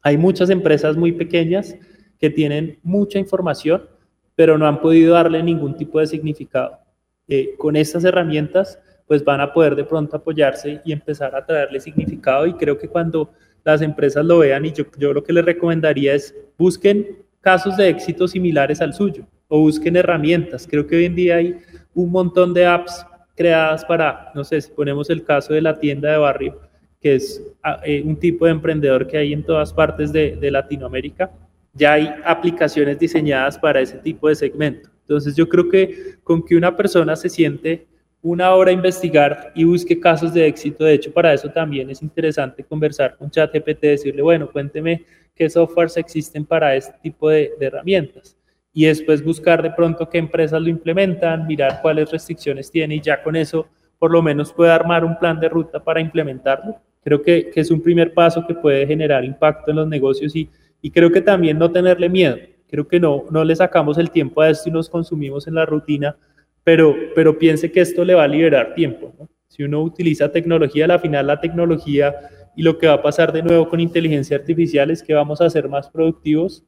Hay 0.02 0.16
muchas 0.16 0.50
empresas 0.50 0.96
muy 0.96 1.10
pequeñas 1.10 1.74
que 2.16 2.30
tienen 2.30 2.78
mucha 2.84 3.18
información, 3.18 3.88
pero 4.36 4.56
no 4.56 4.68
han 4.68 4.80
podido 4.80 5.14
darle 5.14 5.42
ningún 5.42 5.76
tipo 5.76 5.98
de 5.98 6.06
significado. 6.06 6.78
Eh, 7.26 7.56
con 7.58 7.74
estas 7.74 8.04
herramientas, 8.04 8.78
pues 9.08 9.24
van 9.24 9.40
a 9.40 9.52
poder 9.52 9.74
de 9.74 9.82
pronto 9.82 10.16
apoyarse 10.16 10.80
y 10.84 10.92
empezar 10.92 11.34
a 11.34 11.44
traerle 11.44 11.80
significado. 11.80 12.46
Y 12.46 12.54
creo 12.54 12.78
que 12.78 12.86
cuando 12.86 13.32
las 13.64 13.82
empresas 13.82 14.24
lo 14.24 14.38
vean, 14.38 14.64
y 14.64 14.72
yo, 14.72 14.84
yo 14.96 15.12
lo 15.12 15.24
que 15.24 15.32
les 15.32 15.44
recomendaría 15.44 16.14
es 16.14 16.36
busquen 16.56 17.21
casos 17.42 17.76
de 17.76 17.90
éxito 17.90 18.26
similares 18.26 18.80
al 18.80 18.94
suyo 18.94 19.26
o 19.48 19.60
busquen 19.60 19.96
herramientas. 19.96 20.66
Creo 20.66 20.86
que 20.86 20.96
hoy 20.96 21.04
en 21.04 21.14
día 21.14 21.36
hay 21.36 21.58
un 21.92 22.10
montón 22.10 22.54
de 22.54 22.64
apps 22.64 23.04
creadas 23.36 23.84
para, 23.84 24.30
no 24.34 24.44
sé, 24.44 24.60
si 24.62 24.70
ponemos 24.70 25.10
el 25.10 25.24
caso 25.24 25.52
de 25.52 25.60
la 25.60 25.78
tienda 25.78 26.10
de 26.10 26.16
barrio, 26.16 26.60
que 27.00 27.16
es 27.16 27.42
ah, 27.62 27.80
eh, 27.84 28.02
un 28.02 28.16
tipo 28.16 28.46
de 28.46 28.52
emprendedor 28.52 29.06
que 29.06 29.18
hay 29.18 29.32
en 29.32 29.42
todas 29.44 29.72
partes 29.72 30.12
de, 30.12 30.50
Latinoamérica, 30.50 31.30
ya 31.74 31.94
hay 31.94 32.08
aplicaciones 32.24 32.98
diseñadas 32.98 33.58
para 33.58 33.80
ese 33.80 33.98
tipo 33.98 34.28
de 34.28 34.36
segmento. 34.36 34.88
Entonces 35.00 35.34
yo 35.36 35.48
creo 35.48 35.68
que 35.68 36.16
con 36.22 36.42
que 36.42 36.56
una 36.56 36.76
persona 36.76 37.16
se 37.16 37.28
siente 37.28 37.86
una 38.22 38.54
hora 38.54 38.70
a 38.70 38.74
investigar 38.74 39.52
y 39.54 39.64
busque 39.64 39.98
casos 39.98 40.32
de 40.32 40.46
éxito, 40.46 40.84
de 40.84 40.94
hecho 40.94 41.12
para 41.12 41.34
eso 41.34 41.50
también 41.50 41.90
es 41.90 42.00
interesante 42.02 42.62
conversar 42.62 43.16
con 43.16 43.30
ChatGPT, 43.30 43.82
decirle, 43.82 44.22
bueno, 44.22 44.50
cuénteme 44.50 45.04
qué 45.34 45.48
softwares 45.48 45.96
existen 45.96 46.44
para 46.44 46.74
este 46.76 46.94
tipo 47.02 47.28
de, 47.28 47.52
herramientas 47.60 48.36
y 48.72 48.86
después 48.86 49.24
buscar 49.24 49.62
de 49.62 49.70
pronto 49.70 50.08
qué 50.08 50.18
empresas 50.18 50.60
lo 50.60 50.68
implementan, 50.68 51.46
mirar 51.46 51.80
cuáles 51.82 52.10
restricciones 52.10 52.70
tiene 52.70 52.96
y 52.96 53.00
ya 53.00 53.22
con 53.22 53.36
eso 53.36 53.66
por 53.98 54.10
lo 54.10 54.22
menos 54.22 54.52
puede 54.52 54.72
armar 54.72 55.04
un 55.04 55.18
plan 55.18 55.38
de 55.38 55.48
ruta 55.48 55.82
para 55.82 56.00
implementarlo. 56.00 56.76
Creo 57.04 57.22
que, 57.22 57.50
que 57.50 57.60
es 57.60 57.70
un 57.70 57.82
primer 57.82 58.14
paso 58.14 58.44
que 58.46 58.54
puede 58.54 58.86
generar 58.86 59.24
impacto 59.24 59.70
en 59.70 59.76
los 59.76 59.88
negocios 59.88 60.34
y, 60.34 60.48
y 60.80 60.90
creo 60.90 61.10
que 61.10 61.20
también 61.20 61.58
no 61.58 61.70
tenerle 61.70 62.08
miedo. 62.08 62.36
Creo 62.68 62.88
que 62.88 62.98
no, 62.98 63.24
no 63.30 63.44
le 63.44 63.54
sacamos 63.54 63.98
el 63.98 64.10
tiempo 64.10 64.40
a 64.40 64.50
esto 64.50 64.68
y 64.68 64.72
nos 64.72 64.88
consumimos 64.88 65.46
en 65.46 65.54
la 65.54 65.66
rutina, 65.66 66.16
pero, 66.64 66.96
pero 67.14 67.38
piense 67.38 67.70
que 67.70 67.80
esto 67.80 68.04
le 68.04 68.14
va 68.14 68.24
a 68.24 68.28
liberar 68.28 68.74
tiempo. 68.74 69.12
Si 69.46 69.62
uno 69.62 69.82
utiliza 69.82 70.32
tecnología, 70.32 70.86
al 70.86 70.98
final 70.98 71.26
la 71.26 71.38
tecnología 71.38 72.14
y 72.54 72.62
lo 72.62 72.78
que 72.78 72.86
va 72.86 72.94
a 72.94 73.02
pasar 73.02 73.32
de 73.32 73.42
nuevo 73.42 73.68
con 73.68 73.80
inteligencia 73.80 74.36
artificial 74.36 74.90
es 74.90 75.02
que 75.02 75.14
vamos 75.14 75.40
a 75.40 75.50
ser 75.50 75.68
más 75.68 75.88
productivos. 75.88 76.64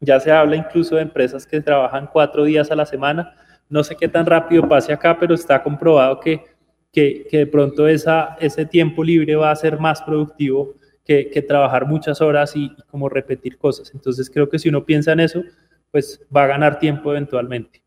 Ya 0.00 0.18
se 0.18 0.32
habla 0.32 0.56
incluso 0.56 0.96
de 0.96 1.02
empresas 1.02 1.46
que 1.46 1.60
trabajan 1.60 2.08
cuatro 2.12 2.44
días 2.44 2.70
a 2.70 2.76
la 2.76 2.86
semana. 2.86 3.34
No 3.68 3.84
sé 3.84 3.96
qué 3.96 4.08
tan 4.08 4.26
rápido 4.26 4.68
pase 4.68 4.92
acá, 4.92 5.16
pero 5.18 5.34
está 5.34 5.62
comprobado 5.62 6.18
que, 6.18 6.44
que, 6.92 7.26
que 7.30 7.38
de 7.38 7.46
pronto 7.46 7.86
esa, 7.86 8.36
ese 8.40 8.66
tiempo 8.66 9.04
libre 9.04 9.36
va 9.36 9.50
a 9.50 9.56
ser 9.56 9.78
más 9.78 10.02
productivo 10.02 10.74
que, 11.04 11.30
que 11.30 11.42
trabajar 11.42 11.86
muchas 11.86 12.20
horas 12.20 12.56
y, 12.56 12.64
y, 12.64 12.82
como 12.90 13.08
repetir 13.08 13.58
cosas. 13.58 13.92
Entonces 13.94 14.28
creo 14.28 14.48
que 14.48 14.58
si 14.58 14.68
uno 14.68 14.84
piensa 14.84 15.12
en 15.12 15.20
eso, 15.20 15.42
pues 15.90 16.20
va 16.34 16.44
a 16.44 16.48
ganar 16.48 16.78
tiempo 16.78 17.10
eventualmente. 17.12 17.82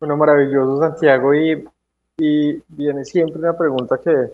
Bueno, 0.00 0.16
maravilloso 0.16 0.80
Santiago 0.80 1.34
y, 1.34 1.64
y 2.18 2.62
viene 2.68 3.04
siempre 3.04 3.38
una 3.38 3.56
pregunta 3.56 3.98
que, 4.02 4.32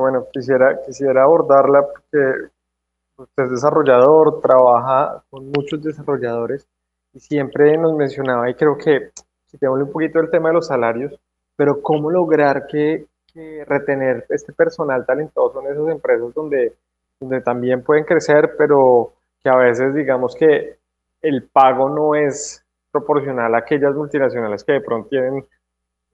bueno, 0.00 0.26
quisiera, 0.32 0.82
quisiera 0.84 1.22
abordarla 1.22 1.82
porque 1.82 2.48
usted 3.16 3.44
es 3.44 3.50
desarrollador, 3.50 4.40
trabaja 4.40 5.22
con 5.30 5.46
muchos 5.50 5.82
desarrolladores 5.82 6.66
y 7.12 7.20
siempre 7.20 7.76
nos 7.78 7.94
mencionaba, 7.94 8.48
y 8.50 8.54
creo 8.54 8.76
que 8.76 9.10
quitémosle 9.50 9.84
un 9.84 9.92
poquito 9.92 10.20
el 10.20 10.30
tema 10.30 10.50
de 10.50 10.54
los 10.54 10.66
salarios, 10.66 11.18
pero 11.56 11.80
cómo 11.80 12.10
lograr 12.10 12.66
que, 12.66 13.06
que, 13.32 13.64
retener 13.64 14.26
este 14.28 14.52
personal 14.52 15.06
talentoso 15.06 15.60
en 15.62 15.72
esas 15.72 15.88
empresas 15.88 16.34
donde, 16.34 16.74
donde 17.18 17.40
también 17.40 17.82
pueden 17.82 18.04
crecer, 18.04 18.54
pero 18.58 19.14
que 19.42 19.48
a 19.48 19.56
veces 19.56 19.94
digamos 19.94 20.34
que 20.36 20.76
el 21.22 21.44
pago 21.44 21.88
no 21.88 22.14
es 22.14 22.62
proporcional 22.92 23.54
a 23.54 23.58
aquellas 23.58 23.94
multinacionales 23.94 24.64
que 24.64 24.72
de 24.72 24.80
pronto 24.80 25.08
tienen 25.08 25.46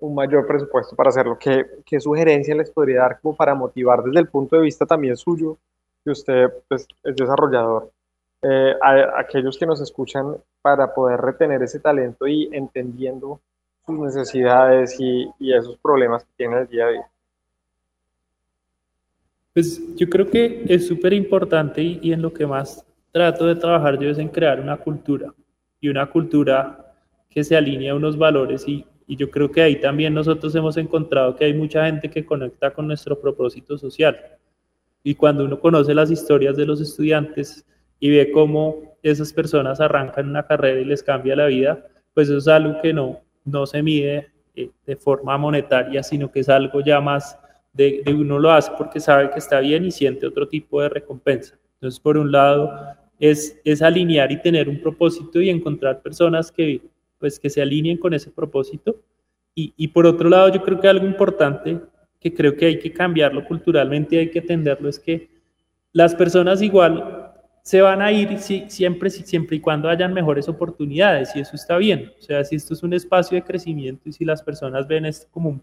un 0.02 0.14
mayor 0.16 0.46
presupuesto 0.46 0.96
para 0.96 1.10
hacerlo. 1.10 1.38
¿Qué, 1.38 1.64
qué 1.86 2.00
sugerencia 2.00 2.54
les 2.54 2.70
podría 2.70 3.02
dar 3.02 3.20
como 3.20 3.36
para 3.36 3.54
motivar 3.54 4.02
desde 4.02 4.18
el 4.18 4.28
punto 4.28 4.56
de 4.56 4.62
vista 4.62 4.84
también 4.84 5.16
suyo, 5.16 5.58
que 6.04 6.10
usted 6.10 6.52
pues, 6.68 6.86
es 7.04 7.16
desarrollador, 7.16 7.90
eh, 8.42 8.74
a, 8.82 8.90
a, 8.90 9.20
aquellos 9.20 9.56
que 9.56 9.64
nos 9.64 9.80
escuchan 9.80 10.36
para 10.60 10.92
poder 10.92 11.20
retener 11.20 11.62
ese 11.62 11.78
talento 11.78 12.26
y 12.26 12.48
entendiendo 12.52 13.40
sus 13.86 13.98
necesidades 13.98 14.96
y, 14.98 15.30
y 15.38 15.54
esos 15.54 15.76
problemas 15.78 16.24
que 16.24 16.30
tiene 16.36 16.58
el 16.58 16.66
día 16.66 16.86
a 16.86 16.90
día? 16.90 17.06
Pues 19.54 19.80
yo 19.94 20.08
creo 20.08 20.28
que 20.28 20.64
es 20.68 20.88
súper 20.88 21.12
importante 21.12 21.80
y, 21.80 22.00
y 22.02 22.12
en 22.12 22.22
lo 22.22 22.32
que 22.32 22.46
más 22.46 22.84
trato 23.12 23.46
de 23.46 23.54
trabajar 23.54 23.98
yo 24.00 24.10
es 24.10 24.18
en 24.18 24.28
crear 24.28 24.58
una 24.58 24.78
cultura 24.78 25.32
y 25.80 25.88
una 25.88 26.10
cultura 26.10 26.92
que 27.30 27.44
se 27.44 27.56
alinee 27.56 27.90
a 27.90 27.94
unos 27.94 28.18
valores 28.18 28.66
y, 28.66 28.84
y 29.06 29.16
yo 29.16 29.30
creo 29.30 29.50
que 29.50 29.62
ahí 29.62 29.76
también 29.80 30.14
nosotros 30.14 30.54
hemos 30.54 30.76
encontrado 30.76 31.34
que 31.36 31.44
hay 31.44 31.54
mucha 31.54 31.86
gente 31.86 32.10
que 32.10 32.24
conecta 32.24 32.72
con 32.72 32.86
nuestro 32.86 33.20
propósito 33.20 33.76
social. 33.78 34.18
Y 35.02 35.14
cuando 35.14 35.44
uno 35.44 35.58
conoce 35.58 35.94
las 35.94 36.10
historias 36.10 36.56
de 36.56 36.66
los 36.66 36.80
estudiantes 36.80 37.66
y 37.98 38.10
ve 38.10 38.30
cómo 38.30 38.96
esas 39.02 39.32
personas 39.32 39.80
arrancan 39.80 40.28
una 40.28 40.46
carrera 40.46 40.80
y 40.80 40.84
les 40.84 41.02
cambia 41.02 41.36
la 41.36 41.46
vida, 41.46 41.86
pues 42.14 42.28
eso 42.28 42.38
es 42.38 42.48
algo 42.48 42.80
que 42.80 42.92
no, 42.92 43.20
no 43.44 43.66
se 43.66 43.82
mide 43.82 44.28
eh, 44.54 44.70
de 44.86 44.96
forma 44.96 45.36
monetaria, 45.38 46.02
sino 46.02 46.30
que 46.30 46.40
es 46.40 46.48
algo 46.48 46.80
ya 46.80 47.00
más 47.00 47.38
de, 47.72 48.02
de, 48.04 48.14
uno 48.14 48.38
lo 48.38 48.50
hace 48.50 48.70
porque 48.76 49.00
sabe 49.00 49.30
que 49.30 49.38
está 49.38 49.60
bien 49.60 49.84
y 49.84 49.90
siente 49.90 50.26
otro 50.26 50.46
tipo 50.46 50.80
de 50.80 50.88
recompensa. 50.88 51.56
Entonces, 51.74 51.98
por 51.98 52.16
un 52.16 52.30
lado, 52.30 52.70
es, 53.18 53.60
es 53.64 53.82
alinear 53.82 54.30
y 54.30 54.42
tener 54.42 54.68
un 54.68 54.80
propósito 54.80 55.40
y 55.40 55.48
encontrar 55.48 56.02
personas 56.02 56.52
que 56.52 56.80
pues 57.22 57.38
que 57.38 57.48
se 57.48 57.62
alineen 57.62 57.98
con 57.98 58.12
ese 58.14 58.32
propósito. 58.32 58.96
Y, 59.54 59.72
y, 59.76 59.88
por 59.88 60.06
otro 60.06 60.28
lado, 60.28 60.48
yo 60.48 60.60
creo 60.60 60.80
que 60.80 60.88
algo 60.88 61.06
importante 61.06 61.78
que 62.18 62.34
creo 62.34 62.56
que 62.56 62.66
hay 62.66 62.78
que 62.80 62.92
cambiarlo 62.92 63.44
culturalmente, 63.44 64.18
hay 64.18 64.28
que 64.28 64.40
entenderlo, 64.40 64.88
es 64.88 64.98
que 64.98 65.30
las 65.92 66.16
personas 66.16 66.62
igual 66.62 67.32
se 67.62 67.80
van 67.80 68.02
a 68.02 68.10
ir 68.10 68.38
si, 68.38 68.68
siempre, 68.68 69.08
si, 69.08 69.22
siempre 69.22 69.56
y 69.56 69.60
cuando 69.60 69.88
hayan 69.88 70.12
mejores 70.12 70.48
oportunidades, 70.48 71.34
y 71.36 71.40
eso 71.40 71.54
está 71.54 71.76
bien. 71.76 72.12
O 72.18 72.22
sea, 72.22 72.42
si 72.42 72.56
esto 72.56 72.74
es 72.74 72.82
un 72.82 72.92
espacio 72.92 73.36
de 73.36 73.44
crecimiento 73.44 74.08
y 74.08 74.12
si 74.12 74.24
las 74.24 74.42
personas 74.42 74.88
ven 74.88 75.06
esto 75.06 75.28
como 75.30 75.50
un, 75.50 75.62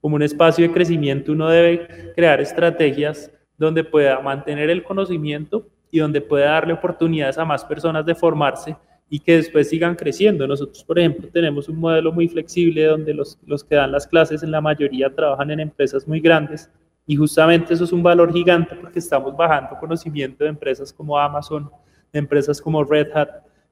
como 0.00 0.16
un 0.16 0.22
espacio 0.22 0.66
de 0.66 0.72
crecimiento, 0.72 1.32
uno 1.32 1.50
debe 1.50 2.12
crear 2.14 2.40
estrategias 2.40 3.30
donde 3.58 3.84
pueda 3.84 4.20
mantener 4.20 4.70
el 4.70 4.82
conocimiento 4.82 5.66
y 5.90 5.98
donde 5.98 6.22
pueda 6.22 6.52
darle 6.52 6.72
oportunidades 6.72 7.36
a 7.36 7.44
más 7.44 7.62
personas 7.62 8.06
de 8.06 8.14
formarse 8.14 8.74
y 9.08 9.20
que 9.20 9.36
después 9.36 9.68
sigan 9.68 9.94
creciendo. 9.94 10.46
Nosotros, 10.46 10.82
por 10.84 10.98
ejemplo, 10.98 11.28
tenemos 11.32 11.68
un 11.68 11.76
modelo 11.76 12.12
muy 12.12 12.28
flexible 12.28 12.84
donde 12.84 13.14
los, 13.14 13.38
los 13.46 13.62
que 13.62 13.76
dan 13.76 13.92
las 13.92 14.06
clases 14.06 14.42
en 14.42 14.50
la 14.50 14.60
mayoría 14.60 15.14
trabajan 15.14 15.50
en 15.50 15.60
empresas 15.60 16.08
muy 16.08 16.20
grandes 16.20 16.70
y 17.06 17.16
justamente 17.16 17.74
eso 17.74 17.84
es 17.84 17.92
un 17.92 18.02
valor 18.02 18.32
gigante 18.32 18.74
porque 18.76 18.98
estamos 18.98 19.36
bajando 19.36 19.76
conocimiento 19.78 20.44
de 20.44 20.50
empresas 20.50 20.92
como 20.92 21.18
Amazon, 21.18 21.70
de 22.12 22.18
empresas 22.18 22.60
como 22.60 22.82
Red 22.82 23.08
Hat, 23.14 23.28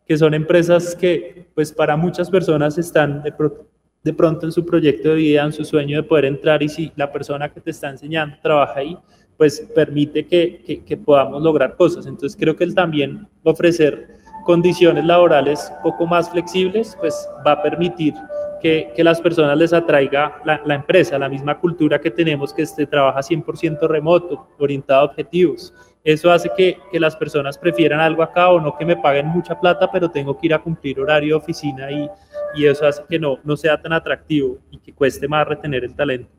que 0.06 0.18
son 0.18 0.34
empresas 0.34 0.94
que 0.94 1.46
pues 1.54 1.72
para 1.72 1.96
muchas 1.96 2.30
personas 2.30 2.76
están 2.76 3.22
de, 3.22 3.32
pro 3.32 3.66
de 4.02 4.12
pronto 4.12 4.46
en 4.46 4.52
su 4.52 4.66
proyecto 4.66 5.10
de 5.10 5.14
vida, 5.14 5.44
en 5.44 5.52
su 5.52 5.64
sueño 5.64 5.96
de 5.96 6.02
poder 6.02 6.26
entrar 6.26 6.62
y 6.62 6.68
si 6.68 6.92
la 6.96 7.10
persona 7.10 7.48
que 7.48 7.60
te 7.60 7.70
está 7.70 7.88
enseñando 7.88 8.36
trabaja 8.42 8.80
ahí, 8.80 8.98
pues 9.36 9.60
permite 9.74 10.26
que, 10.26 10.62
que, 10.66 10.84
que 10.84 10.96
podamos 10.96 11.42
lograr 11.42 11.76
cosas. 11.76 12.06
Entonces 12.06 12.36
creo 12.38 12.54
que 12.54 12.64
el 12.64 12.74
también 12.74 13.26
ofrecer 13.44 14.21
condiciones 14.42 15.04
laborales 15.04 15.72
poco 15.82 16.06
más 16.06 16.30
flexibles, 16.30 16.96
pues 17.00 17.28
va 17.46 17.52
a 17.52 17.62
permitir 17.62 18.14
que, 18.60 18.92
que 18.94 19.04
las 19.04 19.20
personas 19.20 19.58
les 19.58 19.72
atraiga 19.72 20.40
la, 20.44 20.60
la, 20.64 20.76
empresa, 20.76 21.18
la 21.18 21.28
misma 21.28 21.58
cultura 21.58 22.00
que 22.00 22.10
tenemos 22.10 22.54
que 22.54 22.62
este, 22.62 22.86
trabaja 22.86 23.20
100% 23.20 23.88
remoto, 23.88 24.48
orientado 24.58 25.00
a 25.00 25.04
objetivos. 25.04 25.74
Eso 26.04 26.30
hace 26.30 26.50
que, 26.56 26.78
que, 26.90 26.98
las 26.98 27.16
personas 27.16 27.58
prefieran 27.58 28.00
algo 28.00 28.22
acá 28.22 28.50
o 28.50 28.60
no 28.60 28.76
que 28.76 28.84
me 28.84 28.96
paguen 28.96 29.26
mucha 29.26 29.58
plata, 29.58 29.90
pero 29.90 30.10
tengo 30.10 30.36
que 30.38 30.46
ir 30.46 30.54
a 30.54 30.58
cumplir 30.60 31.00
horario 31.00 31.36
de 31.36 31.42
oficina 31.42 31.90
y, 31.90 32.08
y 32.54 32.66
eso 32.66 32.86
hace 32.86 33.02
que 33.08 33.18
no, 33.18 33.38
no 33.44 33.56
sea 33.56 33.80
tan 33.80 33.92
atractivo 33.92 34.58
y 34.70 34.78
que 34.78 34.92
cueste 34.92 35.28
más 35.28 35.46
retener 35.46 35.84
el 35.84 35.94
talento. 35.94 36.30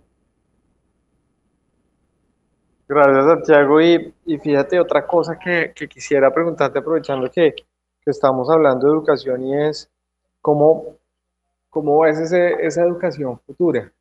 Gracias, 2.88 3.26
Santiago. 3.26 3.82
Y, 3.82 4.14
y 4.26 4.38
fíjate, 4.38 4.80
otra 4.80 5.08
cosa 5.08 5.39
que, 5.39 5.72
que 5.74 5.88
quisiera 5.88 6.34
preguntarte, 6.34 6.80
aprovechando 6.80 7.30
que, 7.32 7.56
que 8.04 8.12
estamos 8.12 8.49
hablando 8.49 8.88
de 8.88 8.93
educación 8.93 9.43
y 9.45 9.64
es 9.68 9.89
cómo, 10.41 10.97
¿cómo 11.70 12.06
es 12.06 12.20
esa 12.20 12.82
educación 12.84 13.39
futura? 13.39 13.91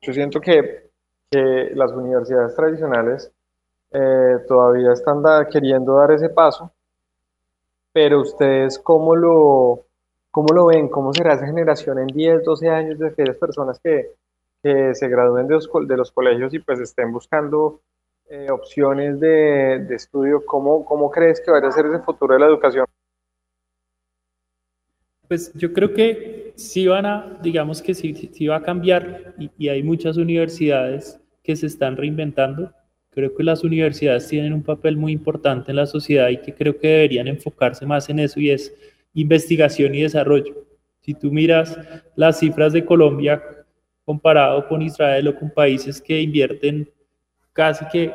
Yo 0.00 0.12
siento 0.12 0.40
que, 0.40 0.88
las 1.30 1.92
universidades 1.92 2.54
tradicionales 2.56 3.30
eh, 3.90 4.38
todavía 4.48 4.92
están 4.92 5.22
queriendo 5.52 5.96
dar 5.96 6.10
ese 6.12 6.30
paso, 6.30 6.72
pero 7.92 8.22
ustedes 8.22 8.78
cómo 8.78 9.14
lo, 9.14 9.84
cómo 10.30 10.54
lo 10.54 10.66
ven, 10.68 10.88
cómo 10.88 11.12
será 11.12 11.34
esa 11.34 11.44
generación 11.44 11.98
en 11.98 12.06
10, 12.06 12.44
12 12.44 12.68
años 12.70 12.98
de 12.98 13.08
aquellas 13.08 13.36
personas 13.36 13.78
que, 13.78 14.14
se 14.62 15.08
gradúen 15.08 15.46
de 15.46 15.54
los, 15.54 15.70
de 15.86 15.96
los 15.96 16.10
colegios 16.12 16.52
y 16.52 16.58
pues 16.58 16.80
estén 16.80 17.12
buscando 17.12 17.80
eh, 18.28 18.50
opciones 18.50 19.20
de, 19.20 19.84
de, 19.86 19.94
estudio, 19.94 20.44
¿cómo, 20.44 20.84
¿cómo 20.84 21.10
crees 21.10 21.40
que 21.40 21.50
vaya 21.50 21.68
a 21.68 21.72
ser 21.72 21.86
ese 21.86 22.00
futuro 22.00 22.34
de 22.34 22.40
la 22.40 22.46
educación? 22.46 22.86
Pues 25.28 25.52
yo 25.54 25.72
creo 25.72 25.92
que 25.92 26.52
sí 26.56 26.86
van 26.86 27.06
a, 27.06 27.38
digamos 27.42 27.82
que 27.82 27.94
sí, 27.94 28.46
va 28.46 28.56
a 28.56 28.62
cambiar 28.62 29.34
y, 29.38 29.50
y, 29.58 29.68
hay 29.68 29.82
muchas 29.82 30.16
universidades 30.16 31.20
que 31.42 31.54
se 31.54 31.66
están 31.66 31.96
reinventando. 31.96 32.72
Creo 33.10 33.34
que 33.34 33.44
las 33.44 33.62
universidades 33.62 34.26
tienen 34.28 34.52
un 34.52 34.62
papel 34.62 34.96
muy 34.96 35.12
importante 35.12 35.70
en 35.70 35.76
la 35.76 35.86
sociedad 35.86 36.28
y 36.30 36.38
que 36.38 36.54
creo 36.54 36.78
que 36.78 36.88
deberían 36.88 37.28
enfocarse 37.28 37.84
más 37.84 38.08
en 38.08 38.20
eso 38.20 38.40
y 38.40 38.50
es 38.50 38.74
investigación 39.14 39.94
y 39.94 40.02
desarrollo. 40.02 40.66
Si 41.00 41.14
tú 41.14 41.30
miras 41.30 41.78
las 42.16 42.38
cifras 42.38 42.72
de 42.72 42.84
Colombia 42.84 43.42
comparado 44.04 44.66
con 44.66 44.80
Israel 44.82 45.28
o 45.28 45.36
con 45.38 45.50
países 45.50 46.00
que 46.00 46.20
invierten 46.20 46.90
casi 47.52 47.84
que 47.92 48.12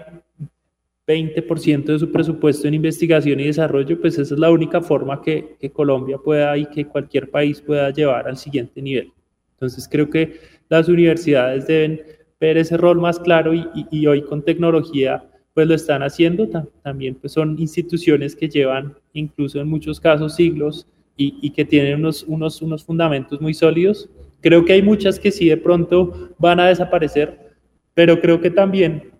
20% 1.07 1.85
de 1.85 1.99
su 1.99 2.11
presupuesto 2.11 2.67
en 2.67 2.75
investigación 2.75 3.39
y 3.39 3.45
desarrollo, 3.45 3.99
pues 3.99 4.17
esa 4.17 4.33
es 4.33 4.39
la 4.39 4.51
única 4.51 4.81
forma 4.81 5.21
que, 5.21 5.55
que, 5.59 5.71
Colombia 5.71 6.17
pueda 6.17 6.57
y 6.57 6.65
que 6.67 6.85
cualquier 6.85 7.29
país 7.29 7.61
pueda 7.61 7.89
llevar 7.91 8.27
al 8.27 8.37
siguiente 8.37 8.81
nivel. 8.81 9.11
Entonces 9.53 9.87
creo 9.89 10.09
que 10.09 10.39
las 10.69 10.87
universidades 10.87 11.67
deben 11.67 12.01
ver 12.39 12.57
ese 12.57 12.77
rol 12.77 12.99
más 12.99 13.19
claro 13.19 13.53
y, 13.53 13.65
y, 13.75 13.87
y 13.91 14.07
hoy 14.07 14.21
con 14.23 14.43
tecnología 14.43 15.23
pues 15.53 15.67
lo 15.67 15.75
están 15.75 16.03
haciendo. 16.03 16.47
También 16.81 17.15
pues 17.15 17.33
son 17.33 17.59
instituciones 17.59 18.35
que 18.35 18.49
llevan 18.49 18.95
incluso 19.13 19.59
en 19.59 19.67
muchos 19.67 19.99
casos 19.99 20.35
siglos 20.35 20.87
y, 21.15 21.37
y 21.41 21.51
que 21.51 21.65
tienen 21.65 21.99
unos, 21.99 22.23
unos, 22.23 22.61
unos 22.61 22.83
fundamentos 22.83 23.39
muy 23.39 23.53
sólidos 23.53 24.09
Creo 24.43 24.65
que 24.65 24.73
hay 24.73 24.81
muchas 24.81 25.19
que 25.19 25.31
sí 25.31 25.47
de 25.47 25.55
pronto 25.55 26.35
van 26.37 26.59
a 26.59 26.67
desaparecer, 26.67 27.39
pero 27.93 28.19
creo 28.19 28.41
que 28.41 28.49
también 28.49 29.12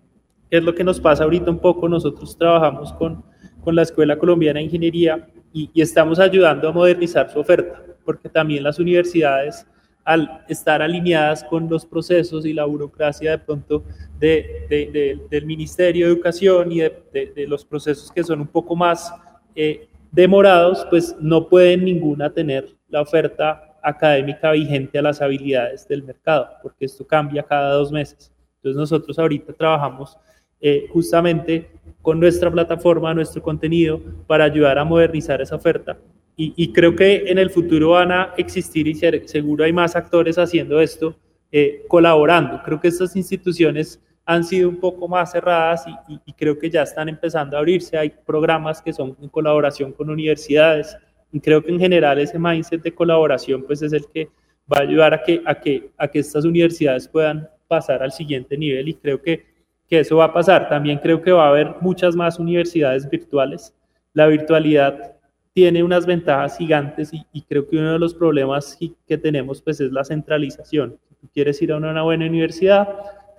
es 0.58 0.64
lo 0.64 0.74
que 0.74 0.84
nos 0.84 1.00
pasa 1.00 1.24
ahorita 1.24 1.50
un 1.50 1.58
poco. 1.58 1.88
Nosotros 1.88 2.36
trabajamos 2.36 2.92
con, 2.92 3.24
con 3.60 3.74
la 3.74 3.82
Escuela 3.82 4.18
Colombiana 4.18 4.58
de 4.58 4.66
Ingeniería 4.66 5.26
y, 5.52 5.70
estamos 5.80 6.18
ayudando 6.18 6.68
a 6.68 6.72
modernizar 6.72 7.30
su 7.30 7.38
oferta, 7.38 7.80
porque 8.04 8.28
también 8.28 8.62
las 8.62 8.78
universidades 8.78 9.66
al 10.04 10.44
estar 10.48 10.82
alineadas 10.82 11.44
con 11.44 11.68
los 11.68 11.86
procesos 11.86 12.44
y 12.44 12.52
la 12.52 12.66
burocracia 12.66 13.30
de 13.30 13.38
pronto 13.38 13.84
de, 14.18 14.66
de, 14.68 15.18
del 15.30 15.46
Ministerio 15.46 16.06
de 16.06 16.12
Educación 16.12 16.72
y 16.72 16.80
de, 16.80 17.46
los 17.48 17.64
procesos 17.64 18.12
que 18.12 18.22
son 18.22 18.40
un 18.40 18.46
poco 18.46 18.76
más 18.76 19.14
eh, 19.54 19.88
demorados, 20.12 20.86
pues 20.90 21.16
no 21.20 21.48
pueden 21.48 21.84
ninguna 21.84 22.30
tener 22.30 22.68
la 22.88 23.00
oferta 23.00 23.78
académica 23.82 24.50
vigente 24.50 24.98
a 24.98 25.02
las 25.02 25.22
habilidades 25.22 25.88
del 25.88 26.02
mercado, 26.02 26.48
porque 26.62 26.84
esto 26.84 27.06
cambia 27.06 27.42
cada 27.42 27.72
dos 27.72 27.90
meses. 27.90 28.32
Entonces 28.56 28.78
nosotros 28.78 29.18
ahorita 29.18 29.52
trabajamos 29.52 30.18
eh, 30.66 30.86
justamente 30.88 31.68
con 32.00 32.18
nuestra 32.18 32.50
plataforma, 32.50 33.12
nuestro 33.12 33.42
contenido, 33.42 34.00
para 34.26 34.44
ayudar 34.44 34.78
a 34.78 34.84
modernizar 34.84 35.42
esa 35.42 35.56
oferta. 35.56 35.98
Y, 36.36 36.72
creo 36.72 36.96
que 36.96 37.26
en 37.26 37.38
el 37.38 37.50
futuro 37.50 37.90
van 37.90 38.10
a 38.10 38.34
existir 38.36 38.88
y 38.88 38.94
seguro 38.94 39.62
hay 39.62 39.72
más 39.72 39.94
actores 39.94 40.36
haciendo 40.36 40.80
esto, 40.80 41.14
eh, 41.52 41.84
colaborando. 41.86 42.60
Creo 42.64 42.80
que 42.80 42.88
estas 42.88 43.14
instituciones 43.14 44.02
han 44.24 44.42
sido 44.42 44.68
un 44.68 44.80
poco 44.80 45.06
más 45.06 45.30
cerradas 45.30 45.84
y 46.26 46.32
creo 46.32 46.58
que 46.58 46.68
ya 46.68 46.82
están 46.82 47.08
empezando 47.08 47.56
a 47.56 47.60
abrirse. 47.60 47.96
Hay 47.96 48.10
programas 48.26 48.82
que 48.82 48.92
son 48.92 49.16
en 49.20 49.28
colaboración 49.28 49.92
con 49.92 50.10
universidades, 50.10 50.96
y 51.34 51.40
creo 51.40 51.62
que 51.64 51.72
en 51.72 51.80
general 51.80 52.20
ese 52.20 52.38
mindset 52.38 52.80
de 52.80 52.94
colaboración 52.94 53.64
pues 53.64 53.82
es 53.82 53.92
el 53.92 54.06
que 54.06 54.28
va 54.72 54.78
a 54.78 54.82
ayudar 54.82 55.14
a 55.14 55.22
que, 55.22 55.42
a 55.44 55.54
que, 55.56 55.90
a 55.98 56.06
que 56.06 56.20
estas 56.20 56.44
universidades 56.44 57.08
puedan 57.08 57.48
pasar 57.66 58.04
al 58.04 58.12
siguiente 58.12 58.56
nivel 58.56 58.88
y 58.88 58.94
creo 58.94 59.20
que, 59.20 59.44
que 59.88 60.00
eso 60.00 60.16
va 60.16 60.26
a 60.26 60.32
pasar. 60.32 60.68
También 60.68 60.98
creo 60.98 61.22
que 61.22 61.32
va 61.32 61.46
a 61.46 61.50
haber 61.50 61.76
muchas 61.80 62.16
más 62.16 62.38
universidades 62.38 63.08
virtuales. 63.08 63.74
La 64.12 64.26
virtualidad 64.26 65.16
tiene 65.52 65.82
unas 65.82 66.04
ventajas 66.04 66.58
gigantes 66.58 67.12
y, 67.12 67.42
creo 67.42 67.68
que 67.68 67.76
uno 67.76 67.92
de 67.92 67.98
los 67.98 68.12
problemas 68.12 68.76
que 69.06 69.18
tenemos 69.18 69.62
pues 69.62 69.80
es 69.80 69.92
la 69.92 70.04
centralización. 70.04 70.98
Si 71.20 71.28
quieres 71.28 71.62
ir 71.62 71.72
a 71.72 71.76
una 71.76 72.02
buena 72.02 72.26
universidad, 72.26 72.88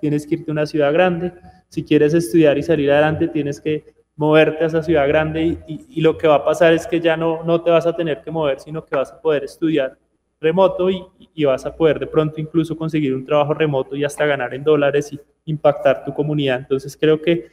tienes 0.00 0.26
que 0.26 0.36
irte 0.36 0.50
a 0.50 0.52
una 0.52 0.66
ciudad 0.66 0.92
grande. 0.92 1.32
Si 1.68 1.84
quieres 1.84 2.14
estudiar 2.14 2.56
y 2.56 2.62
salir 2.62 2.90
adelante, 2.90 3.28
tienes 3.28 3.60
que 3.60 3.84
moverte 4.16 4.64
a 4.64 4.66
esa 4.68 4.82
ciudad 4.82 5.06
grande 5.06 5.44
y, 5.44 5.58
y, 5.66 5.86
y, 5.90 6.00
lo 6.00 6.16
que 6.16 6.26
va 6.26 6.36
a 6.36 6.44
pasar 6.44 6.72
es 6.72 6.86
que 6.86 7.00
ya 7.00 7.18
no, 7.18 7.44
no 7.44 7.60
te 7.60 7.70
vas 7.70 7.86
a 7.86 7.94
tener 7.94 8.22
que 8.22 8.30
mover, 8.30 8.60
sino 8.60 8.82
que 8.84 8.96
vas 8.96 9.12
a 9.12 9.20
poder 9.20 9.44
estudiar 9.44 9.98
remoto 10.46 10.90
y, 10.90 11.04
y, 11.34 11.44
vas 11.44 11.66
a 11.66 11.74
poder 11.74 11.98
de 11.98 12.06
pronto 12.06 12.40
incluso 12.40 12.76
conseguir 12.76 13.14
un 13.14 13.24
trabajo 13.24 13.52
remoto 13.54 13.96
y 13.96 14.04
hasta 14.04 14.24
ganar 14.24 14.54
en 14.54 14.64
dólares 14.64 15.12
y 15.12 15.20
impactar 15.44 16.04
tu 16.04 16.14
comunidad. 16.14 16.58
Entonces 16.60 16.96
creo 16.96 17.20
que 17.20 17.50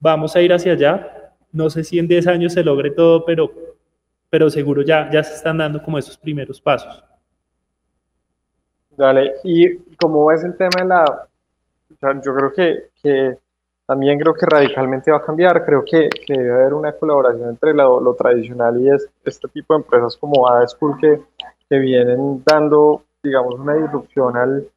vamos 0.00 0.34
a 0.36 0.42
ir 0.42 0.52
hacia 0.52 0.72
allá. 0.72 1.34
No 1.52 1.68
sé 1.70 1.84
si 1.84 1.98
en 1.98 2.08
10 2.08 2.26
años 2.28 2.52
se 2.52 2.62
logre 2.62 2.90
todo, 2.90 3.24
pero, 3.24 3.50
pero 4.30 4.50
seguro 4.50 4.82
ya, 4.82 5.10
ya 5.10 5.22
se 5.22 5.34
están 5.34 5.58
dando 5.58 5.82
como 5.82 5.98
esos 5.98 6.16
primeros 6.16 6.60
pasos. 6.60 7.02
Dale, 8.96 9.34
y 9.44 9.76
como 10.00 10.32
es 10.32 10.42
el 10.42 10.56
tema 10.56 10.80
de 10.80 10.84
la, 10.86 11.28
yo 12.24 12.34
creo 12.34 12.52
que, 12.52 12.90
que 13.02 13.38
también 13.86 14.18
creo 14.18 14.34
que 14.34 14.46
radicalmente 14.46 15.10
va 15.10 15.18
a 15.18 15.24
cambiar. 15.24 15.64
Creo 15.64 15.84
que, 15.84 16.08
que 16.08 16.32
debe 16.32 16.52
haber 16.52 16.74
una 16.74 16.92
colaboración 16.92 17.50
entre 17.50 17.72
lo, 17.72 18.00
lo, 18.00 18.14
tradicional 18.14 18.80
y 18.80 18.90
es, 18.90 19.08
este 19.24 19.48
tipo 19.48 19.74
de 19.74 19.82
empresas 19.82 20.16
como 20.16 20.48
Ada 20.48 20.66
School 20.66 20.98
que, 20.98 21.20
que 21.68 21.78
vienen 21.78 22.42
dando, 22.44 23.02
digamos, 23.22 23.54
una 23.54 23.74
disrupción 23.74 24.36
al, 24.36 24.68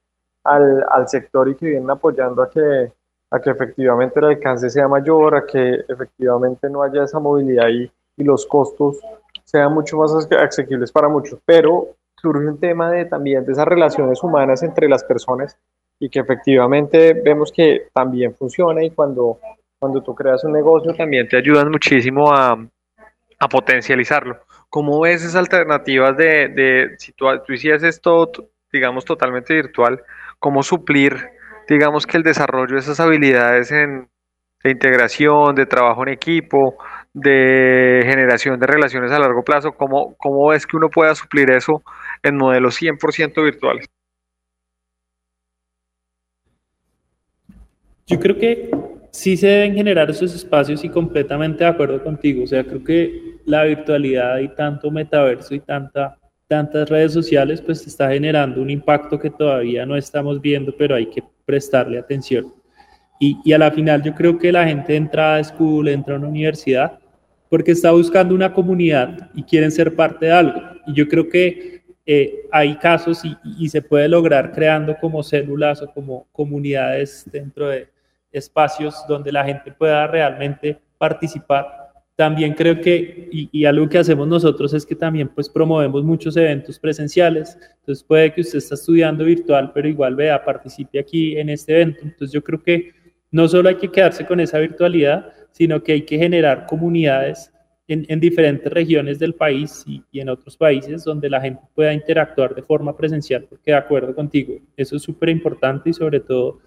al, 0.44 0.86
al, 0.90 1.08
sector 1.08 1.50
y 1.50 1.56
que 1.56 1.68
vienen 1.68 1.90
apoyando 1.90 2.42
a 2.42 2.50
que, 2.50 2.92
a 3.32 3.40
que 3.40 3.50
efectivamente 3.50 4.20
el 4.20 4.26
alcance 4.26 4.70
sea 4.70 4.88
mayor, 4.88 5.36
a 5.36 5.46
que 5.46 5.82
efectivamente 5.88 6.70
no 6.70 6.84
haya 6.84 7.04
esa 7.04 7.20
movilidad 7.20 7.68
y, 7.70 7.92
y 8.18 8.24
los 8.24 8.46
costos 8.46 9.00
sean 9.44 9.74
mucho 9.74 9.98
más 9.98 10.14
asequibles 10.32 10.92
para 10.92 11.08
muchos. 11.08 11.40
Pero 11.46 11.96
surge 12.22 12.48
un 12.48 12.60
tema 12.60 12.92
de 12.92 13.06
también 13.06 13.46
de 13.46 13.54
esas 13.54 13.66
relaciones 13.66 14.22
humanas 14.24 14.64
entre 14.64 14.90
las 14.90 15.04
personas 15.04 15.58
y 16.00 16.10
que 16.10 16.20
efectivamente 16.20 17.14
vemos 17.14 17.52
que 17.52 17.88
también 17.94 18.34
funciona 18.36 18.84
y 18.84 18.92
cuando, 18.92 19.40
cuando 19.78 20.02
tú 20.02 20.16
creas 20.16 20.44
un 20.44 20.54
negocio 20.54 20.94
también 20.94 21.28
te 21.28 21.38
ayudan 21.38 21.72
muchísimo 21.72 22.34
a, 22.34 22.58
a 23.40 23.48
potencializarlo. 23.48 24.38
¿Cómo 24.70 25.02
ves 25.02 25.24
esas 25.24 25.36
alternativas 25.36 26.16
de, 26.16 26.48
de 26.50 26.96
si 26.98 27.12
tú, 27.14 27.26
tú 27.46 27.54
hicieras 27.54 27.84
esto, 27.84 28.32
digamos, 28.72 29.06
totalmente 29.06 29.54
virtual, 29.54 30.04
cómo 30.38 30.64
suplir, 30.64 31.30
digamos, 31.68 32.06
que 32.06 32.18
el 32.18 32.24
desarrollo 32.24 32.76
de 32.76 32.82
esas 32.82 33.00
habilidades 33.00 33.72
en, 33.72 34.10
de 34.64 34.72
integración, 34.72 35.56
de 35.56 35.66
trabajo 35.66 36.04
en 36.04 36.10
equipo, 36.10 36.78
de 37.14 38.02
generación 38.06 38.60
de 38.60 38.68
relaciones 38.68 39.12
a 39.12 39.20
largo 39.20 39.44
plazo, 39.44 39.72
¿cómo, 39.74 40.16
cómo 40.18 40.50
ves 40.50 40.68
que 40.68 40.78
uno 40.78 40.90
pueda 40.90 41.16
suplir 41.16 41.50
eso 41.52 41.84
en 42.24 42.38
modelos 42.38 42.80
100% 42.82 43.44
virtuales? 43.44 43.88
Yo 48.06 48.20
creo 48.20 48.38
que 48.38 48.72
sí 49.12 49.38
se 49.38 49.48
deben 49.48 49.76
generar 49.76 50.10
esos 50.10 50.34
espacios 50.36 50.84
y 50.84 50.90
completamente 50.90 51.64
de 51.64 51.70
acuerdo 51.70 52.04
contigo. 52.04 52.44
O 52.44 52.48
sea, 52.48 52.64
creo 52.64 52.84
que 52.84 53.38
la 53.46 53.64
virtualidad 53.64 54.40
y 54.40 54.50
tanto 54.50 54.92
metaverso 54.92 55.56
y 55.56 55.60
tanta, 55.60 56.18
tantas 56.48 56.90
redes 56.90 57.14
sociales 57.14 57.62
pues 57.62 57.86
está 57.86 58.10
generando 58.10 58.62
un 58.62 58.70
impacto 58.70 59.20
que 59.20 59.30
todavía 59.30 59.86
no 59.86 59.96
estamos 59.96 60.42
viendo, 60.42 60.76
pero 60.78 60.96
hay 60.96 61.08
que 61.08 61.24
prestarle 61.46 61.98
atención. 61.98 62.54
Y, 63.20 63.38
y 63.44 63.54
a 63.54 63.58
la 63.58 63.72
final 63.72 64.02
yo 64.02 64.14
creo 64.14 64.38
que 64.38 64.52
la 64.52 64.66
gente 64.66 64.96
entra 64.96 65.36
a 65.36 65.44
school, 65.44 65.90
entra 65.90 66.16
a 66.16 66.20
una 66.20 66.30
universidad, 66.30 67.00
porque 67.50 67.72
está 67.72 67.92
buscando 67.92 68.36
una 68.36 68.54
comunidad 68.54 69.30
y 69.34 69.44
quieren 69.44 69.72
ser 69.72 69.96
parte 69.96 70.28
de 70.28 70.32
algo. 70.32 70.62
Y 70.88 70.94
yo 70.94 71.08
creo 71.08 71.28
que 71.28 71.82
eh, 72.06 72.46
hay 72.52 72.76
casos 72.78 73.26
y, 73.26 73.36
y 73.58 73.70
se 73.70 73.82
puede 73.82 74.08
lograr 74.08 74.52
creando 74.52 74.96
como 74.98 75.24
células 75.24 75.82
o 75.82 75.92
como 75.92 76.28
comunidades 76.32 77.28
dentro 77.32 77.70
de, 77.70 77.90
espacios 78.32 78.96
donde 79.08 79.32
la 79.32 79.44
gente 79.44 79.72
pueda 79.72 80.08
realmente 80.08 80.80
participar. 80.98 81.66
También 82.16 82.54
creo 82.54 82.82
que, 82.82 83.30
y, 83.32 83.50
y, 83.52 83.66
algo 83.66 83.88
que 83.88 83.98
hacemos 83.98 84.28
nosotros 84.28 84.74
es 84.74 84.86
que 84.86 84.96
también 84.96 85.30
pues 85.30 85.48
promovemos 85.48 86.04
muchos 86.04 86.36
eventos 86.36 86.78
presenciales, 86.78 87.58
entonces 87.80 88.04
puede 88.04 88.34
que 88.34 88.42
usted 88.42 88.58
está 88.58 88.76
estudiando 88.76 89.24
virtual, 89.24 89.72
pero 89.74 89.88
igual 89.88 90.16
vea, 90.16 90.44
participe 90.44 91.00
aquí 91.00 91.38
en 91.38 91.50
este 91.50 91.74
evento. 91.74 92.02
Entonces 92.04 92.34
yo 92.34 92.44
creo 92.44 92.62
que 92.62 92.92
no 93.32 93.48
solo 93.48 93.70
hay 93.70 93.76
que 93.76 93.90
quedarse 93.90 94.26
con 94.26 94.42
esa 94.42 94.60
virtualidad, 94.60 95.32
sino 95.52 95.82
que 95.82 95.94
hay 95.94 96.02
que 96.02 96.18
generar 96.18 96.66
comunidades 96.66 97.54
en, 97.88 98.20
diferentes 98.20 98.72
regiones 98.72 99.18
del 99.18 99.34
país 99.34 99.84
y, 99.88 100.04
y, 100.12 100.20
en 100.20 100.30
otros 100.30 100.56
países 100.56 101.04
donde 101.04 101.30
la 101.30 101.42
gente 101.42 101.62
pueda 101.74 101.92
interactuar 101.92 102.54
de 102.54 102.62
forma 102.62 102.96
presencial, 102.96 103.46
porque 103.50 103.72
de 103.72 103.78
acuerdo 103.78 104.14
contigo, 104.14 104.60
eso 104.78 104.96
es 104.96 105.02
súper 105.02 105.30
importante 105.30 105.90
y 105.90 105.94
sobre 105.94 106.20
todo 106.20 106.60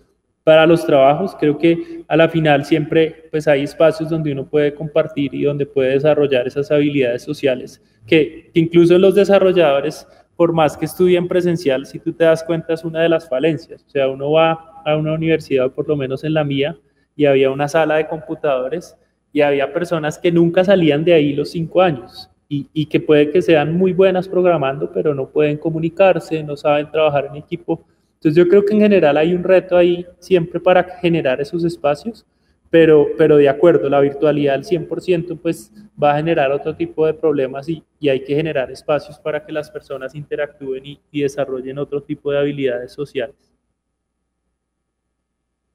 para 0.44 0.66
los 0.66 0.84
trabajos, 0.84 1.36
creo 1.38 1.56
que 1.56 2.04
a 2.08 2.16
la 2.16 2.28
final 2.28 2.64
siempre 2.64 3.28
pues 3.30 3.46
hay 3.46 3.62
espacios 3.62 4.10
donde 4.10 4.32
uno 4.32 4.44
puede 4.44 4.74
compartir 4.74 5.34
y 5.34 5.44
donde 5.44 5.66
puede 5.66 5.90
desarrollar 5.90 6.46
esas 6.46 6.70
habilidades 6.70 7.22
sociales, 7.22 7.80
que, 8.06 8.50
que 8.52 8.60
incluso 8.60 8.98
los 8.98 9.14
desarrolladores, 9.14 10.06
por 10.36 10.52
más 10.52 10.76
que 10.76 10.86
estudien 10.86 11.28
presencial, 11.28 11.86
si 11.86 12.00
tú 12.00 12.12
te 12.12 12.24
das 12.24 12.42
cuenta 12.42 12.74
es 12.74 12.84
una 12.84 13.00
de 13.00 13.08
las 13.08 13.28
falencias, 13.28 13.84
o 13.86 13.90
sea, 13.90 14.08
uno 14.08 14.32
va 14.32 14.82
a 14.84 14.96
una 14.96 15.12
universidad, 15.12 15.70
por 15.70 15.88
lo 15.88 15.96
menos 15.96 16.24
en 16.24 16.34
la 16.34 16.42
mía, 16.42 16.76
y 17.14 17.26
había 17.26 17.50
una 17.50 17.68
sala 17.68 17.96
de 17.96 18.08
computadores 18.08 18.96
y 19.32 19.42
había 19.42 19.72
personas 19.72 20.18
que 20.18 20.32
nunca 20.32 20.64
salían 20.64 21.04
de 21.04 21.14
ahí 21.14 21.32
los 21.34 21.50
cinco 21.50 21.80
años 21.82 22.30
y, 22.48 22.68
y, 22.72 22.86
que 22.86 23.00
puede 23.00 23.30
que 23.30 23.40
sean 23.40 23.76
muy 23.76 23.92
buenas 23.92 24.28
programando, 24.28 24.90
pero 24.92 25.14
no 25.14 25.28
pueden 25.28 25.56
comunicarse, 25.56 26.42
no 26.42 26.56
saben 26.56 26.90
trabajar 26.90 27.26
en 27.26 27.36
equipo. 27.36 27.82
Entonces 28.22 28.36
yo 28.36 28.48
creo 28.48 28.64
que 28.64 28.72
en 28.72 28.82
general 28.82 29.16
hay 29.16 29.34
un 29.34 29.42
reto 29.42 29.76
ahí 29.76 30.06
siempre 30.20 30.60
para 30.60 30.84
generar 30.84 31.40
esos 31.40 31.64
espacios, 31.64 32.24
pero, 32.70 33.08
pero 33.18 33.36
de 33.36 33.48
acuerdo, 33.48 33.90
la 33.90 33.98
virtualidad 33.98 34.54
al 34.54 34.62
100% 34.62 35.40
pues 35.42 35.72
va 36.00 36.12
a 36.12 36.16
generar 36.18 36.52
otro 36.52 36.76
tipo 36.76 37.04
de 37.04 37.14
problemas 37.14 37.68
y, 37.68 37.82
y 37.98 38.10
hay 38.10 38.22
que 38.22 38.36
generar 38.36 38.70
espacios 38.70 39.18
para 39.18 39.44
que 39.44 39.50
las 39.50 39.72
personas 39.72 40.14
interactúen 40.14 40.86
y, 40.86 41.00
y 41.10 41.22
desarrollen 41.22 41.78
otro 41.78 42.00
tipo 42.00 42.30
de 42.30 42.38
habilidades 42.38 42.92
sociales. 42.92 43.52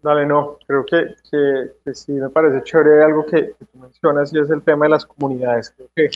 Dale, 0.01 0.25
no, 0.25 0.57
creo 0.65 0.85
que, 0.85 1.15
que, 1.83 1.93
sí 1.93 2.13
me 2.13 2.29
parece 2.29 2.63
chévere 2.63 3.03
algo 3.03 3.25
que, 3.25 3.55
mencionas 3.73 4.31
y 4.31 4.39
es 4.39 4.49
el 4.49 4.61
tema 4.61 4.85
de 4.85 4.91
las 4.91 5.05
comunidades. 5.05 5.71
Creo 5.71 5.89
que 5.93 6.09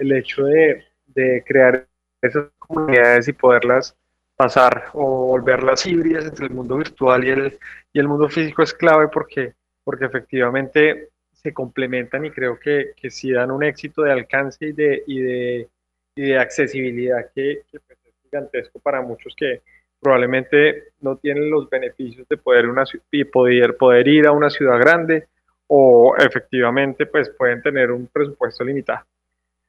el 0.00 0.10
hecho 0.10 0.46
de, 0.46 0.82
de 1.14 1.44
crear 1.46 1.86
esas 2.22 2.48
comunidades 2.58 3.28
y 3.28 3.32
poderlas 3.32 3.96
pasar 4.36 4.90
o 4.92 5.26
volverlas 5.26 5.86
híbridas 5.86 6.26
entre 6.26 6.46
el 6.46 6.52
mundo 6.52 6.76
virtual 6.76 7.24
y 7.24 7.30
el, 7.30 7.58
y 7.92 7.98
el 7.98 8.08
mundo 8.08 8.28
físico 8.28 8.62
es 8.62 8.74
clave 8.74 9.08
porque, 9.08 9.54
porque 9.82 10.04
efectivamente 10.04 11.08
se 11.32 11.52
complementan 11.52 12.24
y 12.26 12.30
creo 12.30 12.58
que, 12.58 12.92
que 12.96 13.10
sí 13.10 13.32
dan 13.32 13.50
un 13.50 13.64
éxito 13.64 14.02
de 14.02 14.12
alcance 14.12 14.66
y 14.66 14.72
de, 14.72 15.02
y 15.06 15.20
de, 15.20 15.68
y 16.14 16.22
de 16.22 16.38
accesibilidad 16.38 17.30
que, 17.34 17.62
pues, 17.70 17.98
es 18.04 18.14
gigantesco 18.22 18.78
para 18.78 19.00
muchos 19.00 19.34
que, 19.36 19.62
probablemente 20.00 20.84
no 21.00 21.16
tienen 21.16 21.50
los 21.50 21.68
beneficios 21.68 22.28
de 22.28 22.36
poder, 22.36 22.68
una, 22.68 22.84
poder, 23.32 23.76
poder 23.76 24.08
ir 24.08 24.26
a 24.26 24.32
una 24.32 24.50
ciudad 24.50 24.78
grande 24.78 25.26
o 25.66 26.14
efectivamente 26.16 27.06
pues 27.06 27.30
pueden 27.30 27.62
tener 27.62 27.90
un 27.90 28.06
presupuesto 28.06 28.62
limitado. 28.62 29.04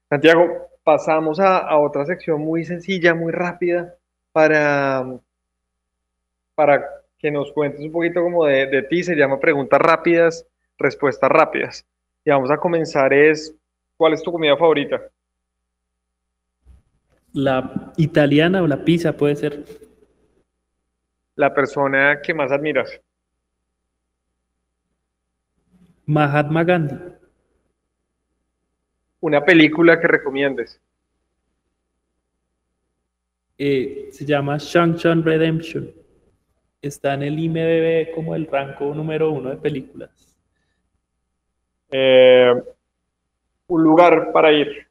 Santiago, 0.09 0.69
pasamos 0.83 1.39
a, 1.39 1.75
otra 1.77 2.05
sección 2.05 2.39
muy 2.41 2.63
sencilla, 2.65 3.13
muy 3.13 3.31
rápida 3.31 3.95
para, 4.37 5.03
para 6.53 6.87
que 7.17 7.31
nos 7.31 7.51
cuentes 7.53 7.81
un 7.81 7.91
poquito 7.91 8.21
como 8.21 8.45
de, 8.45 8.67
de 8.67 8.83
ti, 8.83 9.01
se 9.01 9.15
llama 9.15 9.39
preguntas 9.39 9.81
rápidas, 9.81 10.45
respuestas 10.77 11.27
rápidas. 11.31 11.87
Y 12.23 12.29
vamos 12.29 12.51
a 12.51 12.57
comenzar 12.57 13.11
es, 13.13 13.55
¿cuál 13.97 14.13
es 14.13 14.21
tu 14.21 14.31
comida 14.31 14.55
favorita? 14.55 15.01
La 17.33 17.91
italiana 17.97 18.61
o 18.61 18.67
la 18.67 18.85
pizza 18.85 19.13
puede 19.13 19.37
ser 19.37 19.63
la 21.33 21.51
persona 21.51 22.21
que 22.21 22.35
más 22.35 22.51
admiras? 22.51 23.01
Mahatma 26.05 26.63
Gandhi. 26.63 26.95
Una 29.19 29.43
película 29.43 29.99
que 29.99 30.07
recomiendes. 30.07 30.79
Eh, 33.57 34.09
se 34.11 34.25
llama 34.25 34.57
Shang-Chi 34.57 35.21
Redemption. 35.21 35.91
Está 36.81 37.15
en 37.15 37.23
el 37.23 37.39
IMDb 37.39 38.13
como 38.13 38.35
el 38.35 38.45
rango 38.47 38.93
número 38.93 39.31
uno 39.31 39.49
de 39.49 39.57
películas. 39.57 40.35
Eh, 41.89 42.53
un 43.67 43.83
lugar 43.83 44.31
para 44.31 44.51
ir. 44.51 44.87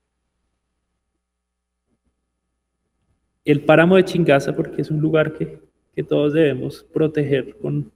El 3.44 3.64
páramo 3.64 3.96
de 3.96 4.04
Chingaza, 4.04 4.54
porque 4.54 4.82
es 4.82 4.90
un 4.90 5.00
lugar 5.00 5.32
que 5.32 5.66
que 5.96 6.02
todos 6.02 6.34
debemos 6.34 6.84
proteger 6.92 7.56
con... 7.56 7.90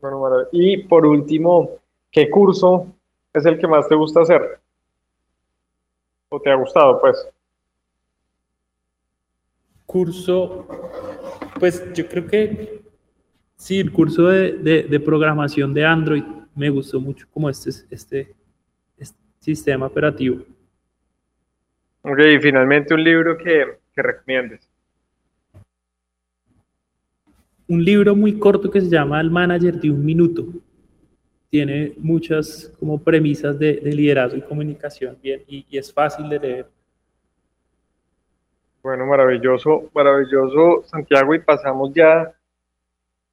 Bueno, 0.00 0.48
y 0.50 0.82
por 0.82 1.06
último, 1.06 1.78
¿qué 2.10 2.28
curso 2.28 2.88
es 3.32 3.46
el 3.46 3.58
que 3.60 3.68
más 3.68 3.88
te 3.88 3.94
gusta 3.94 4.22
hacer? 4.22 4.58
¿O 6.30 6.40
te 6.40 6.50
ha 6.50 6.56
gustado, 6.56 7.00
pues? 7.00 7.28
Curso, 9.88 10.68
pues 11.58 11.82
yo 11.94 12.06
creo 12.06 12.26
que 12.26 12.82
sí, 13.56 13.80
el 13.80 13.90
curso 13.90 14.26
de, 14.26 14.84
de, 14.84 15.00
programación 15.00 15.72
de 15.72 15.84
Android 15.84 16.24
me 16.54 16.68
gustó 16.68 17.00
mucho 17.00 17.26
como 17.32 17.48
este, 17.48 17.70
este, 17.90 18.34
este 18.98 19.18
sistema 19.40 19.86
operativo. 19.86 20.44
Ok, 22.02 22.18
y 22.18 22.38
finalmente 22.38 22.92
un 22.92 23.02
libro 23.02 23.38
que, 23.38 23.78
que 23.94 24.02
recomiendes 24.02 24.68
un 27.68 27.84
libro 27.84 28.16
muy 28.16 28.38
corto 28.38 28.70
que 28.70 28.80
se 28.80 28.88
llama 28.88 29.20
El 29.20 29.30
manager 29.30 29.78
de 29.78 29.90
un 29.90 30.04
minuto. 30.04 30.46
Tiene 31.50 31.92
muchas 31.98 32.72
como 32.78 33.02
premisas 33.02 33.58
de, 33.58 33.74
liderazgo 33.84 34.38
y 34.38 34.42
comunicación 34.42 35.16
bien, 35.22 35.42
y, 35.46 35.64
es 35.70 35.92
fácil 35.92 36.28
de 36.28 36.38
leer. 36.38 36.66
Bueno, 38.88 39.04
maravilloso, 39.04 39.90
maravilloso 39.94 40.82
Santiago 40.86 41.34
y 41.34 41.40
pasamos 41.40 41.92
ya 41.92 42.32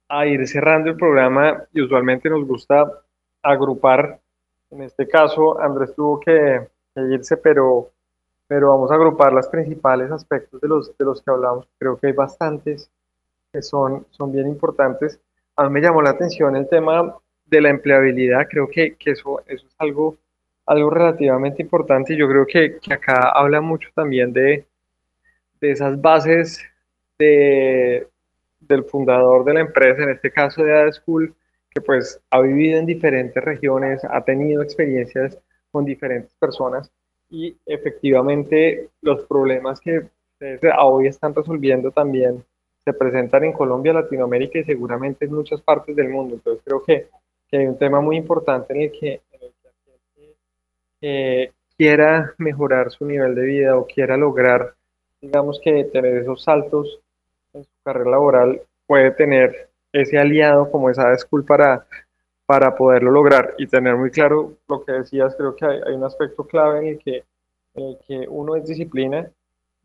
a 0.06 0.26
ir 0.26 0.46
cerrando 0.46 0.90
el 0.90 0.96
programa 0.98 1.64
y 1.72 1.80
usualmente 1.80 2.28
nos 2.28 2.46
gusta 2.46 2.92
agrupar, 3.40 4.20
en 4.70 4.82
este 4.82 5.08
caso 5.08 5.58
Andrés 5.58 5.94
tuvo 5.94 6.20
que, 6.20 6.60
irse, 6.96 7.38
pero, 7.38 7.88
pero 8.46 8.68
vamos 8.68 8.90
a 8.90 8.96
agrupar 8.96 9.32
los 9.32 9.48
principales 9.48 10.10
aspectos 10.10 10.60
de 10.60 10.68
los, 10.68 10.94
de 10.94 11.04
los 11.06 11.22
que 11.22 11.30
hablamos, 11.30 11.66
creo 11.78 11.96
que 11.96 12.08
hay 12.08 12.12
bastantes 12.12 12.90
que 13.50 13.62
son, 13.62 14.04
son 14.10 14.32
bien 14.32 14.48
importantes. 14.48 15.18
A 15.56 15.64
mí 15.64 15.70
me 15.70 15.80
llamó 15.80 16.02
la 16.02 16.10
atención 16.10 16.54
el 16.54 16.68
tema 16.68 17.16
de 17.46 17.60
la 17.62 17.70
empleabilidad, 17.70 18.46
creo 18.46 18.68
que, 18.68 18.94
que 18.96 19.12
eso, 19.12 19.40
eso 19.46 19.66
es 19.66 19.74
algo, 19.78 20.18
algo 20.66 20.90
relativamente 20.90 21.62
importante 21.62 22.12
y 22.12 22.18
yo 22.18 22.28
creo 22.28 22.44
que, 22.44 22.78
que 22.78 22.92
acá 22.92 23.30
habla 23.30 23.62
mucho 23.62 23.88
también 23.94 24.34
de, 24.34 24.66
de 25.60 25.70
esas 25.70 26.00
bases 26.00 26.60
de, 27.18 28.08
del 28.60 28.84
fundador 28.84 29.44
de 29.44 29.54
la 29.54 29.60
empresa, 29.60 30.02
en 30.02 30.10
este 30.10 30.30
caso 30.30 30.62
de 30.62 30.72
Ada 30.72 30.92
School, 30.92 31.34
que 31.70 31.80
pues 31.80 32.20
ha 32.30 32.40
vivido 32.40 32.78
en 32.78 32.86
diferentes 32.86 33.42
regiones, 33.42 34.02
ha 34.04 34.24
tenido 34.24 34.62
experiencias 34.62 35.38
con 35.70 35.84
diferentes 35.84 36.34
personas 36.34 36.90
y 37.28 37.56
efectivamente 37.66 38.88
los 39.02 39.24
problemas 39.24 39.80
que 39.80 40.08
hoy 40.78 41.06
están 41.06 41.34
resolviendo 41.34 41.90
también 41.90 42.44
se 42.84 42.92
presentan 42.92 43.44
en 43.44 43.52
Colombia, 43.52 43.92
Latinoamérica 43.92 44.60
y 44.60 44.64
seguramente 44.64 45.24
en 45.24 45.34
muchas 45.34 45.60
partes 45.60 45.96
del 45.96 46.08
mundo. 46.08 46.36
Entonces 46.36 46.62
creo 46.64 46.82
que, 46.82 47.08
que 47.48 47.58
hay 47.58 47.66
un 47.66 47.76
tema 47.78 48.00
muy 48.00 48.16
importante 48.16 48.72
en 48.72 48.80
el 48.82 48.92
que, 48.92 49.20
en 51.00 51.50
quiera 51.76 52.32
mejorar 52.38 52.90
su 52.90 53.04
nivel 53.04 53.34
de 53.34 53.42
vida 53.42 53.76
o 53.76 53.86
quiera 53.86 54.16
lograr, 54.16 54.74
digamos 55.20 55.60
que 55.62 55.84
tener 55.84 56.16
esos 56.16 56.42
saltos 56.42 57.00
en 57.54 57.64
su 57.64 57.70
carrera 57.82 58.10
laboral, 58.10 58.60
puede 58.86 59.10
tener 59.12 59.68
ese 59.92 60.18
aliado 60.18 60.70
como 60.70 60.90
esa 60.90 61.16
School 61.16 61.44
para, 61.44 61.86
para 62.44 62.76
poderlo 62.76 63.10
lograr 63.10 63.54
y 63.58 63.66
tener 63.66 63.96
muy 63.96 64.10
claro 64.10 64.54
lo 64.68 64.84
que 64.84 64.92
decías, 64.92 65.34
creo 65.36 65.56
que 65.56 65.64
hay, 65.64 65.80
hay 65.86 65.94
un 65.94 66.04
aspecto 66.04 66.46
clave 66.46 66.78
en 66.80 66.86
el, 66.86 66.98
que, 66.98 67.24
en 67.74 67.84
el 67.84 67.98
que 68.06 68.26
uno 68.28 68.56
es 68.56 68.66
disciplina, 68.66 69.30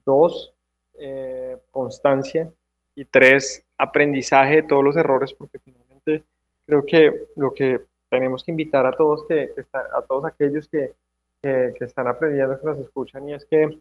dos, 0.05 0.53
eh, 0.99 1.57
constancia 1.71 2.51
y 2.95 3.05
tres, 3.05 3.63
aprendizaje 3.77 4.57
de 4.57 4.63
todos 4.63 4.83
los 4.83 4.95
errores, 4.95 5.33
porque 5.33 5.59
finalmente 5.59 6.23
creo 6.65 6.85
que 6.85 7.27
lo 7.35 7.53
que 7.53 7.81
tenemos 8.09 8.43
que 8.43 8.51
invitar 8.51 8.85
a 8.85 8.91
todos, 8.91 9.25
que, 9.25 9.49
a 9.73 10.01
todos 10.01 10.25
aquellos 10.25 10.67
que, 10.67 10.93
que, 11.41 11.73
están 11.79 12.07
aprendiendo, 12.07 12.59
que 12.59 12.67
nos 12.67 12.79
escuchan, 12.79 13.27
y 13.29 13.33
es 13.33 13.45
que 13.45 13.79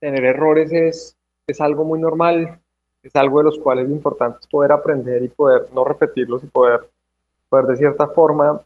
tener 0.00 0.24
errores 0.24 0.72
es, 0.72 1.16
es 1.46 1.60
algo 1.60 1.84
muy 1.84 2.00
normal, 2.00 2.58
es 3.02 3.14
algo 3.14 3.38
de 3.38 3.44
los 3.44 3.58
cuales 3.58 3.88
lo 3.88 3.94
importante 3.94 4.38
es 4.40 4.46
poder 4.46 4.72
aprender 4.72 5.22
y 5.22 5.28
poder 5.28 5.68
no 5.72 5.84
repetirlos 5.84 6.42
y 6.42 6.46
poder, 6.46 6.88
poder 7.48 7.66
de 7.66 7.76
cierta 7.76 8.08
forma 8.08 8.60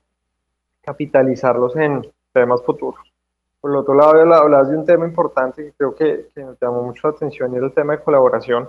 capitalizarlos 0.81 1.77
en 1.77 2.07
temas 2.33 2.63
futuros. 2.63 3.01
Por 3.61 3.71
el 3.71 3.77
otro 3.79 3.95
lado, 3.95 4.35
hablas 4.35 4.69
de 4.69 4.77
un 4.77 4.85
tema 4.85 5.07
importante 5.07 5.65
que 5.65 5.73
creo 5.73 5.95
que, 5.95 6.29
que 6.35 6.43
nos 6.43 6.61
llamó 6.61 6.83
mucho 6.83 7.09
la 7.09 7.15
atención 7.15 7.53
y 7.55 7.57
es 7.57 7.63
el 7.63 7.73
tema 7.73 7.97
de 7.97 8.03
colaboración. 8.03 8.69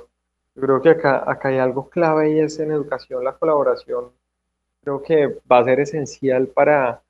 Yo 0.55 0.61
creo 0.61 0.81
que 0.81 0.89
acá, 0.91 1.23
acá 1.29 1.49
hay 1.49 1.57
algo 1.57 1.89
clave 1.89 2.31
y 2.31 2.39
es 2.39 2.57
en 2.59 2.71
educación 2.71 3.23
la 3.23 3.33
colaboración. 3.33 4.05
Creo 4.81 5.03
que 5.03 5.39
va 5.51 5.57
a 5.59 5.63
ser 5.65 5.81
esencial 5.81 6.47
para, 6.47 7.01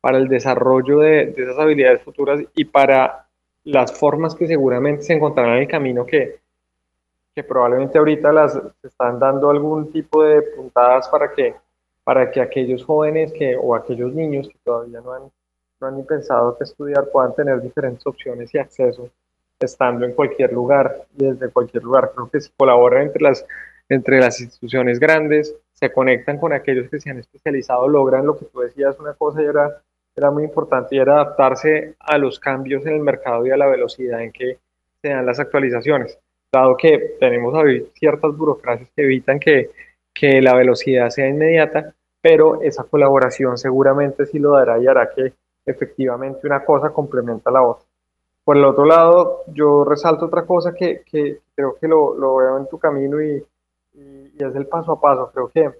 para 0.00 0.16
el 0.16 0.28
desarrollo 0.28 1.00
de, 1.00 1.26
de 1.26 1.42
esas 1.42 1.58
habilidades 1.58 2.02
futuras 2.02 2.40
y 2.54 2.64
para 2.64 3.23
las 3.64 3.98
formas 3.98 4.34
que 4.34 4.46
seguramente 4.46 5.02
se 5.02 5.14
encontrarán 5.14 5.56
en 5.56 5.62
el 5.62 5.68
camino 5.68 6.04
que, 6.04 6.40
que 7.34 7.42
probablemente 7.42 7.98
ahorita 7.98 8.32
las 8.32 8.60
están 8.82 9.18
dando 9.18 9.50
algún 9.50 9.90
tipo 9.90 10.22
de 10.22 10.42
puntadas 10.42 11.08
para 11.08 11.32
que, 11.32 11.54
para 12.04 12.30
que 12.30 12.40
aquellos 12.40 12.84
jóvenes 12.84 13.32
que, 13.32 13.56
o 13.56 13.74
aquellos 13.74 14.14
niños 14.14 14.48
que 14.48 14.58
todavía 14.62 15.00
no 15.00 15.12
han, 15.12 15.22
no 15.80 15.86
han 15.86 15.96
ni 15.96 16.02
pensado 16.02 16.56
que 16.56 16.64
estudiar 16.64 17.08
puedan 17.10 17.34
tener 17.34 17.60
diferentes 17.60 18.06
opciones 18.06 18.54
y 18.54 18.58
acceso 18.58 19.10
estando 19.58 20.04
en 20.04 20.12
cualquier 20.12 20.52
lugar 20.52 21.06
y 21.16 21.24
desde 21.24 21.50
cualquier 21.50 21.82
lugar. 21.82 22.12
Creo 22.14 22.30
que 22.30 22.40
se 22.40 22.50
colaboran 22.56 23.02
entre 23.02 23.22
las, 23.22 23.46
entre 23.88 24.20
las 24.20 24.40
instituciones 24.40 25.00
grandes, 25.00 25.56
se 25.72 25.90
conectan 25.92 26.38
con 26.38 26.52
aquellos 26.52 26.88
que 26.90 27.00
se 27.00 27.10
han 27.10 27.18
especializado, 27.18 27.88
logran 27.88 28.26
lo 28.26 28.38
que 28.38 28.44
tú 28.46 28.60
decías, 28.60 28.98
una 29.00 29.14
cosa 29.14 29.42
y 29.42 29.46
era, 29.46 29.82
era 30.16 30.30
muy 30.30 30.44
importante 30.44 30.94
y 30.94 30.98
era 30.98 31.14
adaptarse 31.14 31.96
a 31.98 32.18
los 32.18 32.38
cambios 32.38 32.86
en 32.86 32.94
el 32.94 33.00
mercado 33.00 33.46
y 33.46 33.50
a 33.50 33.56
la 33.56 33.66
velocidad 33.66 34.22
en 34.22 34.32
que 34.32 34.58
se 35.02 35.08
dan 35.08 35.26
las 35.26 35.40
actualizaciones. 35.40 36.18
Dado 36.52 36.76
que 36.76 37.16
tenemos 37.18 37.54
ciertas 37.94 38.36
burocracias 38.36 38.90
que 38.94 39.02
evitan 39.02 39.40
que, 39.40 39.70
que 40.12 40.40
la 40.40 40.54
velocidad 40.54 41.10
sea 41.10 41.28
inmediata, 41.28 41.92
pero 42.20 42.62
esa 42.62 42.84
colaboración 42.84 43.58
seguramente 43.58 44.26
sí 44.26 44.38
lo 44.38 44.52
dará 44.52 44.78
y 44.78 44.86
hará 44.86 45.10
que 45.10 45.32
efectivamente 45.66 46.46
una 46.46 46.64
cosa 46.64 46.90
complementa 46.90 47.50
la 47.50 47.62
otra. 47.62 47.84
Por 48.44 48.56
el 48.56 48.64
otro 48.64 48.84
lado, 48.84 49.42
yo 49.48 49.84
resalto 49.84 50.26
otra 50.26 50.44
cosa 50.44 50.74
que, 50.74 51.02
que 51.10 51.40
creo 51.54 51.76
que 51.80 51.88
lo, 51.88 52.14
lo, 52.14 52.36
veo 52.36 52.58
en 52.58 52.68
tu 52.68 52.78
camino 52.78 53.20
y, 53.22 53.42
y, 53.94 54.32
es 54.36 54.54
el 54.54 54.66
paso 54.66 54.92
a 54.92 55.00
paso. 55.00 55.30
Creo 55.32 55.48
que, 55.48 55.70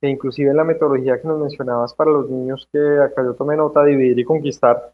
que, 0.00 0.08
inclusive 0.08 0.50
en 0.50 0.56
la 0.56 0.64
metodología 0.64 1.20
que 1.20 1.28
nos 1.28 1.40
mencionabas 1.40 1.94
para 1.94 2.10
los 2.10 2.28
niños, 2.28 2.68
que 2.72 2.78
acá 3.00 3.22
yo 3.22 3.34
tomé 3.34 3.56
nota, 3.56 3.84
dividir 3.84 4.18
y 4.18 4.24
conquistar, 4.24 4.92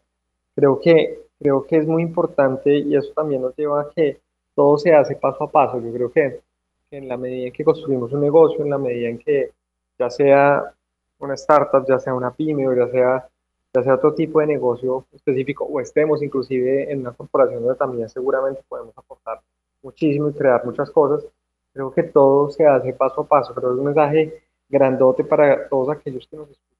creo 0.55 0.79
que, 0.79 1.21
creo 1.39 1.65
que 1.65 1.77
es 1.77 1.87
muy 1.87 2.01
importante 2.01 2.77
y 2.77 2.95
eso 2.95 3.11
también 3.13 3.41
nos 3.41 3.55
lleva 3.55 3.81
a 3.81 3.89
que 3.89 4.19
todo 4.55 4.77
se 4.77 4.93
hace 4.93 5.15
paso 5.15 5.43
a 5.43 5.51
paso. 5.51 5.79
Yo 5.79 5.91
creo 5.93 6.11
que, 6.11 6.41
que 6.89 6.97
en 6.97 7.07
la 7.07 7.17
medida 7.17 7.47
en 7.47 7.53
que 7.53 7.63
construimos 7.63 8.11
un 8.11 8.21
negocio, 8.21 8.63
en 8.63 8.69
la 8.69 8.77
medida 8.77 9.09
en 9.09 9.19
que 9.19 9.51
ya 9.99 10.09
sea 10.09 10.73
una 11.19 11.35
startup, 11.35 11.85
ya 11.87 11.99
sea 11.99 12.13
una 12.13 12.31
pyme 12.31 12.67
o 12.67 12.75
ya 12.75 12.87
sea 12.89 13.29
ya 13.73 13.83
sea 13.83 13.95
otro 13.95 14.13
tipo 14.13 14.39
de 14.39 14.47
negocio 14.47 15.05
específico 15.13 15.65
o 15.65 15.79
estemos 15.79 16.23
inclusive 16.23 16.91
en 16.91 17.01
una 17.01 17.11
corporación 17.11 17.61
donde 17.61 17.77
también 17.77 18.09
seguramente 18.09 18.61
podemos 18.67 18.97
aportar 18.97 19.41
muchísimo 19.83 20.29
y 20.29 20.33
crear 20.33 20.65
muchas 20.65 20.89
cosas, 20.89 21.25
creo 21.73 21.91
que 21.91 22.03
todo 22.03 22.49
se 22.49 22.65
hace 22.65 22.93
paso 22.93 23.21
a 23.21 23.27
paso, 23.27 23.53
pero 23.53 23.73
es 23.73 23.77
un 23.77 23.85
mensaje 23.85 24.43
grandote 24.69 25.23
para 25.23 25.67
todos 25.67 25.89
aquellos 25.89 26.27
que 26.27 26.37
nos 26.37 26.49
escuchan, 26.49 26.77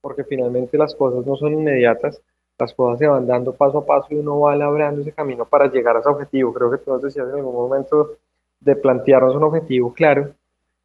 porque 0.00 0.24
finalmente 0.24 0.76
las 0.78 0.94
cosas 0.94 1.24
no 1.26 1.36
son 1.36 1.52
inmediatas, 1.52 2.20
las 2.58 2.74
cosas 2.74 2.98
se 2.98 3.06
van 3.06 3.26
dando 3.26 3.54
paso 3.54 3.78
a 3.78 3.86
paso 3.86 4.08
y 4.10 4.16
uno 4.16 4.40
va 4.40 4.54
labrando 4.56 5.00
ese 5.00 5.12
camino 5.12 5.44
para 5.44 5.70
llegar 5.70 5.96
a 5.96 6.00
ese 6.00 6.08
objetivo. 6.08 6.52
Creo 6.52 6.70
que 6.70 6.78
tú 6.78 6.92
nos 6.92 7.02
decías 7.02 7.28
en 7.28 7.36
algún 7.36 7.54
momento 7.54 8.16
de 8.60 8.76
plantearnos 8.76 9.34
un 9.34 9.42
objetivo 9.44 9.92
claro 9.92 10.32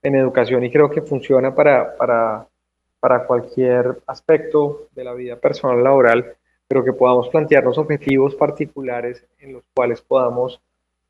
en 0.01 0.15
educación 0.15 0.63
y 0.63 0.71
creo 0.71 0.89
que 0.89 1.01
funciona 1.01 1.53
para, 1.53 1.95
para 1.95 2.47
para 2.99 3.25
cualquier 3.25 3.99
aspecto 4.07 4.87
de 4.93 5.03
la 5.03 5.13
vida 5.13 5.35
personal 5.35 5.83
laboral, 5.83 6.35
pero 6.67 6.83
que 6.83 6.93
podamos 6.93 7.29
plantearnos 7.29 7.77
objetivos 7.77 8.35
particulares 8.35 9.25
en 9.39 9.53
los 9.53 9.63
cuales 9.73 10.01
podamos 10.01 10.59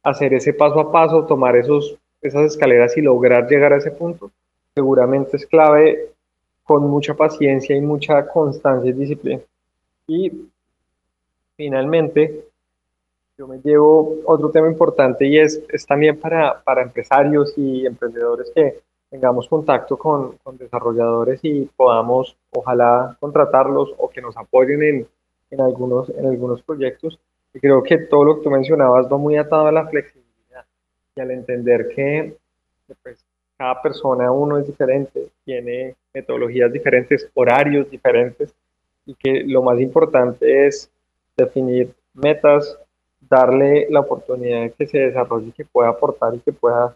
hacer 0.04 0.34
ese 0.34 0.54
paso 0.54 0.80
a 0.80 0.92
paso, 0.92 1.26
tomar 1.26 1.56
esos, 1.56 1.98
esas 2.22 2.46
escaleras 2.46 2.98
y 2.98 3.02
lograr 3.02 3.48
llegar 3.48 3.74
a 3.74 3.78
ese 3.78 3.92
punto, 3.92 4.32
seguramente 4.78 5.38
es 5.38 5.48
clave 5.48 6.12
con 6.64 6.84
mucha 6.88 7.16
paciencia 7.16 7.76
y 7.76 7.82
mucha 7.82 8.28
constancia 8.28 8.92
y 8.92 8.94
disciplina. 8.94 9.42
Y 10.06 10.50
finalmente, 11.56 12.46
yo 13.38 13.48
me 13.48 13.58
llevo 13.58 14.18
otro 14.26 14.52
tema 14.52 14.68
importante 14.68 15.26
y 15.26 15.40
es, 15.40 15.64
es 15.70 15.84
también 15.88 16.20
para, 16.20 16.62
para 16.64 16.84
empresarios 16.84 17.54
y 17.58 17.88
emprendedores 17.88 18.52
que 18.54 18.82
tengamos 19.10 19.48
contacto 19.48 19.98
con, 19.98 20.38
con, 20.44 20.58
desarrolladores 20.58 21.40
y 21.42 21.66
podamos, 21.76 22.38
ojalá, 22.52 23.18
contratarlos 23.20 23.96
o 23.98 24.10
que 24.10 24.22
nos 24.22 24.38
apoyen 24.38 24.84
en, 24.84 25.08
en, 25.50 25.62
algunos, 25.62 26.10
en 26.10 26.28
algunos 26.28 26.62
proyectos. 26.62 27.18
Y 27.52 27.60
creo 27.60 27.82
que 27.82 27.98
todo 27.98 28.24
lo 28.26 28.38
que 28.38 28.44
tú 28.44 28.52
mencionabas 28.52 29.12
va 29.12 29.18
muy 29.18 29.38
atado 29.38 29.66
a 29.66 29.72
la 29.72 29.88
flexibilidad 29.88 30.66
y 31.16 31.22
al 31.22 31.32
entender 31.32 31.90
que 31.96 32.38
pues, 33.02 33.27
cada 33.58 33.82
persona, 33.82 34.32
uno 34.32 34.58
es 34.58 34.68
diferente, 34.68 35.30
tiene 35.44 35.96
metodologías 36.14 36.72
diferentes, 36.72 37.30
horarios 37.34 37.90
diferentes 37.90 38.54
y 39.06 39.16
que 39.16 39.44
lo 39.46 39.64
más 39.64 39.80
importante 39.80 40.68
es 40.68 40.92
definir 41.36 41.94
metas, 42.14 42.78
darle 43.20 43.88
la 43.90 44.02
oportunidad 44.02 44.62
de 44.62 44.72
que 44.72 44.88
se 44.88 45.00
desarrolle, 45.00 45.52
que 45.52 45.66
pueda 45.66 45.90
aportar 45.90 46.36
y 46.36 46.40
que 46.40 46.54
pueda 46.54 46.96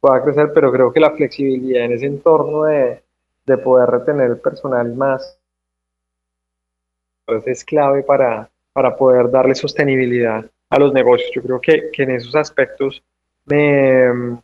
pueda 0.00 0.22
crecer, 0.22 0.52
pero 0.54 0.72
creo 0.72 0.92
que 0.92 1.00
la 1.00 1.10
flexibilidad 1.10 1.84
en 1.84 1.92
ese 1.92 2.06
entorno 2.06 2.64
de, 2.64 3.02
de 3.46 3.58
poder 3.58 3.90
retener 3.90 4.30
el 4.30 4.38
personal 4.38 4.94
más 4.94 5.38
es 7.44 7.64
clave 7.64 8.02
para, 8.02 8.48
para 8.72 8.96
poder 8.96 9.30
darle 9.30 9.54
sostenibilidad 9.54 10.44
a 10.70 10.78
los 10.78 10.92
negocios. 10.92 11.30
Yo 11.34 11.42
creo 11.42 11.60
que, 11.60 11.90
que 11.92 12.02
en 12.04 12.12
esos 12.12 12.34
aspectos 12.34 13.02
me, 13.44 14.38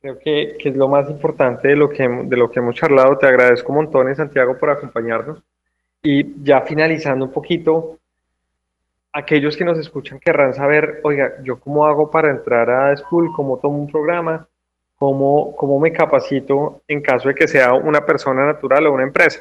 creo 0.00 0.18
que, 0.18 0.56
que, 0.58 0.68
es 0.70 0.76
lo 0.76 0.88
más 0.88 1.08
importante 1.10 1.68
de 1.68 1.76
lo, 1.76 1.90
que, 1.90 2.08
de 2.08 2.36
lo 2.36 2.50
que 2.50 2.60
hemos 2.60 2.74
charlado. 2.74 3.18
Te 3.18 3.26
agradezco 3.26 3.72
un 3.72 3.84
montón, 3.84 4.14
Santiago, 4.14 4.58
por 4.58 4.70
acompañarnos. 4.70 5.42
Y 6.02 6.42
ya 6.42 6.62
finalizando 6.62 7.26
un 7.26 7.32
poquito, 7.32 7.98
aquellos 9.12 9.56
que 9.56 9.64
nos 9.64 9.78
escuchan 9.78 10.18
querrán 10.18 10.54
saber, 10.54 11.00
oiga, 11.02 11.34
¿yo 11.42 11.60
cómo 11.60 11.86
hago 11.86 12.10
para 12.10 12.30
entrar 12.30 12.70
a 12.70 12.96
School? 12.96 13.32
¿Cómo 13.34 13.58
tomo 13.58 13.78
un 13.78 13.90
programa? 13.90 14.48
¿Cómo, 14.96 15.54
cómo 15.56 15.78
me 15.78 15.92
capacito 15.92 16.82
en 16.86 17.00
caso 17.00 17.28
de 17.28 17.34
que 17.34 17.48
sea 17.48 17.74
una 17.74 18.04
persona 18.04 18.46
natural 18.46 18.86
o 18.86 18.92
una 18.92 19.04
empresa? 19.04 19.40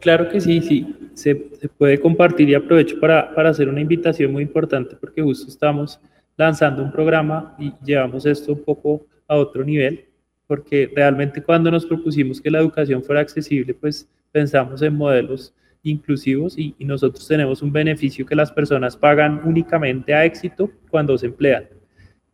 Claro 0.00 0.28
que 0.28 0.40
sí, 0.40 0.60
sí, 0.60 1.10
se, 1.14 1.48
se 1.60 1.68
puede 1.68 1.98
compartir 2.00 2.48
y 2.48 2.54
aprovecho 2.54 3.00
para, 3.00 3.34
para, 3.34 3.50
hacer 3.50 3.68
una 3.68 3.80
invitación 3.80 4.32
muy 4.32 4.42
importante 4.44 4.94
porque 4.96 5.22
justo 5.22 5.50
estamos 5.50 6.00
lanzando 6.38 6.82
un 6.82 6.92
programa 6.92 7.54
y 7.58 7.74
llevamos 7.84 8.24
esto 8.24 8.52
un 8.52 8.64
poco 8.64 9.04
a 9.26 9.36
otro 9.36 9.64
nivel, 9.64 10.06
porque 10.46 10.90
realmente 10.94 11.42
cuando 11.42 11.70
nos 11.70 11.84
propusimos 11.84 12.40
que 12.40 12.50
la 12.50 12.60
educación 12.60 13.02
fuera 13.02 13.20
accesible, 13.20 13.74
pues 13.74 14.08
pensamos 14.32 14.80
en 14.80 14.94
modelos 14.94 15.52
inclusivos 15.82 16.56
y, 16.56 16.74
nosotros 16.78 17.26
tenemos 17.26 17.60
un 17.60 17.72
beneficio 17.72 18.24
que 18.24 18.34
las 18.34 18.52
personas 18.52 18.96
pagan 18.96 19.42
únicamente 19.44 20.14
a 20.14 20.24
éxito 20.24 20.70
cuando 20.90 21.18
se 21.18 21.26
emplean. 21.26 21.66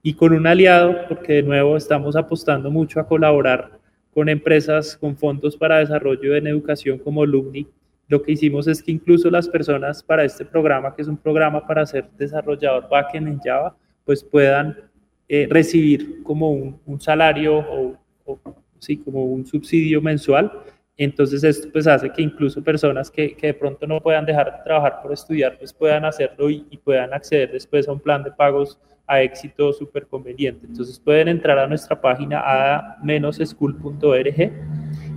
Y 0.02 0.14
con 0.14 0.34
un 0.34 0.46
aliado, 0.46 1.08
porque 1.08 1.34
de 1.34 1.42
nuevo 1.42 1.76
estamos 1.76 2.14
apostando 2.14 2.70
mucho 2.70 3.00
a 3.00 3.08
colaborar 3.08 3.80
con 4.12 4.28
empresas 4.28 4.96
con 4.96 5.16
fondos 5.16 5.56
para 5.56 5.78
desarrollo 5.78 6.36
en 6.36 6.46
educación 6.46 6.98
como 6.98 7.24
Lumni, 7.24 7.66
lo 8.08 8.22
que 8.22 8.32
hicimos 8.32 8.68
es 8.68 8.82
que 8.82 8.92
incluso 8.92 9.30
las 9.30 9.48
personas 9.48 10.02
para 10.02 10.24
este 10.24 10.44
programa, 10.44 10.94
que 10.94 11.02
es 11.02 11.08
un 11.08 11.16
programa 11.16 11.66
para 11.66 11.86
ser 11.86 12.10
desarrollador 12.18 12.86
backend 12.90 13.28
en 13.28 13.38
Java, 13.38 13.74
pues 14.04 14.22
puedan 14.24 14.76
eh, 15.28 15.46
recibir 15.50 16.22
como 16.22 16.50
un, 16.50 17.00
salario 17.00 17.58
o, 17.58 17.96
o, 18.24 18.38
sí, 18.78 18.98
como 18.98 19.24
un 19.24 19.46
subsidio 19.46 20.02
mensual 20.02 20.50
entonces 20.96 21.42
esto 21.42 21.68
pues 21.72 21.88
hace 21.88 22.10
que 22.10 22.22
incluso 22.22 22.62
personas 22.62 23.10
que, 23.10 23.36
de 23.40 23.54
pronto 23.54 23.84
no 23.86 24.00
puedan 24.00 24.24
dejar 24.24 24.52
de 24.52 24.62
trabajar 24.62 25.02
por 25.02 25.12
estudiar, 25.12 25.58
pues 25.58 25.72
puedan 25.72 26.04
hacerlo 26.04 26.48
y, 26.50 26.80
puedan 26.84 27.12
acceder 27.12 27.50
después 27.50 27.88
a 27.88 27.92
un 27.92 27.98
plan 27.98 28.22
de 28.22 28.30
pagos 28.30 28.78
a 29.06 29.20
éxito 29.20 29.72
súper 29.72 30.06
conveniente. 30.06 30.66
Entonces 30.66 31.00
pueden 31.00 31.28
entrar 31.28 31.58
a 31.58 31.66
nuestra 31.66 32.00
página 32.00 32.40
a-school.org 33.02 34.52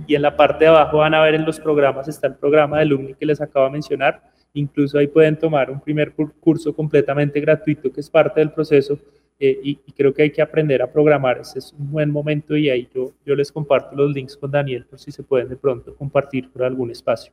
y 0.06 0.14
en 0.14 0.22
la 0.22 0.36
parte 0.36 0.64
de 0.64 0.70
abajo 0.70 0.98
van 0.98 1.14
a 1.14 1.22
ver 1.22 1.34
en 1.36 1.44
los 1.44 1.60
programas, 1.60 2.08
está 2.08 2.26
el 2.26 2.34
programa 2.34 2.78
de 2.78 2.82
Alumni 2.82 3.14
que 3.14 3.26
les 3.26 3.40
acabo 3.40 3.66
de 3.66 3.72
mencionar. 3.72 4.20
Incluso 4.54 4.98
ahí 4.98 5.06
pueden 5.06 5.38
tomar 5.38 5.70
un 5.70 5.80
primer 5.80 6.12
curso 6.40 6.74
completamente 6.74 7.40
gratuito 7.40 7.92
que 7.92 8.00
es 8.00 8.10
parte 8.10 8.40
del 8.40 8.50
proceso 8.50 8.98
eh, 9.40 9.60
y, 9.62 9.76
creo 9.92 10.12
que 10.12 10.22
hay 10.22 10.32
que 10.32 10.42
aprender 10.42 10.82
a 10.82 10.90
programar. 10.90 11.38
Ese 11.38 11.60
es 11.60 11.72
un 11.72 11.92
buen 11.92 12.10
momento 12.10 12.56
y 12.56 12.70
ahí 12.70 12.88
yo, 12.92 13.12
yo 13.24 13.34
les 13.34 13.52
comparto 13.52 13.94
los 13.94 14.12
links 14.12 14.36
con 14.36 14.50
Daniel 14.50 14.84
por 14.86 14.98
si 14.98 15.12
se 15.12 15.22
pueden 15.22 15.48
de 15.48 15.56
pronto 15.56 15.94
compartir 15.94 16.50
por 16.50 16.64
algún 16.64 16.90
espacio. 16.90 17.32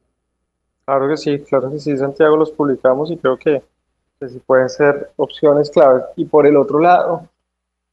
Claro 0.85 1.09
que 1.09 1.17
sí, 1.17 1.39
claro 1.39 1.71
que 1.71 1.79
sí, 1.79 1.97
Santiago, 1.97 2.37
los 2.37 2.51
publicamos 2.51 3.09
y 3.09 3.17
creo 3.17 3.37
que, 3.37 3.63
que 4.19 4.29
sí 4.29 4.39
pueden 4.45 4.69
ser 4.69 5.11
opciones 5.15 5.71
claves. 5.71 6.03
Y 6.15 6.25
por 6.25 6.45
el 6.45 6.57
otro 6.57 6.79
lado, 6.79 7.27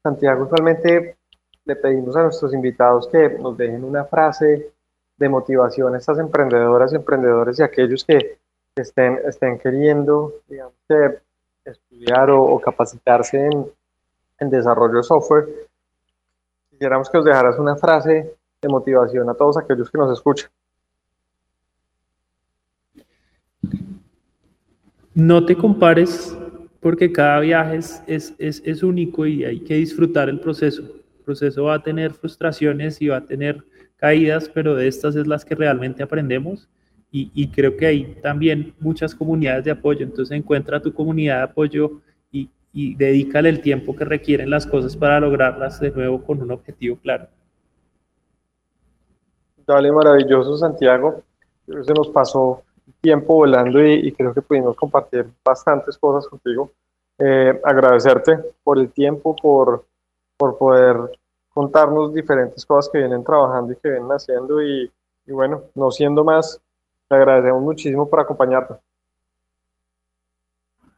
Santiago, 0.02 0.44
usualmente 0.44 1.16
le 1.64 1.76
pedimos 1.76 2.14
a 2.16 2.24
nuestros 2.24 2.52
invitados 2.52 3.08
que 3.08 3.30
nos 3.30 3.56
dejen 3.56 3.84
una 3.84 4.04
frase 4.04 4.72
de 5.16 5.28
motivación 5.28 5.94
a 5.94 5.98
estas 5.98 6.18
emprendedoras, 6.18 6.92
emprendedores 6.92 7.58
y 7.58 7.62
aquellos 7.62 8.04
que 8.04 8.38
estén, 8.76 9.18
estén 9.26 9.58
queriendo, 9.58 10.40
digamos, 10.48 10.74
estudiar 11.64 12.30
o, 12.30 12.42
o 12.42 12.60
capacitarse 12.60 13.46
en, 13.46 13.66
en, 14.38 14.50
desarrollo 14.50 14.96
de 14.96 15.02
software, 15.02 15.46
quisiéramos 16.70 17.10
que 17.10 17.18
os 17.18 17.24
dejaras 17.24 17.58
una 17.58 17.76
frase 17.76 18.34
de 18.60 18.68
motivación 18.68 19.28
a 19.28 19.34
todos 19.34 19.58
aquellos 19.58 19.90
que 19.90 19.98
nos 19.98 20.12
escuchan. 20.12 20.50
No 25.14 25.44
te 25.44 25.54
compares 25.56 26.36
porque 26.80 27.12
cada 27.12 27.40
viaje 27.40 27.76
es, 27.76 28.02
es, 28.06 28.34
es, 28.38 28.62
es 28.64 28.82
único 28.82 29.26
y 29.26 29.44
hay 29.44 29.60
que 29.60 29.74
disfrutar 29.74 30.28
el 30.28 30.40
proceso. 30.40 30.82
El 30.82 31.24
proceso 31.24 31.64
va 31.64 31.74
a 31.74 31.82
tener 31.82 32.14
frustraciones 32.14 33.00
y 33.02 33.08
va 33.08 33.18
a 33.18 33.26
tener 33.26 33.62
caídas, 33.96 34.48
pero 34.48 34.74
de 34.74 34.88
estas 34.88 35.14
es 35.14 35.26
las 35.26 35.44
que 35.44 35.54
realmente 35.54 36.02
aprendemos 36.02 36.68
y, 37.12 37.30
y, 37.34 37.48
creo 37.48 37.76
que 37.76 37.86
hay 37.86 38.14
también 38.22 38.74
muchas 38.80 39.14
comunidades 39.14 39.64
de 39.66 39.70
apoyo. 39.70 40.02
Entonces 40.02 40.36
encuentra 40.36 40.80
tu 40.80 40.94
comunidad 40.94 41.36
de 41.36 41.42
apoyo 41.42 42.00
y, 42.32 42.48
y 42.72 42.94
dedícale 42.94 43.50
el 43.50 43.60
tiempo 43.60 43.94
que 43.94 44.06
requieren 44.06 44.48
las 44.48 44.66
cosas 44.66 44.96
para 44.96 45.20
lograrlas 45.20 45.78
de 45.78 45.90
nuevo 45.90 46.24
con 46.24 46.40
un 46.40 46.50
objetivo 46.50 46.96
claro. 46.96 47.28
Dale, 49.66 49.92
maravilloso 49.92 50.56
Santiago. 50.56 51.22
Se 51.66 51.92
nos 51.92 52.08
pasó 52.08 52.62
tiempo 53.00 53.34
volando 53.34 53.84
y, 53.84 54.10
creo 54.12 54.32
que 54.32 54.42
pudimos 54.42 54.76
compartir 54.76 55.26
bastantes 55.44 55.98
cosas 55.98 56.28
contigo. 56.28 56.72
Eh, 57.18 57.60
agradecerte 57.62 58.38
por 58.64 58.78
el 58.78 58.90
tiempo, 58.90 59.36
por, 59.36 59.84
por 60.36 60.56
poder 60.56 60.96
contarnos 61.50 62.14
diferentes 62.14 62.64
cosas 62.64 62.90
que 62.90 62.98
vienen 62.98 63.22
trabajando 63.22 63.72
y 63.72 63.76
que 63.76 63.90
vienen 63.90 64.08
haciendo 64.08 64.62
y, 64.62 64.90
y 65.26 65.32
bueno, 65.32 65.64
no 65.74 65.90
siendo 65.90 66.24
más, 66.24 66.60
te 67.12 67.16
agradecemos 67.16 67.60
muchísimo 67.60 68.08
por 68.08 68.20
acompañarnos. 68.20 68.78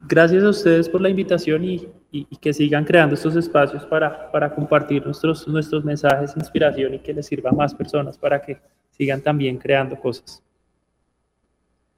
Gracias 0.07 0.45
a 0.45 0.49
ustedes 0.51 0.89
por 0.89 1.01
la 1.01 1.09
invitación 1.09 1.65
y, 1.65 1.89
y, 2.13 2.37
que 2.37 2.53
sigan 2.53 2.85
creando 2.85 3.17
estos 3.17 3.35
espacios 3.35 3.85
para, 3.87 4.31
para 4.31 4.55
compartir 4.55 5.05
nuestros, 5.05 5.49
nuestros 5.49 5.85
mensajes, 5.85 6.37
inspiración 6.37 6.95
y 6.95 7.01
que 7.01 7.13
les 7.13 7.27
sirva 7.27 7.51
a 7.51 7.53
más 7.53 7.75
personas 7.75 8.17
para 8.17 8.41
que 8.41 8.61
sigan 8.91 9.23
también 9.23 9.59
creando 9.59 9.99
cosas. 9.99 10.41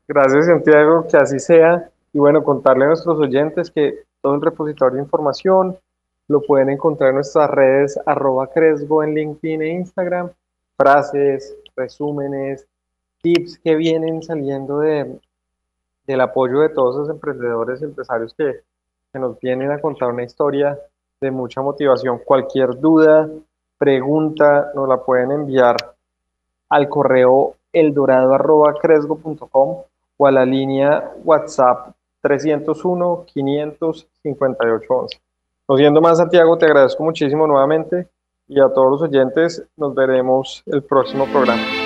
Gracias, 0.09 0.47
Santiago, 0.47 1.07
que 1.07 1.17
así 1.19 1.39
sea. 1.39 1.91
Y 2.15 2.19
bueno, 2.19 2.43
contarle 2.43 2.85
a 2.85 2.89
nuestros 2.89 3.19
oyentes 3.19 3.71
que 3.71 4.05
todo 4.23 4.37
el 4.37 4.41
repositorio 4.41 4.97
de 4.97 5.03
información 5.03 5.77
lo 6.29 6.41
pueden 6.41 6.71
encontrar 6.71 7.11
en 7.11 7.17
nuestras 7.17 7.51
redes 7.51 8.01
arroba 8.07 8.47
Cresgo 8.47 9.03
en 9.03 9.15
LinkedIn 9.15 9.61
e 9.61 9.69
Instagram. 9.75 10.31
Frases, 10.79 11.55
resúmenes, 11.77 12.67
tips 13.27 13.59
que 13.59 13.75
vienen 13.75 14.23
saliendo 14.23 14.79
de, 14.79 15.19
del 16.07 16.21
apoyo 16.21 16.61
de 16.61 16.69
todos 16.69 16.95
los 16.97 17.11
emprendedores, 17.11 17.83
empresarios 17.83 18.33
que, 18.35 18.61
que 19.13 19.19
nos 19.19 19.41
vienen 19.41 19.73
a 19.73 19.81
contar 19.81 20.13
una 20.13 20.23
historia 20.23 20.79
de 21.21 21.33
mucha 21.33 21.61
motivación. 21.61 22.21
Cualquier 22.25 22.79
duda, 22.79 23.29
pregunta, 23.79 24.71
nos 24.77 24.89
la 24.89 24.99
pueden 24.99 25.33
enviar 25.33 25.75
al 26.69 26.89
correo 26.89 27.57
eldorado.cresgo.com 27.73 29.83
o 30.19 30.27
a 30.27 30.31
la 30.31 30.45
línea 30.45 31.11
WhatsApp 31.25 31.89
301 32.21 33.25
558 33.27 34.87
11. 34.89 35.21
Nos 35.69 35.79
viendo 35.79 36.01
más, 36.01 36.19
Santiago, 36.19 36.57
te 36.57 36.67
agradezco 36.67 37.03
muchísimo 37.03 37.49
nuevamente 37.49 38.07
y 38.47 38.61
a 38.61 38.69
todos 38.69 38.93
los 38.93 39.03
oyentes 39.03 39.65
nos 39.77 39.97
veremos 39.97 40.63
el 40.67 40.85
próximo 40.85 41.27
programa. 41.27 41.86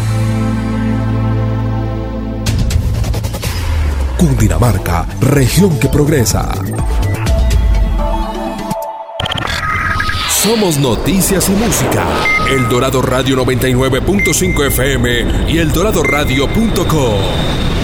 Cundinamarca, 4.21 5.07
región 5.19 5.79
que 5.79 5.89
progresa. 5.89 6.51
Somos 10.29 10.77
noticias 10.77 11.49
y 11.49 11.53
música. 11.53 12.05
El 12.47 12.69
Dorado 12.69 13.01
Radio 13.01 13.43
99.5 13.43 14.67
FM 14.67 15.51
y 15.51 15.57
el 15.57 15.69
eldoradoradio.com. 15.69 17.80